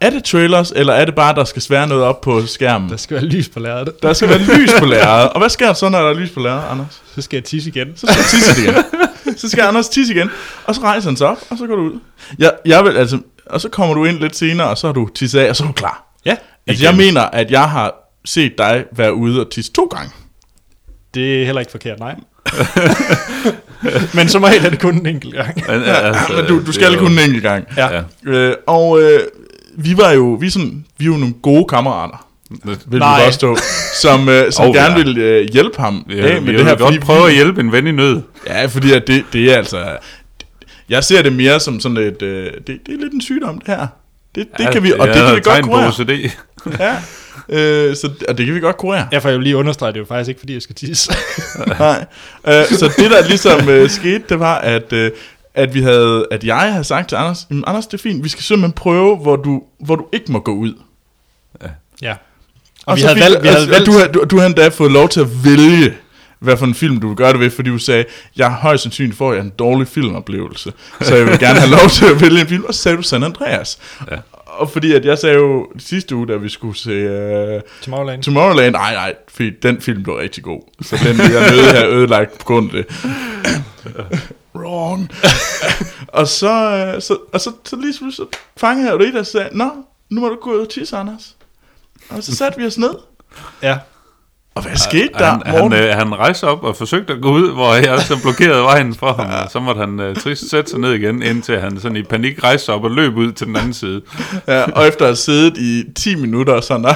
[0.00, 2.90] er det trailers, eller er det bare, der skal svære noget op på skærmen?
[2.90, 4.02] Der skal være lys på lærredet.
[4.02, 5.30] Der skal være lys på lærredet.
[5.30, 7.02] Og hvad sker der så, når der er lys på lærredet, Anders?
[7.14, 7.96] Så skal jeg tisse igen.
[7.96, 8.74] Så skal han tisse igen.
[9.36, 10.30] Så skal Anders tisse igen.
[10.64, 11.98] Og så rejser han sig op, og så går du ud.
[12.38, 15.08] Jeg, jeg vil, altså, og så kommer du ind lidt senere, og så er du
[15.14, 16.14] tisset af, og så er du klar.
[16.24, 16.36] Ja.
[16.66, 20.10] Altså, jeg mener, at jeg har set dig være ude og tisse to gange.
[21.14, 22.14] Det er heller ikke forkert, nej.
[24.14, 25.62] Men som regel er det kun en enkelt gang.
[25.68, 27.64] Men, altså, Men du, du skal det er kun jo- en enkelt gang.
[27.76, 27.88] Ja.
[27.94, 28.02] Ja.
[28.26, 29.20] Øh, og øh,
[29.76, 32.26] vi var jo, vi er, sådan, vi er jo nogle gode kammerater,
[32.86, 33.18] vil Nej.
[33.18, 33.56] vi godt stå,
[34.02, 35.02] som, øh, som Oh, gerne ja.
[35.04, 36.70] vil øh, hjælpe ham Ja, af med vi det her.
[36.76, 38.20] godt fordi prøve at hjælpe en ven i nød.
[38.46, 39.86] Ja, fordi at det, det er altså...
[40.88, 42.22] Jeg ser det mere som sådan et...
[42.22, 43.86] Øh, det, det er lidt en sygdom, det her.
[44.34, 45.88] Det, det Ja, kan vi, og det er kan vi et godt kurere.
[45.88, 46.10] OCD.
[46.78, 46.96] Ja,
[47.52, 49.08] øh, så, og det kan vi godt kurere.
[49.12, 51.12] Jeg får jo lige understreget, det er jo faktisk ikke, fordi jeg skal tisse.
[51.78, 52.04] Nej.
[52.46, 55.10] Øh, så det, der ligesom øh, skete, det var, at, øh,
[55.54, 58.28] at, vi havde, at jeg havde sagt til Anders, "Jamen, Anders, det er fint, vi
[58.28, 60.74] skal simpelthen prøve, hvor du, hvor du ikke må gå ud.
[62.02, 62.14] ja.
[62.86, 64.68] Og, vi så havde fik- valgt, vi havde valgt, Du, har- du, du har endda
[64.68, 65.94] fået lov til at vælge,
[66.38, 68.04] hvad for en film du vil gøre det ved, fordi du sagde,
[68.36, 70.72] jeg er højst sandsynligt får jeg en dårlig filmoplevelse,
[71.02, 73.02] så jeg vil gerne have lov til at vælge en film, og så sagde du
[73.02, 73.78] San Andreas.
[74.10, 74.16] Ja.
[74.50, 78.22] Og fordi at jeg sagde jo sidste uge, da vi skulle se uh, Tomorrowland.
[78.22, 81.92] Tomorrowland, nej nej, fordi den film blev rigtig god, så den vil jeg nødt have
[81.92, 82.96] ødelagt på grund af det.
[84.54, 85.10] Wrong.
[86.18, 86.52] og så,
[86.94, 88.26] øh, så, og så, så lige så
[88.56, 89.70] fangede jeg jo det, der sagde, nå,
[90.10, 91.36] nu må du gå ud og tisse, Anders.
[92.08, 92.94] Og så satte vi os ned.
[93.62, 93.78] Ja.
[94.54, 97.52] Og hvad skete der, Han, han, øh, han rejste op og forsøgte at gå ud,
[97.52, 99.44] hvor jeg så blokerede vejen for ham.
[99.44, 102.44] Og så måtte han øh, trist sætte sig ned igen, indtil han sådan i panik
[102.44, 104.02] rejste op og løb ud til den anden side.
[104.48, 106.94] Ja, og efter at have siddet i 10 minutter og sådan der,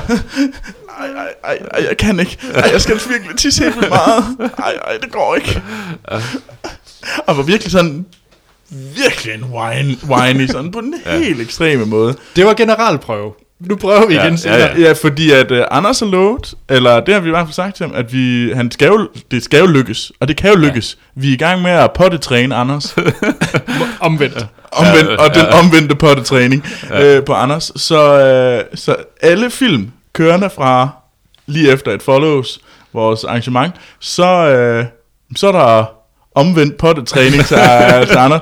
[0.99, 2.39] ej, ej, ej, ej, jeg kan ikke.
[2.55, 4.25] Ej, jeg skal virkelig tisse helt meget.
[4.59, 5.63] Ej, ej, det går ikke.
[7.27, 8.07] Og var virkelig sådan,
[8.97, 11.19] virkelig en whine, whiny, sådan på en ja.
[11.19, 12.17] helt ekstreme måde.
[12.37, 13.33] Det var generalprøve.
[13.65, 14.59] Nu prøver vi Ja, igen ja, senere.
[14.59, 14.81] ja.
[14.81, 17.77] Ja, fordi at uh, Anders har lovet, eller det har vi i hvert fald sagt
[17.77, 20.57] til ham, at vi, han skal jo, det skal jo lykkes, og det kan jo
[20.57, 20.99] lykkes.
[21.17, 21.21] Ja.
[21.21, 22.95] Vi er i gang med at pottetræne Anders.
[24.01, 24.47] Omvendt.
[24.73, 25.59] Omvendt, Ja, og den ja.
[25.59, 27.17] omvendte pottetræning ja.
[27.17, 27.73] øh, på Anders.
[27.77, 30.89] Så, øh, så alle film kørende fra
[31.47, 32.59] lige efter et follows,
[32.93, 34.85] vores arrangement, så, øh,
[35.37, 35.85] så er der
[36.35, 38.41] omvendt pottetræning til, øh, til Anders.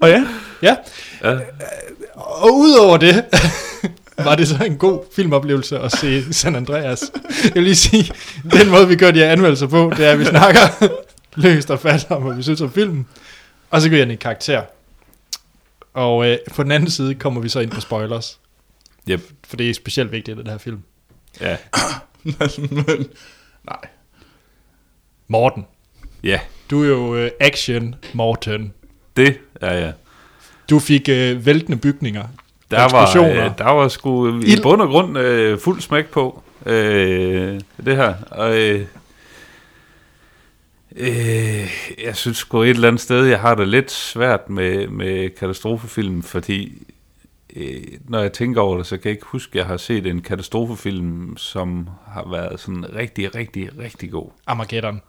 [0.00, 0.24] Og ja,
[0.62, 0.74] Ja.
[1.24, 1.34] Ja.
[2.14, 3.24] Og udover det,
[4.18, 7.02] var det så en god filmoplevelse at se San Andreas.
[7.44, 8.12] Jeg vil lige sige,
[8.52, 10.60] den måde, vi gør de her anmeldelser på, det er, at vi snakker
[11.42, 13.06] løst og fast om, hvad vi synes om filmen.
[13.70, 14.62] Og så jeg ind i karakter.
[15.94, 18.38] Og øh, på den anden side kommer vi så ind på spoilers.
[19.10, 19.20] Yep.
[19.48, 20.82] For det er specielt vigtigt i den her film.
[21.40, 21.56] Ja.
[22.24, 23.06] men,
[23.70, 23.80] nej.
[25.28, 25.66] Morten.
[26.24, 26.40] ja,
[26.70, 28.72] Du er jo øh, action Morten.
[29.16, 29.92] det er jeg.
[30.70, 32.24] Du fik øh, væltende bygninger.
[32.70, 33.44] Der var, Eksplosioner.
[33.44, 38.14] øh, der var sgu i bund og grund øh, fuld smæk på øh, det her.
[38.30, 38.86] Og, øh,
[40.96, 41.70] øh,
[42.04, 46.22] jeg synes sgu et eller andet sted, jeg har det lidt svært med, med katastrofefilm,
[46.22, 46.82] fordi
[47.56, 50.06] øh, når jeg tænker over det, så kan jeg ikke huske, at jeg har set
[50.06, 54.30] en katastrofefilm, som har været sådan rigtig, rigtig, rigtig god.
[54.46, 55.02] Armageddon.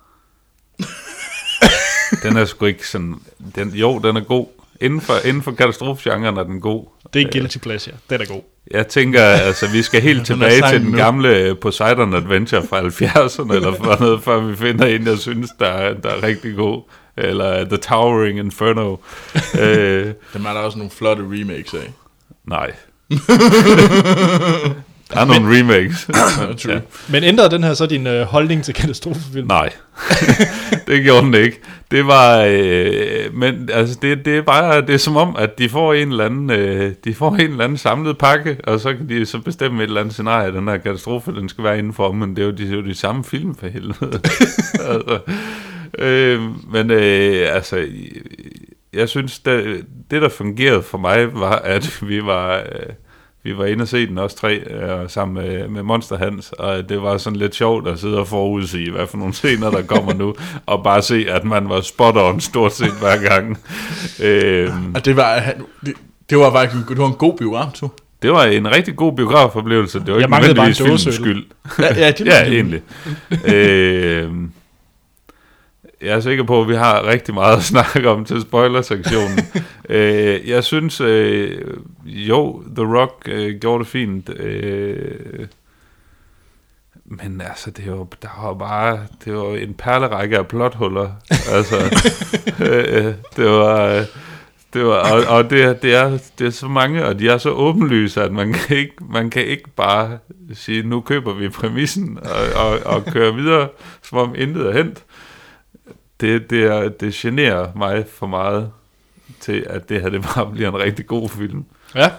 [2.23, 3.15] Den er sgu ikke sådan...
[3.55, 4.47] Den, jo, den er god.
[4.81, 6.85] Inden for, inden for katastrofgenren er den god.
[7.13, 7.95] Det er guilty pleasure.
[8.09, 8.41] Den er god.
[8.71, 10.97] Jeg tænker, altså, vi skal helt tilbage til den nu.
[10.97, 15.65] gamle Poseidon Adventure fra 70'erne, eller for noget, før vi finder en, jeg synes, der,
[15.67, 16.81] er- der er rigtig god.
[17.17, 18.95] Eller The Towering Inferno.
[19.61, 21.93] øh, Dem er der også nogle flotte remakes af.
[22.47, 22.71] nej.
[25.13, 26.07] Der er nogle remakes.
[26.63, 26.73] True.
[26.73, 26.79] ja.
[27.09, 29.47] Men ændrede den her så din øh, holdning til katastrofefilm?
[29.47, 29.73] Nej,
[30.87, 31.61] det gjorde den ikke.
[31.91, 35.69] Det var, øh, men altså det, det er bare, det er som om, at de
[35.69, 39.09] får en eller anden, øh, de får en eller anden samlet pakke, og så kan
[39.09, 42.35] de så bestemme et eller andet scenarie, den her katastrofe, den skal være indenfor, men
[42.35, 43.95] det er jo de, det er jo de samme film for helvede.
[44.91, 45.19] altså,
[45.99, 46.41] øh,
[46.71, 47.87] men øh, altså,
[48.93, 52.57] jeg synes, det, det der fungerede for mig, var, at vi var...
[52.57, 52.93] Øh,
[53.47, 56.89] vi var inde og se den også tre, øh, sammen med, med Monster Hans, og
[56.89, 60.13] det var sådan lidt sjovt at sidde og forudsige, hvad for nogle scener, der kommer
[60.13, 60.35] nu,
[60.65, 63.57] og bare se, at man var spot on stort set hver gang.
[64.23, 65.43] Øh, Og det var,
[65.85, 65.93] det,
[66.29, 67.93] det var faktisk det var en god biograftur.
[68.21, 69.99] det var en rigtig god biografoplevelse.
[69.99, 71.45] Det var Jeg ikke manglede bare en nødvendigvis filmens skyld.
[71.79, 72.81] Ja, ja, det ja, egentlig.
[73.53, 74.31] øh,
[76.01, 79.39] jeg er sikker på, at vi har rigtig meget at snakke om til spoilersektionen.
[79.89, 81.61] øh, jeg synes, øh,
[82.05, 84.29] jo, The Rock øh, gjorde det fint.
[84.29, 85.47] Øh,
[87.05, 91.11] men altså, det var, der var bare det var en perlerække af plothuller.
[91.51, 91.75] altså,
[92.69, 93.85] øh, det var...
[93.85, 94.05] Øh,
[94.73, 97.49] det var, og, og det, det, er, det er så mange, og de er så
[97.49, 100.17] åbenlyse, at man kan ikke, man kan ikke bare
[100.53, 103.67] sige, nu køber vi præmissen og, og, og kører videre,
[104.01, 105.03] som om intet er hent.
[106.19, 108.71] Det, det, er, det generer mig for meget
[109.39, 111.65] til, at det her det bare bliver en rigtig god film.
[111.95, 112.11] Ja.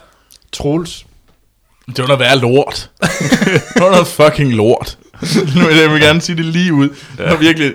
[0.53, 1.07] Troels.
[1.87, 2.91] Det var noget værre lort.
[3.75, 4.99] det var noget fucking lort.
[5.57, 6.89] Nu vil jeg vil gerne sige det lige ud.
[6.89, 7.75] Det var virkelig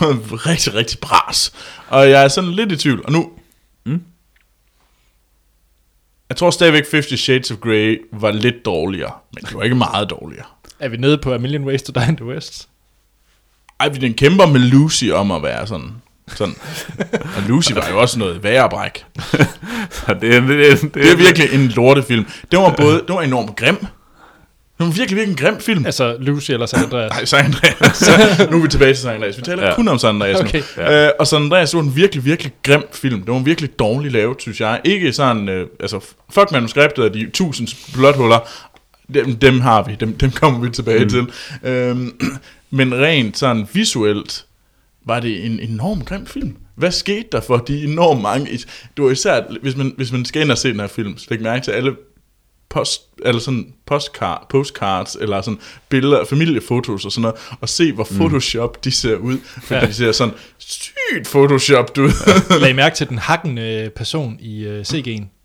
[0.00, 1.52] noget rigtig, rigtig bras.
[1.88, 3.02] Og jeg er sådan lidt i tvivl.
[3.04, 3.30] Og nu...
[3.86, 4.02] Mm.
[6.28, 9.12] Jeg tror stadigvæk 50 Shades of Grey var lidt dårligere.
[9.34, 10.46] Men det var ikke meget dårligere.
[10.78, 12.68] Er vi nede på A Million Ways to Die in the West?
[13.80, 15.90] Ej, den kæmper med Lucy om at være sådan.
[16.28, 16.54] sådan.
[17.36, 19.04] Og Lucy var jo også noget værre bræk.
[20.20, 22.26] Det, er, det, er, det, Det er virkelig en lortefilm.
[22.50, 23.76] Det var både, det var enormt grim.
[24.78, 25.86] Det var virkelig, virkelig en grim film.
[25.86, 27.10] Altså Lucy eller San Andreas?
[27.10, 28.10] Nej, San Andreas.
[28.50, 29.36] nu er vi tilbage til San Andreas.
[29.36, 29.74] Vi taler ja.
[29.74, 30.48] Kun om San Andreas nu.
[30.48, 30.62] Okay.
[30.76, 31.06] Ja.
[31.06, 33.20] Øh, og San Andreas det var en virkelig, virkelig grim film.
[33.20, 34.80] Det var en virkelig dårligt lavet, synes jeg.
[34.84, 36.00] Ikke sådan, øh, altså,
[36.30, 38.38] fuck manuskriptet af de tusind plothuller.
[39.14, 39.96] Dem, dem har vi.
[40.00, 41.10] Dem, dem kommer vi tilbage mm.
[41.10, 41.26] til.
[41.62, 42.12] Øhm,
[42.76, 44.46] men rent sådan visuelt,
[45.06, 46.56] var det en enorm grim film.
[46.74, 48.46] Hvad skete der for de enormt mange...
[48.96, 51.26] Det var især, hvis man, hvis man skal ind og se den her film, så
[51.30, 51.96] læg mærke til alle
[52.68, 58.04] post, eller sådan postcard, postcards, eller sådan billeder, familiefotos og sådan noget, og se, hvor
[58.04, 59.38] Photoshop de ser ud.
[59.44, 59.80] For Ja.
[59.80, 59.86] ja.
[59.86, 62.60] de ser sådan sygt Photoshop ud.
[62.60, 65.35] Lag mærke til den hakkende person i uh, CG'en.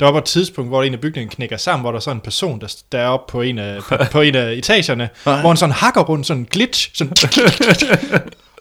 [0.00, 2.20] Der var et tidspunkt, hvor en af bygningerne knækker sammen, hvor der er sådan en
[2.20, 5.56] person, der, der er oppe på en af, på, på en af etagerne, hvor han
[5.56, 7.12] sådan hakker rundt, sådan en glitch, sådan,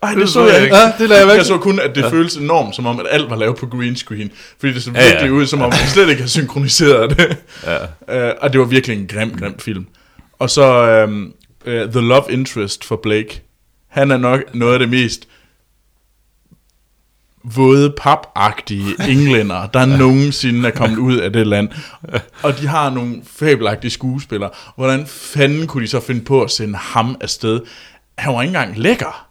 [0.04, 0.76] Ej, Det det så jeg jeg ikke.
[0.76, 1.38] ja, det lader jeg væk.
[1.38, 2.10] Jeg så kun, at det ja.
[2.10, 4.32] føles enormt, som om, at alt var lavet på green screen.
[4.60, 5.10] Fordi det så Ja, ja.
[5.10, 7.38] virkelig ud, som om man slet ikke har synkroniseret det.
[8.08, 8.30] Ja.
[8.30, 9.86] Uh, og det var virkelig en grim, grim film.
[10.40, 11.34] Og så um,
[11.68, 13.42] uh, The Love Interest for Blake.
[13.90, 15.28] Han er nok noget af det mest
[17.44, 21.70] våde papagtige englænder, der nogensinde er kommet ud af det land.
[22.44, 24.50] Og de har nogle fabelagtige skuespillere.
[24.76, 27.62] Hvordan fanden kunne de så finde på at sende ham afsted?
[28.18, 29.28] Han var ikke engang lækker.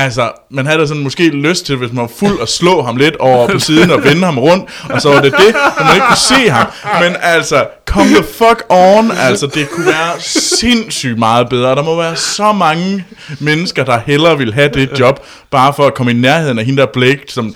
[0.00, 2.96] Altså, man havde da sådan måske lyst til, hvis man var fuld, at slå ham
[2.96, 5.94] lidt over på siden og vende ham rundt, og så var det det, at man
[5.94, 6.66] ikke kunne se ham.
[7.02, 11.74] Men altså, come the fuck on, altså, det kunne være sindssygt meget bedre.
[11.74, 13.04] Der må være så mange
[13.40, 16.80] mennesker, der hellere vil have det job, bare for at komme i nærheden af hende
[16.80, 17.54] der Blake, som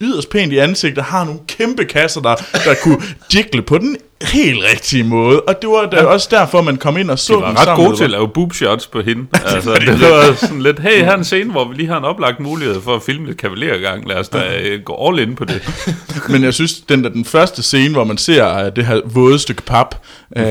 [0.00, 3.02] yderst pænt i ansigtet, har nogle kæmpe kasser, der, der kunne
[3.34, 5.40] jiggle på den helt rigtige måde.
[5.40, 7.64] Og det var da også derfor, man kom ind og så De var den ret
[7.64, 9.26] sammen gode til at lave boob shots på hende.
[9.54, 12.04] Altså, det var sådan lidt, hey, her er en scene, hvor vi lige har en
[12.04, 14.08] oplagt mulighed for at filme et kavalergang.
[14.08, 15.62] Lad os da øh, gå all in på det.
[16.32, 19.38] Men jeg synes, den der den første scene, hvor man ser uh, det her våde
[19.38, 19.94] stykke pap,
[20.36, 20.42] uh,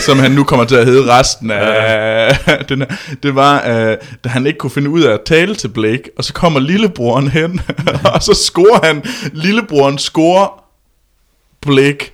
[0.00, 2.38] som han nu kommer til at hedde resten af
[2.68, 3.94] den her, det var, uh,
[4.24, 7.28] da han ikke kunne finde ud af at tale til Blake, og så kommer lillebroren
[7.28, 7.60] hen,
[8.14, 9.02] og så scorer han,
[9.32, 10.64] lillebroren scorer
[11.62, 12.13] Blake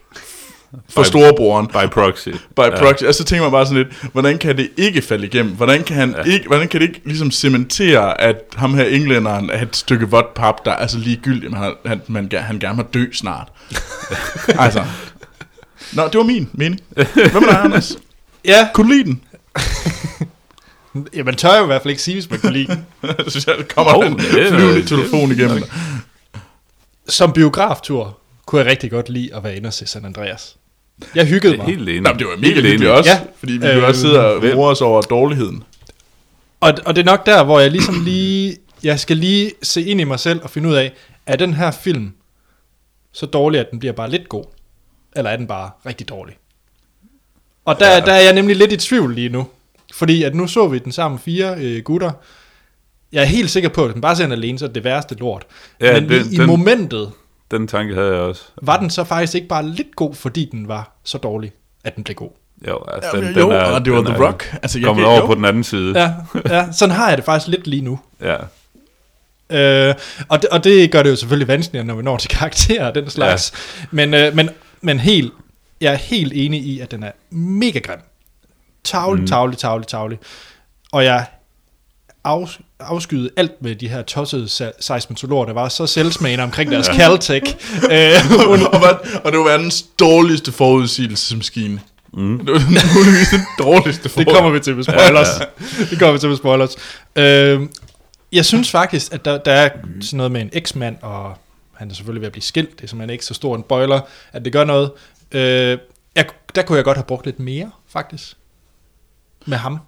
[0.88, 1.66] for By- storebroren.
[1.66, 2.28] By proxy.
[2.28, 3.04] By proxy.
[3.04, 5.52] Og så tænker man bare sådan lidt, hvordan kan det ikke falde igennem?
[5.52, 6.32] Hvordan kan, han ja.
[6.32, 10.34] ikke, hvordan kan det ikke ligesom cementere, at ham her englænderen er et stykke vådt
[10.34, 13.48] pap, der er så ligegyldigt, man, han, man, han, han gerne må dø snart?
[14.48, 14.84] altså.
[15.92, 16.80] Nå, det var min mening.
[16.94, 17.96] Hvad med dig, Anders?
[18.44, 19.22] Ja, Kunne du lide den?
[21.16, 22.86] ja, man tør jo i hvert fald ikke sige, hvis man kunne lide den.
[23.18, 25.62] Jeg synes, jeg, der kommer oh, en flyvende telefon igennem.
[27.08, 30.56] Som biograftur kunne jeg rigtig godt lide at være inde og se San Andreas.
[31.14, 31.74] Jeg hyggede Det er mig.
[31.76, 32.00] helt enig.
[32.00, 33.20] Nå, men det var mega Helt hyggeligt også, Ja.
[33.38, 35.62] fordi vi Øh, øh, også sidder og morer os over dårligheden.
[36.60, 40.00] Og, og det er nok der, hvor jeg ligesom lige, jeg skal lige se ind
[40.00, 40.92] i mig selv og finde ud af,
[41.26, 42.12] er den her film
[43.12, 44.44] så dårlig, at den bliver bare lidt god?
[45.16, 46.34] Eller er den bare rigtig dårlig?
[47.64, 48.00] Og der, ja.
[48.00, 49.46] der er jeg nemlig lidt i tvivl lige nu.
[49.94, 52.10] Fordi at nu så vi den sammen fire øh, gutter.
[53.12, 54.84] Jeg er helt sikker på, at den bare ser den alene, så er det det
[54.84, 55.46] værste lort.
[55.80, 57.10] Ja, Men den- i, i den- momentet
[57.50, 58.42] Den tanke havde jeg også.
[58.62, 61.52] var den så faktisk ikke bare lidt god, fordi den var så dårlig,
[61.84, 62.30] at den blev god.
[62.68, 64.54] Jo, altså, Ja, den, jo, den er, og det var den The er Rock.
[64.62, 65.26] Altså, jeg kommet kan- over jo.
[65.26, 66.00] på den anden side.
[66.00, 66.12] Ja,
[66.48, 67.98] ja, sådan har jeg det faktisk lidt lige nu.
[68.20, 68.36] ja.
[69.52, 69.94] Øh,
[70.28, 72.94] og, det, og det gør det jo selvfølgelig vanskeligere, når vi når til karakterer og
[72.94, 73.52] den slags.
[73.80, 73.86] Ja.
[73.90, 74.50] Men, øh, men,
[74.80, 75.32] men helt,
[75.80, 77.98] jeg er helt enig i, at den er mega grim.
[78.84, 79.26] Tavlig, Mm.
[79.26, 80.18] tavlig, tavlig, tavlig.
[80.92, 81.26] Og jeg
[82.24, 87.54] af, afskyede alt med de her tossede seismologer, der var så selvsmagende omkring deres Caltech.
[87.92, 88.12] øh,
[88.72, 91.80] og, var- og det var verdens dårligste forudsigelsesmaskine.
[92.12, 92.38] Mm.
[92.38, 95.28] Det var muligvis den dårligste det kommer vi til med spoilers.
[95.90, 96.76] det kommer vi til med spoilers.
[97.16, 97.60] Øh,
[98.32, 99.68] jeg synes faktisk, at der, der er
[100.00, 101.34] sådan noget med en eksmand, og
[101.74, 104.00] han er selvfølgelig ved at blive skilt, det er simpelthen ikke så stor en spoiler,
[104.32, 104.90] at det gør noget.
[105.32, 105.78] Øh,
[106.16, 106.24] jeg,
[106.54, 108.36] der kunne jeg godt have brugt lidt mere, faktisk,
[109.46, 109.78] med ham.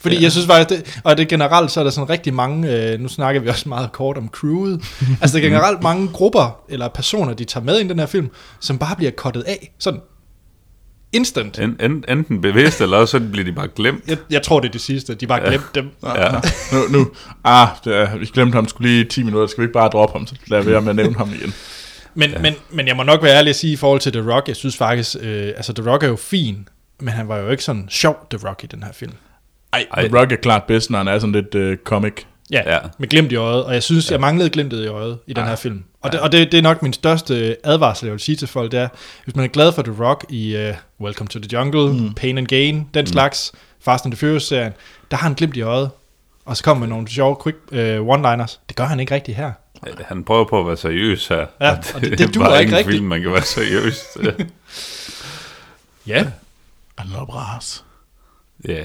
[0.00, 0.22] Fordi ja.
[0.22, 3.08] jeg synes faktisk, det, og det generelt, så er der sådan rigtig mange, øh, nu
[3.08, 4.82] snakker vi også meget kort om crewet,
[5.20, 8.30] altså der er generelt mange grupper, eller personer, de tager med i den her film,
[8.60, 10.00] som bare bliver kottet af, sådan
[11.12, 11.58] instant.
[11.58, 14.04] En, en, enten bevidst, eller også så bliver de bare glemt.
[14.08, 15.90] Jeg, jeg tror, det er det sidste, de bare glemte dem.
[16.04, 16.30] Ja.
[16.72, 17.10] Nu, nu,
[17.44, 20.18] ah, det er, vi glemte ham skulle lige 10 minutter, skal vi ikke bare droppe
[20.18, 21.54] ham, så lad være med at nævne ham igen.
[22.14, 22.38] Men, ja.
[22.38, 24.56] men, men jeg må nok være ærlig at sige i forhold til The Rock, jeg
[24.56, 26.68] synes faktisk, øh, altså The Rock er jo fin,
[27.00, 29.12] men han var jo ikke sådan sjov, The Rock, i den her film.
[29.72, 30.08] Ej, Ej.
[30.08, 32.12] The Rock er klart bedst, når han er sådan lidt uh, comic.
[32.52, 32.72] Ja, Ja.
[32.74, 34.12] ja, med glimt i øjet, og jeg synes, ja.
[34.12, 35.84] jeg manglede glimtet i øjet i den her film.
[36.02, 38.72] Og, det, og det, det er nok min største advarsel, jeg vil sige til folk,
[38.72, 38.88] det er,
[39.24, 40.74] hvis man er glad for The Rock i uh,
[41.06, 42.14] Welcome to the Jungle, mm.
[42.14, 43.06] Pain and Gain, den mm.
[43.06, 44.72] slags, Fast and the Furious-serien,
[45.10, 45.90] der har han glimt i øjet,
[46.44, 47.78] og så kommer med nogle sjove quick uh,
[48.14, 48.58] one-liners.
[48.68, 49.52] Det gør han ikke rigtigt her.
[50.04, 51.46] Han prøver på at være seriøs her.
[51.60, 52.94] Ja, og det- det er duer bare ikke ingen rigtigt.
[52.96, 53.98] film, man kan være seriøs.
[56.06, 56.24] Ja.
[56.98, 57.84] Han er bras.
[58.68, 58.84] Ja,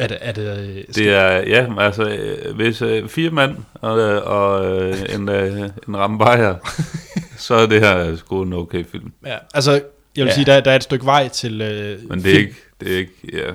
[0.00, 3.56] Er det, er det, øh, skal- det er, ja, altså, øh, hvis øh, fire mand
[3.74, 6.54] og, øh, og øh, en, øh, en ramme bajer,
[7.38, 9.12] så er det her sgu en okay film.
[9.26, 9.80] ja, altså, jeg
[10.16, 10.34] vil Ja.
[10.34, 12.98] sige, der, der er et stykke vej til øh, Men det er ikke, det er
[12.98, 13.50] ikke, ja,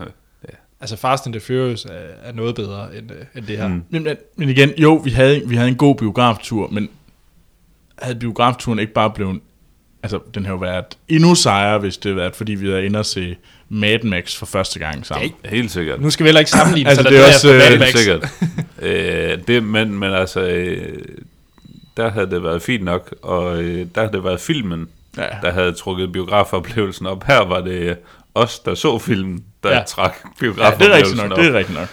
[0.81, 1.91] Altså Fast and the Furious er,
[2.23, 3.67] er noget bedre end, øh, end det her.
[3.67, 3.83] Mm.
[3.89, 6.89] Men, men, igen, jo, vi havde, vi havde en god biograftur, men
[7.99, 9.39] havde biografturen ikke bare blevet...
[10.03, 12.99] Altså, den har jo været endnu sejere, hvis det havde været, fordi vi havde inde
[12.99, 13.35] og se
[13.69, 15.31] Mad Max for første gang sammen.
[15.45, 16.01] helt sikkert.
[16.01, 17.89] Nu skal vi heller ikke sammenligne, Altså, så det er også, øh, Mad Helt Max.
[17.97, 18.29] sikkert.
[18.81, 20.97] øh, det, men, men altså, øh,
[21.97, 24.87] der havde det været fint nok, og øh, der havde det været filmen,
[25.17, 25.27] Ja.
[25.41, 27.23] der havde trukket biografoplevelsen op.
[27.23, 27.97] Her var det
[28.35, 29.83] os, der så filmen, der Ja.
[29.87, 31.37] trak ja, det biografoplevelsen er nok, op.
[31.37, 31.89] det er rigtigt nok.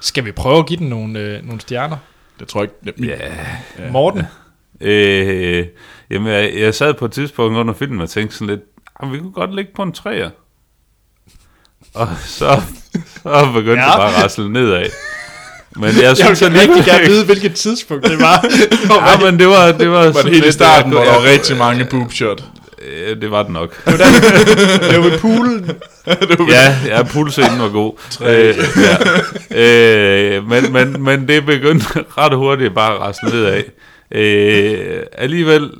[0.00, 1.96] Skal vi prøve at give den nogle, øh, nogle stjerner?
[2.40, 3.06] Det tror jeg ikke...
[3.06, 3.16] Ja.
[3.78, 3.90] Ja.
[3.90, 4.22] Morten?
[4.80, 5.66] Øh,
[6.10, 8.60] jamen, jeg, jeg sad på et tidspunkt under filmen og tænkte sådan lidt,
[9.02, 10.30] "Ah, vi kunne godt ligge på en træer.
[11.96, 12.60] Og så,
[13.22, 13.86] så begyndte Ja.
[13.90, 14.86] det bare at rasle nedad.
[15.76, 18.44] Men jeg Jeg synes vil rigtig alligevel gerne vide, hvilket tidspunkt det var.
[19.24, 21.30] Ja, men det var, det var, var det helt i starten, hvor jeg- der var
[21.30, 22.44] rigtig mange boobshot.
[22.88, 23.84] Øh, det var det nok.
[23.84, 25.70] det var ved poolen.
[26.56, 27.92] ja, ja, pulscenen var god.
[28.26, 28.56] øh,
[29.50, 30.36] ja.
[30.36, 31.86] øh, men, men, men det begyndte
[32.18, 33.62] ret hurtigt bare at rasle nedad.
[34.10, 35.70] Øh, alligevel,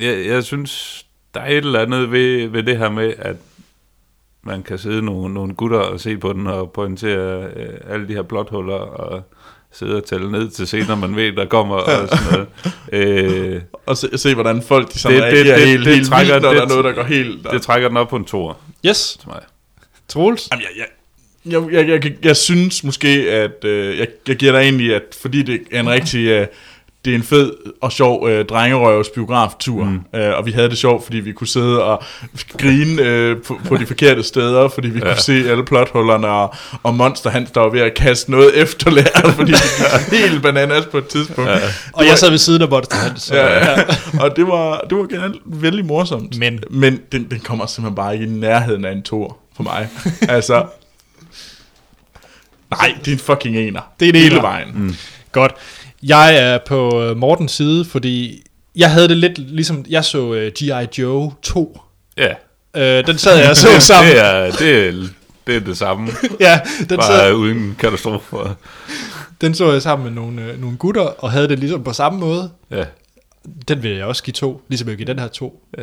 [0.00, 1.04] jeg, jeg synes,
[1.34, 3.36] der er et eller andet ved, ved det her med, at
[4.46, 8.12] man kan sidde nogle, nogle gutter og se på den og pointere øh, alle de
[8.12, 9.22] her blothuller og
[9.72, 12.48] sidde og tælle ned til scener, man ved, der kommer og sådan noget.
[12.92, 16.32] Øh, Og se, se hvordan folk de sådan Det- det- det- helt, det helt trækker-
[16.34, 17.46] vildt, når der er det- noget, der går helt...
[17.52, 19.40] det trækker den op på en tor Yes, til mig.
[20.08, 20.48] Troels.
[20.52, 20.86] Jamen, jeg,
[21.46, 25.02] jeg, jeg, jeg, jeg, jeg synes måske, at øh, jeg, jeg giver dig egentlig, at
[25.22, 26.46] fordi det er en rigtig, øh,
[27.06, 30.00] det er en fed og sjov øh, drengerøvs biograftur, mm.
[30.20, 32.02] øh, og vi havde det sjovt, fordi vi kunne sidde og
[32.58, 35.04] grine øh, på, på de forkerte steder, fordi vi ja.
[35.04, 39.32] kunne se alle plothullerne, og, og Monster han står ved at kaste noget efter lærer,
[39.32, 41.50] fordi det gik helt bananas på et tidspunkt.
[41.50, 41.58] Ja.
[41.92, 43.82] Og jeg sad ved siden af Monster Hunt, så Ja, ja.
[44.20, 46.38] og det var, det var generelt vældig morsomt.
[46.38, 49.88] Men- Men den, den kommer simpelthen bare ikke i nærheden af en tor for mig.
[50.28, 50.64] altså...
[52.70, 53.80] Nej, det er en fucking ener.
[54.00, 54.40] Det er en Hele ener.
[54.42, 54.68] vejen.
[54.74, 54.94] Mm.
[55.32, 55.52] godt.
[56.02, 58.42] Jeg er på øh, Mortens side, fordi
[58.76, 61.00] jeg havde det lidt ligesom, jeg så uh, G.I.
[61.00, 61.80] Joe 2.
[62.18, 62.34] Ja,
[62.76, 64.12] Uh, den sad jeg og så sammen.
[64.12, 64.92] det, er, det, er,
[65.46, 66.08] det er det samme.
[66.40, 68.54] Ja, den, sad, Bare uden katastrofer.
[69.40, 72.18] den så jeg sammen med nogle, øh, nogle gutter, og havde det ligesom på samme
[72.18, 72.50] måde.
[72.70, 72.84] Ja.
[73.68, 75.62] Den vil jeg også give to, ligesom jeg vil give den her to.
[75.78, 75.82] Ja.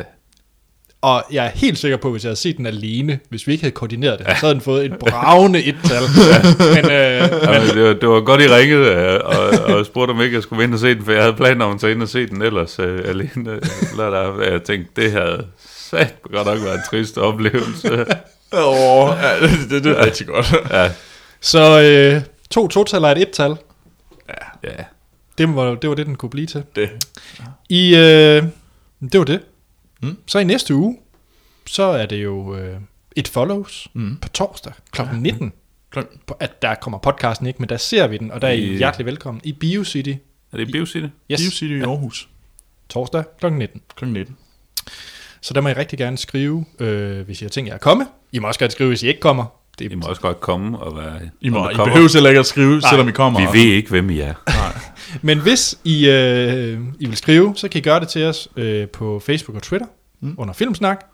[1.04, 3.52] Og jeg er helt sikker på, at hvis jeg havde set den alene, hvis vi
[3.52, 6.02] ikke havde koordineret det, så havde den fået et bravende et-tal.
[6.74, 10.20] Men, øh, Jamen, det, var, det var godt, I ringede øh, og, og spurgte, om
[10.22, 12.02] ikke jeg skulle vinde og se den, for jeg havde planer om at tage ind
[12.02, 13.50] og se den ellers øh, alene.
[13.50, 13.60] øh,
[13.96, 14.52] Lørdag.
[14.52, 17.90] Jeg tænkte, det havde sat godt nok været en trist oplevelse.
[18.52, 20.54] Åh, ja, det, det, det er rigtig godt.
[20.70, 20.90] Ja,
[21.40, 23.56] Så øh, to total og et et-tal.
[24.64, 24.68] ja.
[25.38, 26.62] Det var, det var det, den kunne blive til.
[26.76, 26.90] Det.
[27.68, 28.42] I, øh,
[29.12, 29.40] det var det.
[30.04, 30.10] Mm.
[30.10, 30.16] Mm.
[30.26, 30.98] Så i næste uge,
[31.66, 32.76] så er det jo øh,
[33.16, 34.02] et follows Mm.
[34.02, 34.16] mm.
[34.16, 35.00] på torsdag kl.
[35.20, 35.52] 19.
[35.90, 36.18] Klokken.
[36.26, 38.76] På, at der kommer podcasten ikke, men der ser vi den, og der er I
[38.76, 40.12] hjertelig velkommen i BioCity.
[40.52, 41.06] Er det BioCity?
[41.30, 41.40] Yes, Yes.
[41.40, 42.28] City i Aarhus.
[42.88, 43.46] torsdag kl.
[43.52, 43.80] 19.
[43.96, 44.36] Klokken 19.
[45.40, 48.06] Så der må I rigtig gerne skrive, øh, hvis I har tænkt jer at komme.
[48.32, 49.44] I må også gerne skrive, hvis I ikke kommer.
[49.78, 52.46] Det I må også godt komme og være I, må, I behøver heller ikke at
[52.46, 52.90] skrive, Nej.
[52.90, 53.40] selvom I kommer.
[53.52, 54.34] Vi ved ikke, hvem I er.
[55.22, 58.88] Men hvis I, øh, I vil skrive, så kan I gøre det til os øh,
[58.88, 59.86] på Facebook og Twitter
[60.20, 60.34] Mm.
[60.38, 61.04] under Filmsnak.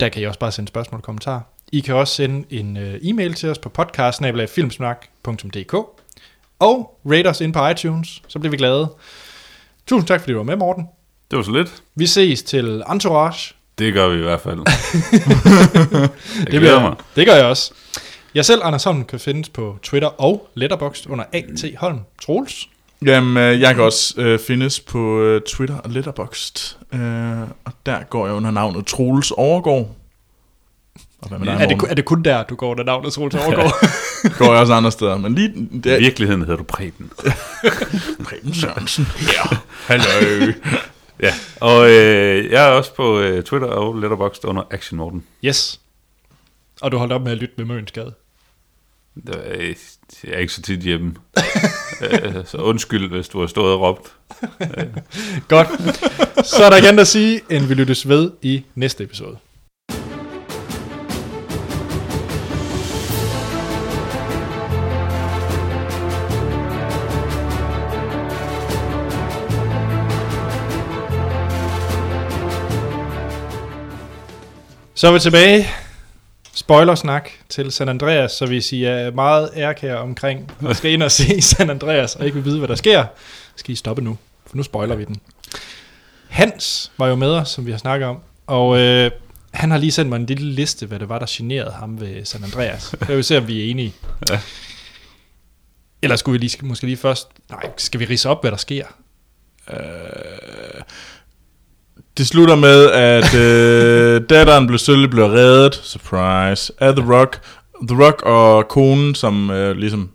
[0.00, 1.40] Der kan I også bare sende spørgsmål og kommentarer.
[1.72, 5.74] I kan også sende en øh, e-mail til os på podcast.filmsnak.dk
[6.58, 8.88] og rate os ind på iTunes, så bliver vi glade.
[9.86, 10.86] Tusind tak, fordi du var med, Morten.
[11.30, 11.82] Det var så lidt.
[11.94, 13.54] Vi ses til Entourage.
[13.78, 14.58] Det gør vi i hvert fald.
[14.66, 14.66] jeg
[16.40, 16.96] Det, glæder bliver, mig.
[17.16, 17.72] det gør jeg også.
[18.34, 21.64] Jeg selv, Anders Holm, kan findes på Twitter og Letterboxd under A.T.
[21.78, 21.98] Holm.
[22.22, 22.68] Troels.
[23.04, 26.76] Jamen, øh, jeg kan også øh, findes på øh, Twitter og Letterboxd.
[26.94, 29.90] Øh, og der går jeg under navnet Troels Overgaard.
[31.22, 33.34] Og hvad med dig, Er det, er det kun der, du går under navnet Troels
[33.34, 33.72] Overgaard?
[34.38, 35.16] går jeg også andre steder.
[35.18, 37.10] Men lige I det er virkeligheden hedder du Preben.
[38.26, 39.64] Preben Sørensen her.
[39.86, 40.52] Hallo.
[41.20, 45.24] Ja, og øh, jeg er også på øh, Twitter og Letterboxd under Action Morten.
[45.44, 45.80] Yes.
[46.80, 48.12] Og du holdt op med at lytte med er, øh,
[50.24, 51.14] jeg er ikke så tit hjemme.
[52.02, 54.12] øh, så undskyld, hvis du har stået og råbt.
[55.48, 55.68] Godt.
[56.46, 59.36] Så er der ikke andet at sige, end vi lyttes ved i næste episode.
[74.94, 75.66] Så er vi tilbage.
[76.72, 81.10] Spoilersnak til San Andreas, så hvis I er meget ærkære omkring og skal ind og
[81.10, 83.04] se San Andreas og ikke vil vide, hvad der sker,
[83.56, 85.16] skal I stoppe nu, for nu spoiler vi den.
[86.28, 89.10] Hans var jo med os, som vi har snakket om, og øh,
[89.50, 92.24] han har lige sendt mig en lille liste, hvad det var, der generede ham ved
[92.24, 92.94] San Andreas.
[93.08, 93.94] Jeg vil se, om vi er enige.
[94.30, 94.40] Ja.
[96.02, 97.28] Eller skulle vi lige, måske lige først...
[97.50, 98.86] Nej, skal vi rise op, hvad der sker?
[99.70, 99.76] Øh,
[102.18, 107.40] det slutter med, at øh, datteren blev selvfølgelig blev reddet, surprise, af The Rock.
[107.88, 110.10] The Rock og konen, som øh, ligesom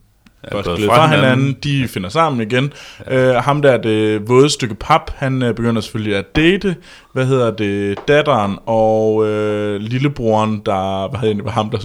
[0.52, 2.74] gået glædet fra hinanden, de finder sammen igen.
[3.08, 3.16] Ja.
[3.16, 6.76] Øh, ham der, det våde stykke pap, han øh, begynder selvfølgelig at date,
[7.14, 11.78] hvad hedder det, datteren og øh, lillebroren, der, hvad hedder det, ham der,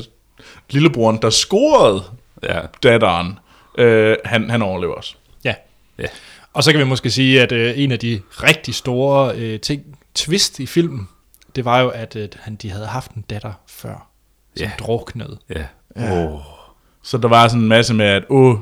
[0.71, 2.03] lillebroren, der scorede
[2.43, 3.39] Ja, datteren,
[3.79, 5.15] øh, han, han overlever også.
[5.45, 5.55] Ja.
[5.99, 6.07] Ja.
[6.53, 9.83] Og så kan vi måske sige, at øh, en af de rigtig store øh, ting,
[10.15, 11.09] twist i filmen,
[11.57, 14.09] det var jo, at øh, han, de havde haft en datter før,
[14.57, 14.71] som Ja.
[14.79, 15.39] druknede.
[15.55, 15.65] ja.
[15.97, 16.25] Ja.
[16.27, 16.41] Oh.
[17.03, 18.57] Så der var sådan en masse med, at åh,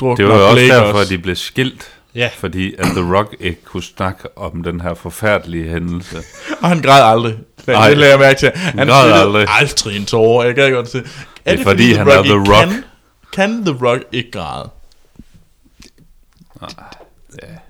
[0.00, 1.98] druk Det var jo også derfor, at de blev skilt.
[2.14, 2.30] Ja.
[2.36, 6.16] Fordi at The Rock ikke kunne snakke om den her forfærdelige hændelse.
[6.62, 7.36] Og han græd aldrig.
[7.58, 7.88] Det, Nej.
[7.88, 8.50] det lader jeg mærke til.
[8.54, 9.46] Han græd spillede aldrig.
[9.50, 10.46] aldrig en tårer.
[10.46, 10.98] Jeg gad godt se.
[10.98, 11.02] Er
[11.52, 12.68] Det er fordi, han er The ikke Rock.
[12.68, 12.84] Kan,
[13.32, 14.70] kan The Rock ikke græde?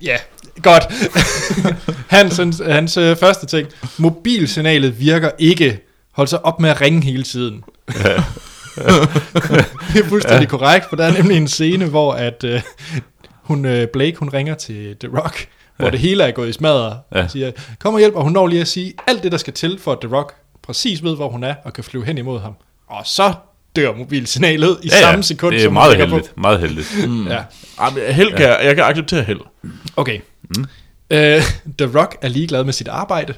[0.02, 0.16] Ja,
[0.62, 0.84] godt.
[2.16, 3.68] hans, hans, hans øh, første ting.
[3.98, 5.80] Mobilsignalet virker ikke.
[6.12, 7.64] Hold så op med at ringe hele tiden.
[9.92, 10.50] det er fuldstændig ja.
[10.50, 12.60] korrekt, for der er nemlig en scene, hvor at, øh,
[13.42, 15.90] hun, øh, Blake hun ringer til The Rock, hvor Ja.
[15.90, 16.96] det hele er gået i smadret.
[17.14, 17.20] Ja.
[17.20, 17.28] Ja.
[17.28, 19.78] siger, kom og hjælp, og hun når lige at sige alt det, der skal til,
[19.82, 22.52] for at The Rock præcis ved, hvor hun er, og kan flyve hen imod ham.
[22.88, 23.32] Og så
[23.76, 26.32] dør mobilsignalet i ja, samme sekund, det er som meget heldigt.
[26.36, 26.88] Meget heldigt.
[27.04, 27.30] På.
[27.30, 27.42] Ja.
[27.78, 29.40] Ah, men held kan jeg, jeg kan acceptere held.
[29.96, 30.20] Okay.
[30.56, 30.62] Mm.
[31.14, 31.18] Uh,
[31.78, 33.34] The Rock er ligeglad med sit arbejde.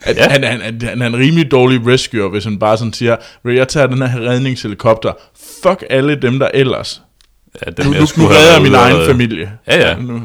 [0.00, 0.28] At, Ja.
[0.28, 3.54] han, han, han, han er en rimelig dårlig rescuer, hvis han bare sådan siger, "Ved,
[3.54, 5.12] jeg tager den her redningshelikopter.
[5.62, 7.02] Fuck alle dem, der ellers.
[7.66, 9.52] Ja, Nu, dem, nu, jeg nu skulle redder jeg min egen familie.
[9.66, 9.96] Ja, ja.
[9.98, 10.22] Nu.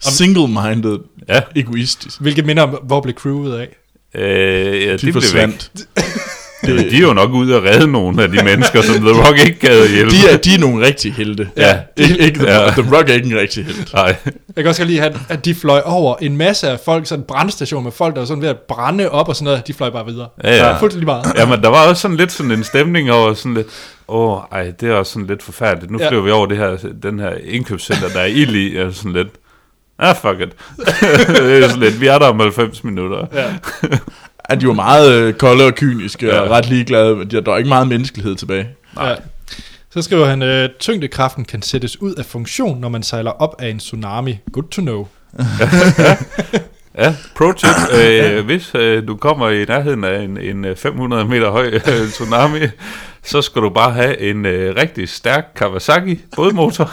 [0.00, 0.98] Single-minded.
[1.28, 1.40] Ja.
[1.56, 2.20] Egoistisk.
[2.20, 3.68] Hvilket minder om, hvor blev crewet af?
[4.14, 5.50] Øh, ja, De de blev væk.
[6.66, 9.38] Det, de er jo nok ude og redde nogle af de mennesker, som The Rock
[9.46, 10.10] ikke gad at hjælpe.
[10.10, 11.48] De er, de er nogle rigtige helte.
[11.56, 11.78] Ja.
[11.96, 12.70] Ikke, ikke the, Ja.
[12.70, 13.92] the Rock er ikke en rigtig helt.
[13.94, 17.06] Nej, Jeg kan også godt lide, at, at de fløj over en masse af folk,
[17.06, 19.66] sådan en brandstation med folk, der var sådan ved at brænde op og sådan noget.
[19.66, 20.28] De fløj bare videre.
[20.44, 20.78] Ja, ja.
[20.78, 21.32] Fuldstændig meget.
[21.36, 23.66] Jamen, der var også sådan lidt sådan en stemning over sådan lidt,
[24.08, 25.90] åh, ej, det er også sådan lidt forfærdeligt.
[25.92, 26.08] Nu Ja.
[26.08, 29.28] flyver vi over det her, den her indkøbscenter, der er ild i, og sådan lidt,
[29.98, 30.48] ah, fuck it.
[31.38, 33.26] det er sådan lidt, vi er der om 90 minutter.
[33.34, 33.44] Ja.
[34.44, 36.34] At de var meget øh, kolde og kyniske ja.
[36.34, 36.40] Ja.
[36.40, 37.16] og ret ligeglade.
[37.30, 38.68] Der, der var ikke meget menneskelighed tilbage.
[39.00, 39.14] Ja.
[39.90, 43.68] Så skriver han, øh, tyngdekraften kan sættes ud af funktion, når man sejler op af
[43.68, 44.38] en tsunami.
[44.52, 45.06] Good to know.
[46.98, 47.68] Ja, pro tip.
[48.02, 52.08] øh, hvis øh, du kommer i nærheden af en, en øh, 500 meter høj øh,
[52.10, 52.58] tsunami,
[53.22, 56.84] så skal du bare have en øh, rigtig stærk Kawasaki bådmotor.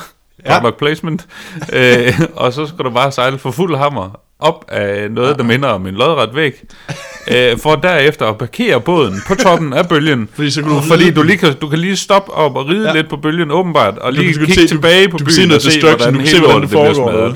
[0.46, 0.60] Ja.
[0.66, 0.72] Ja.
[0.72, 1.28] placement.
[1.74, 5.70] Øh, og så skal du bare sejle for fuld hammer op af noget, der minder
[5.70, 6.54] om en lodret væg,
[7.34, 10.30] øh, for derefter at parkere båden på toppen af bølgen.
[10.34, 12.82] Fordi så kan du fordi du lige kan, du kan lige stoppe op og ride
[12.82, 12.88] Ja.
[12.88, 12.96] ja.
[12.96, 15.48] lidt på bølgen åbenbart, og Du lige kan kigge se- du- tilbage på du byen
[15.48, 17.34] noget og se, hvordan du kan se, hvordan det bliver foregår.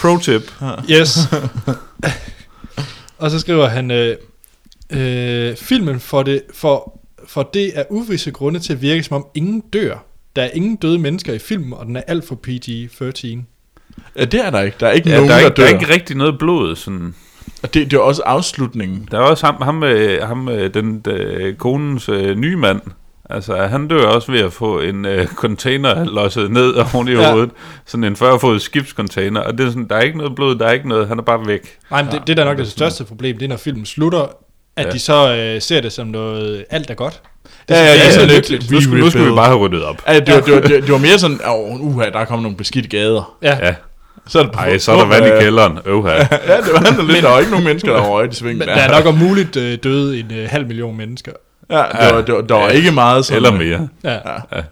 [0.00, 0.52] Pro tip.
[0.90, 1.18] Yes.
[3.18, 4.16] og så skriver han, øh,
[4.92, 9.26] øh, filmen for det, for, for det er uvisse grunde til at virke, som om
[9.34, 10.04] ingen dør.
[10.36, 13.55] Der er ingen døde mennesker i filmen, og den er alt for PG-13.
[14.18, 14.76] Ja, det er der ikke.
[14.80, 15.76] Der er ikke Ja, nogen, der, er der, ikke, der dør.
[15.76, 16.76] er ikke rigtig noget blod.
[16.76, 17.14] Sådan.
[17.62, 19.08] Og det, det er også afslutningen.
[19.10, 22.80] Der er også ham, ham, øh, ham øh, den, øh, konens øh, nye mand.
[23.30, 27.30] Altså, han dør også ved at få en øh, container losset ned oven i Ja.
[27.30, 27.50] hovedet.
[27.86, 29.40] Sådan en 40 fod skibscontainer.
[29.40, 31.22] Og det er sådan, der er ikke noget blod, der er ikke noget, han er
[31.22, 31.78] bare væk.
[31.90, 34.26] Nej, men det, det der er nok det største problem, det er, når filmen slutter,
[34.76, 34.86] at.
[34.86, 34.90] Ja.
[34.90, 37.22] de så øh, ser det som noget, alt er godt.
[37.70, 38.50] Ja, ja, det ja, er lidt.
[38.50, 38.70] lykkeligt.
[38.70, 40.02] Nu skal, nu skal vi bare have ryddet op.
[40.08, 42.24] Ja, det, var, det, var, det, det var mere sådan, åh, oh, uha, der er
[42.24, 43.36] kommet nogle beskidte gader.
[43.42, 43.74] Ja, Ja,
[44.28, 45.78] Så er det, Ej, så er der vand i kælderen.
[45.84, 46.10] Øvha.
[46.46, 47.22] Ja, det var der lidt.
[47.22, 48.58] Der var ikke nogen mennesker, der røget i svingen.
[48.58, 51.32] men der er nok om muligt øh, døde en øh, halv million mennesker.
[51.70, 52.68] Ja, det var, det var, der var Ja.
[52.70, 53.36] ikke meget sådan...
[53.36, 53.88] Eller mere.
[54.04, 54.12] Ja,
[54.56, 54.62] Ja.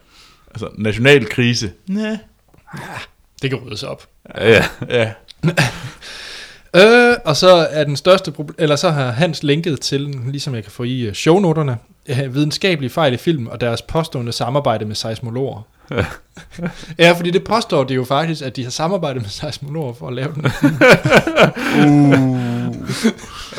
[0.50, 1.70] Altså, national krise.
[1.88, 2.16] Nej.
[3.42, 4.04] det kan ryddes op.
[4.38, 4.64] Ja, ja.
[4.90, 5.10] Ja.
[6.76, 10.62] Øh, og så er den største problem, eller så har Hans linket til, ligesom jeg
[10.62, 14.94] kan få i øh, shownoterne, øh, videnskabelige fejl i film og deres påstående samarbejde med
[14.94, 15.62] seismologer.
[16.98, 20.14] ja, fordi det påstår de jo faktisk, at de har samarbejdet med seismologer for at
[20.14, 20.44] lave den.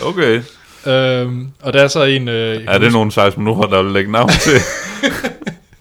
[0.04, 0.42] Okay.
[0.88, 2.28] øhm, og der er så en...
[2.28, 4.60] Øh, Er det nogle seismologer, der vil lægge navn til?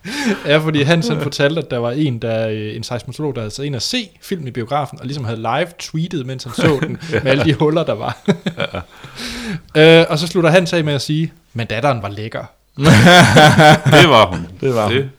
[0.47, 3.55] Ja, fordi Hans han fortalte, at der var en, der, øh, en seismolog, der havde
[3.55, 6.79] taget ind og se filmen i biografen, og ligesom havde live tweetet, mens han så
[6.83, 8.19] den, med alle de huller, der var.
[10.01, 12.45] øh, og så slutter Hans af med at sige, men datteren var lækker.
[12.77, 14.47] Det var hun.
[14.61, 14.97] Det var hun.
[14.97, 15.11] det.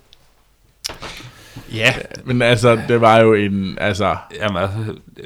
[1.76, 1.94] Ja.
[2.26, 3.78] Men altså, det var jo en...
[3.82, 4.78] Altså, Jamen altså,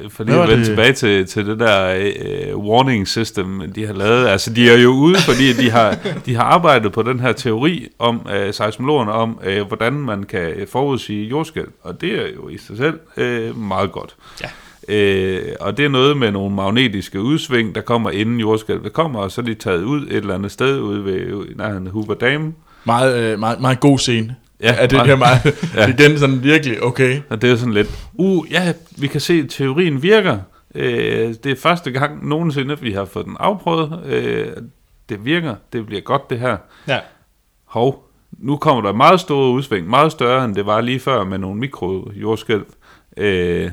[0.08, 0.66] for lige at vende det?
[0.66, 4.26] tilbage til, til det der øh, warning system, de har lavet.
[4.28, 5.96] Altså, de er jo ude, fordi de har,
[6.26, 10.66] de har arbejdet på den her teori om øh, seismologerne, om øh, hvordan man kan
[10.72, 11.68] forudsige jordskælv.
[11.82, 14.14] Og det er jo i sig selv øh, meget godt.
[14.42, 14.48] Ja.
[14.88, 19.30] Øh, og det er noget med nogle magnetiske udsving, der kommer inden jordskælvet kommer, og
[19.30, 22.54] så er de taget ud et eller andet sted ude ved nærheden af Hoover Dam.
[22.84, 24.36] meget, øh, meget, meget god scene.
[24.62, 25.44] Ja, Ja, det her meget,
[25.76, 25.88] Ja.
[25.88, 27.20] igen sådan virkelig, okay.
[27.28, 30.38] Og det er sådan lidt, uh, ja, vi kan se, at teorien virker.
[30.74, 34.02] Øh, det er første gang nogensinde, at vi har fået den afprøvet.
[34.06, 34.48] Øh,
[35.08, 36.56] det virker, det bliver godt det her.
[36.88, 36.98] Ja.
[37.64, 38.04] Hov,
[38.38, 41.60] nu kommer der meget store udsving, meget større end det var lige før med nogle
[41.60, 42.66] mikrojordskælv.
[43.16, 43.70] Øh,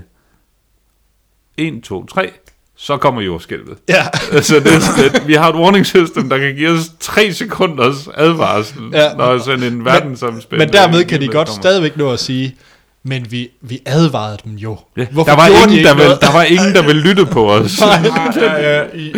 [1.58, 2.32] 1, 2, 3,
[2.78, 3.78] så kommer jordskælvet.
[3.90, 4.04] Ja.
[4.42, 8.78] så det lidt, vi har et warning system, der kan give os 3 sekunders advarsel,
[8.94, 9.04] Ja.
[9.04, 9.14] ja.
[9.14, 10.66] når sådan en verdensomspændende...
[10.66, 11.62] Men dermed kan de godt kommer.
[11.62, 12.56] stadigvæk nå at sige,
[13.04, 14.78] men vi, vi advarede dem jo.
[14.98, 17.26] Ja, Hvorfor der, var de ingen, ikke der, vil, der var ingen, der ville lytte
[17.26, 17.82] på os.
[18.36, 19.14] ja, ja, i,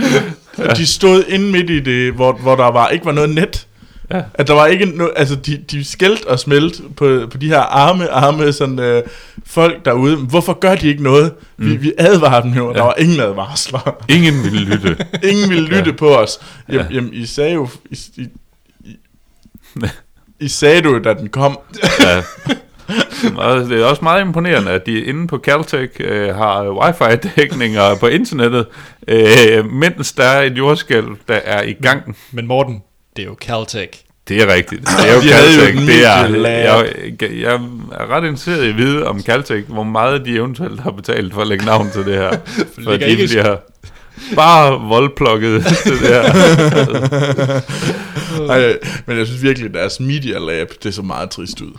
[0.58, 0.64] ja.
[0.74, 3.66] De stod inde midt i det, hvor, hvor der var ikke var noget net.
[4.12, 4.22] Ja.
[4.34, 7.60] At der var ikke no, altså de, de skældte og smelte på, på de her
[7.60, 9.04] arme, arme sådan, øh,
[9.46, 10.16] folk derude.
[10.18, 11.34] Hvorfor gør de ikke noget?
[11.58, 12.86] Vi, vi advarer dem jo, og der Ja.
[12.86, 14.04] var ingen advarsler.
[14.10, 14.98] Ingen ville lytte.
[15.32, 15.96] Ingen ville lytte Ja.
[15.96, 16.40] på os.
[16.70, 16.96] Jamen, Ja.
[16.96, 17.68] jamen I sagde jo...
[17.92, 18.28] I, I,
[18.86, 18.96] I,
[20.40, 21.60] I sagde du, da den kom.
[22.00, 22.22] Ja.
[23.38, 28.08] Og det er også meget imponerende, at de inde på Caltech øh, har wifi-dækninger på
[28.08, 28.66] internettet,
[29.08, 32.18] øh, mens der er et jordskælv, der er i gang.
[32.32, 32.82] Men Morten,
[33.20, 33.90] det er jo Caltech.
[34.28, 34.82] Det er rigtigt.
[34.82, 35.82] Det er jo De Caltech.
[35.82, 37.54] et det er, jeg, jeg
[37.92, 41.42] er ret interesseret i at vide om Caltech, hvor meget de eventuelt har betalt for
[41.42, 42.32] at lægge navn til det her.
[42.74, 43.58] For ligger de ikke- bliver
[44.36, 46.24] bare voldplukket til det her.
[48.50, 51.72] Ej, men jeg synes virkelig, at deres Media Lab, det så meget trist ud.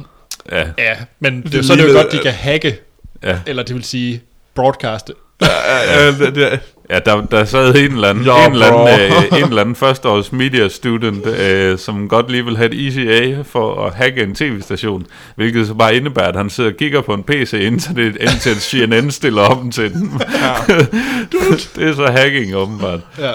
[0.53, 2.81] Ja, Ja, men det, Det så er det jo godt, de kan hacke,
[3.23, 3.39] ja.
[3.47, 4.23] eller det vil sige
[4.55, 5.13] broadcaste.
[5.43, 5.47] Ja,
[5.95, 6.61] ja, det, det,
[6.91, 9.75] Ja, der, der sad en eller anden, Ja, en eller anden, øh, en eller anden
[9.75, 14.35] førsteårs media student, øh, som godt lige vil have et ECA for at hacke en
[14.35, 15.07] tv-station,
[15.37, 18.61] hvilket så bare indebærer, at han sidder og kigger på en PC, indtil, det, indtil
[18.61, 20.11] CNN stiller om til den.
[21.77, 23.01] det er så hacking, åbenbart.
[23.19, 23.33] Ja.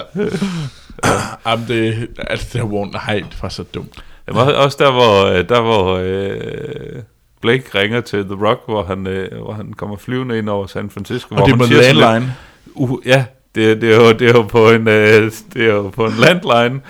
[1.46, 3.94] Jamen, det, altså, det var, nej, det var så dumt.
[4.26, 7.02] Det var også der, hvor, øh, der, hvor øh,
[7.40, 10.90] Blake ringer til The Rock, hvor han, øh, hvor han kommer flyvende ind over San
[10.90, 11.34] Francisco.
[11.34, 12.34] Og hvor det er med landline.
[12.74, 13.24] Uh, ja,
[13.56, 16.14] det, det, er jo, det er jo på en, øh, det er jo på en
[16.18, 16.80] landline,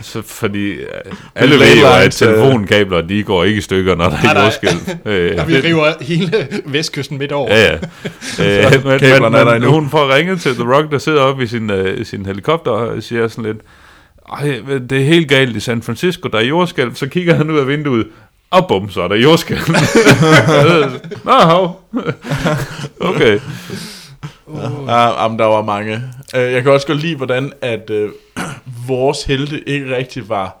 [0.00, 0.86] så fordi øh,
[1.34, 4.34] alle ved jo, at øh, telefonkabler, de går ikke i stykker, når der Nej, er
[4.34, 4.42] nej.
[4.42, 4.78] jordskælv.
[5.12, 7.56] Øh, vi river hele vestkysten midt over.
[7.56, 7.78] Ja,
[8.38, 8.66] ja.
[8.74, 9.70] øh, men, men, er der endnu.
[9.70, 13.02] hun får ringet til The Rock, der sidder oppe i sin, øh, sin helikopter og
[13.02, 13.58] siger sådan lidt,
[14.32, 14.60] Ej,
[14.90, 16.94] det er helt galt i San Francisco, der er jordskælv.
[16.94, 18.06] Så kigger han ud af vinduet,
[18.50, 19.60] og bum, så er der jordskælv.
[21.24, 21.88] Nå, hov.
[23.00, 23.38] okay.
[24.86, 26.02] Ja, jamen, der var mange.
[26.36, 28.10] Øh, jeg kan også godt lide, hvordan at øh,
[28.88, 30.56] vores helte ikke rigtig var,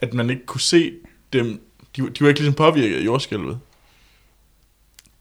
[0.00, 0.92] at man ikke kunne se
[1.32, 1.60] dem.
[1.96, 3.58] De, de var ikke ligesom påvirket af jordskælvet.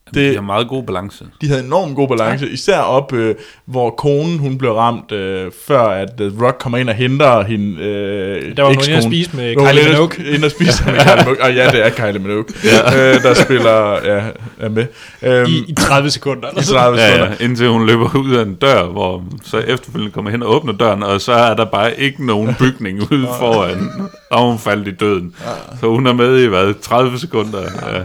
[0.06, 1.26] Det Det, er meget god balance.
[1.42, 5.82] de havde enormt god balance, især op, øh, hvor konen hun blev ramt, øh, før
[5.82, 9.36] at The Rock kommer ind og henter hende øh, Der var nogen inde at spise
[9.36, 10.34] med Kylie Minogue.
[10.36, 11.44] Inde og spise med Kylie Minogue.
[11.44, 13.14] Og ja, det er Kylie Minogue, ja.
[13.16, 14.22] øh, der spiller, ja,
[14.60, 14.86] er med.
[15.22, 16.48] Øhm, I, I 30 sekunder.
[16.60, 17.36] i 30 Ja, sekunder.
[17.40, 20.74] ja, indtil hun løber ud af en dør, hvor så efterfølgende kommer hen og åbner
[20.74, 23.92] døren, og så er der bare ikke nogen bygning ude foran,
[24.32, 25.36] og hun faldt i døden.
[25.80, 27.60] Så hun er med i, hvad, 30 sekunder?
[27.62, 28.02] Ja.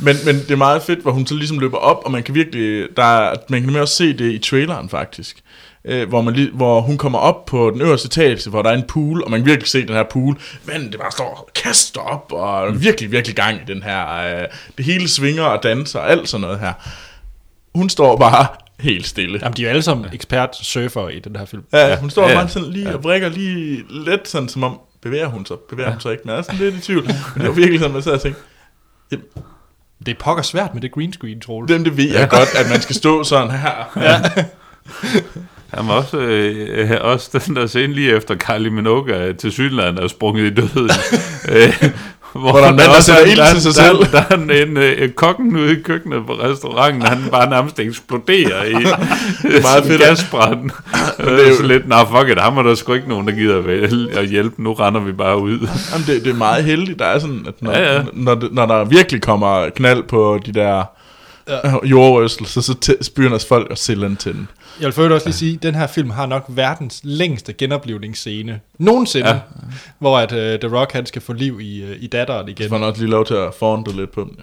[0.00, 2.34] Men, men det er meget fedt, hvor hun så ligesom løber op, og man kan
[2.34, 5.40] virkelig, der er, man kan nemlig også se det i traileren faktisk,
[5.84, 8.86] øh, hvor, man hvor hun kommer op på den øverste etage, hvor der er en
[8.88, 12.00] pool, og man kan virkelig se den her pool, men det bare står og kaster
[12.00, 14.46] op, og er virkelig, virkelig gang i den her, øh,
[14.78, 16.72] det hele svinger og danser, og alt sådan noget her.
[17.74, 18.46] Hun står bare
[18.80, 19.38] helt stille.
[19.42, 21.62] Jamen, de er jo alle sammen ekspert surfer i den her film.
[21.72, 22.40] Ja, hun står Ja, ja, ja.
[22.40, 26.00] bare sådan lige og vrikker lige lidt sådan, som om, bevæger hun sig, bevæger hun
[26.00, 27.04] sig ikke, men er sådan lidt i tvivl.
[27.06, 28.40] Men det var virkelig sådan, man sad og tænkte,
[30.08, 31.68] Det er pokker svært med det green screen, Troels.
[31.68, 33.92] dem det ved jeg godt, at man skal stå sådan her.
[33.96, 34.20] Ja.
[35.74, 39.98] Han var også, øh, også den der scene lige efter Kylie Minogue er til Sydland
[39.98, 40.90] er sprunget i døden.
[41.48, 41.84] øh,
[42.40, 44.12] hvor, Hvor der er der også sætter er- ild der- til sig der- selv.
[44.12, 48.72] Der, er en, øh, kokken ude i køkkenet på restauranten, han bare nærmest eksploderer i
[49.62, 50.02] meget fedt.
[50.02, 50.70] gasbrand.
[51.18, 53.32] det er jo så lidt, nej fuck it, ham er der sgu ikke nogen, der
[53.34, 55.58] gider vel at hjælpe, nu render vi bare ud.
[55.92, 56.98] Jamen, det, det er meget heldigt.
[56.98, 58.02] Der er sådan, at når, Ja, ja.
[58.12, 60.82] Når, det- når der virkelig kommer knald på de der
[61.48, 61.86] ja.
[61.86, 64.48] jordrystelser, så spyrer folk og sælger til den.
[64.80, 68.60] Jeg vil øvrigt også lige sige, at den her film har nok verdens længste genoplevningsscene
[68.78, 69.38] nogensinde, ja.
[69.98, 72.68] Hvor at, uh, The Rock han skal få liv i, uh, i datteren Så igen.
[72.68, 74.34] får man også lige lov til at forandre lidt på dem.
[74.38, 74.42] Ja.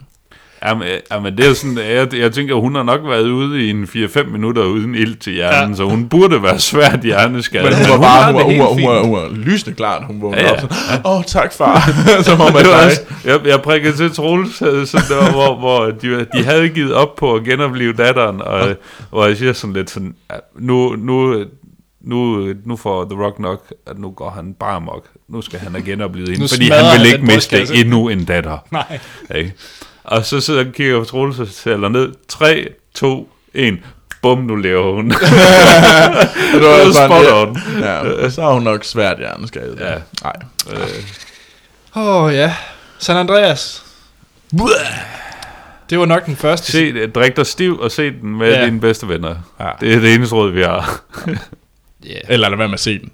[0.65, 3.69] Jamen, øh, jamen det er sådan, jeg, jeg tænker, hun har nok været ude i
[3.69, 5.75] en 4-5 minutter uden ild til hjernen, Ja.
[5.75, 7.65] så hun burde være svært hjerneskadet.
[7.69, 10.07] Men hun var bare, hun var, hun var, hun var, hun var lysende klar, når
[10.07, 10.59] hun vågnede Ja, ja, op.
[10.73, 11.75] Sådan, Åh, oh, tak far.
[12.25, 12.85] det var dig.
[12.85, 16.93] også, jeg, jeg prikkede til Troels, øh, sådan der, hvor, hvor de, de havde givet
[16.93, 18.75] op på at genopleve datteren, og øh,
[19.09, 20.15] hvor jeg siger sådan lidt sådan,
[20.59, 21.43] nu, nu,
[22.03, 25.05] nu, nu får The Rock nok, at nu går han bare amok.
[25.29, 28.57] Nu skal han have genoplevet hende, fordi han vil ikke miste endnu en datter.
[28.71, 28.99] Nej.
[29.35, 29.53] Ikke?
[30.05, 32.13] Og så sidder jeg og kigger på Troels og tæller ned.
[32.27, 33.77] 3, 2, 1.
[34.21, 35.09] Bum, nu lever hun.
[35.11, 35.17] Det
[36.61, 37.41] var sådan, spot ja,
[38.01, 38.19] on.
[38.21, 39.79] ja, så har hun nok svært hjerneskadet.
[39.79, 39.95] Ja.
[40.23, 40.33] Nej.
[41.95, 42.55] Åh oh, ja.
[42.99, 43.85] San Andreas.
[45.89, 46.71] Det var nok den første.
[46.71, 48.59] Se, det, drik dig stiv og se den med Ja.
[48.59, 48.65] ja.
[48.65, 49.35] dine bedste venner.
[49.59, 49.69] Ja.
[49.81, 51.01] Det er det eneste råd, vi har.
[52.07, 52.21] Yeah.
[52.29, 53.11] Eller lad være med at se den.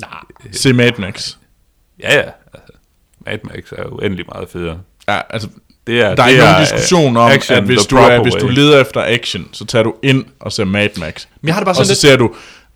[0.00, 0.20] Nej.
[0.52, 1.36] Se Mad Max.
[2.02, 2.22] ja, ja.
[2.54, 2.72] Altså,
[3.26, 4.78] Mad Max er jo endelig meget federe.
[5.08, 5.48] Ja, altså,
[5.86, 8.22] Det er, der er det ikke nogen øh, diskussion om, action at hvis du, er,
[8.22, 11.26] hvis du leder efter action, så tager du ind og ser Mad Max.
[11.40, 11.98] Men jeg har det bare og sådan så lidt...
[11.98, 12.34] ser du,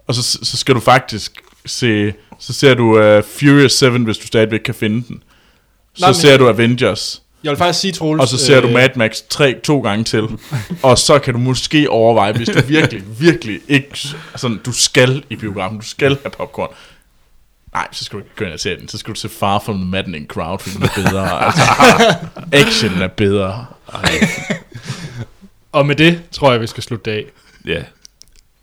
[0.08, 1.32] og så, så skal du faktisk
[1.66, 5.22] se, så ser du uh, Furious 7, hvis du stadigvæk kan finde den.
[5.94, 8.20] Så Nej, men- ser du Avengers, Jeg vil faktisk sige, Troels...
[8.20, 10.22] og så ser du øh, Mad Max 3 to gange til.
[10.82, 13.98] og så kan du måske overveje, hvis du virkelig, virkelig ikke,
[14.36, 16.68] sådan, du skal i biografen, du skal have popcorn.
[17.72, 18.88] Nej, så skal du ikke gå ind og se den.
[18.88, 21.44] Så skal du se Far From the Maddening Crowd, for den er bedre.
[21.46, 21.62] altså,
[22.52, 23.66] action er bedre.
[25.72, 27.24] Og med det tror jeg, vi skal slutte af.
[27.66, 27.82] Ja.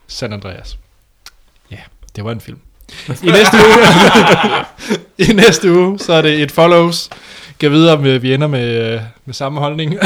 [0.08, 0.78] San Andreas.
[1.72, 1.78] Ja,
[2.16, 2.60] det var en film.
[3.24, 3.86] I næste uge,
[5.30, 7.10] i næste uge, så er det et follows.
[7.60, 9.94] Kan videre, om øh, vi ender med, øh, med samme holdning.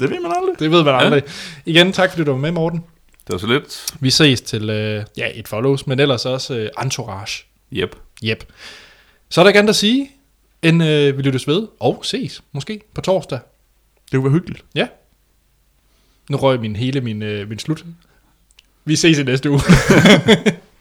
[0.00, 0.58] Det ved man aldrig.
[0.58, 1.22] det ved man aldrig.
[1.66, 2.78] Igen, tak fordi du var med, Morten.
[3.26, 3.86] Det var så lidt.
[4.00, 7.44] Vi ses til øh, ja, et follows, men ellers også øh, entourage.
[7.74, 7.96] Yep.
[8.24, 8.52] Yep.
[9.28, 10.10] Så er der ikke andet at sige,
[10.62, 13.38] end øh, vi lyttes ved og ses, måske, på torsdag.
[14.04, 14.64] Det kunne være hyggeligt.
[14.74, 14.86] Ja.
[16.30, 17.84] Nu røg min hele min, øh, min slut.
[18.84, 19.60] Vi ses i næste uge.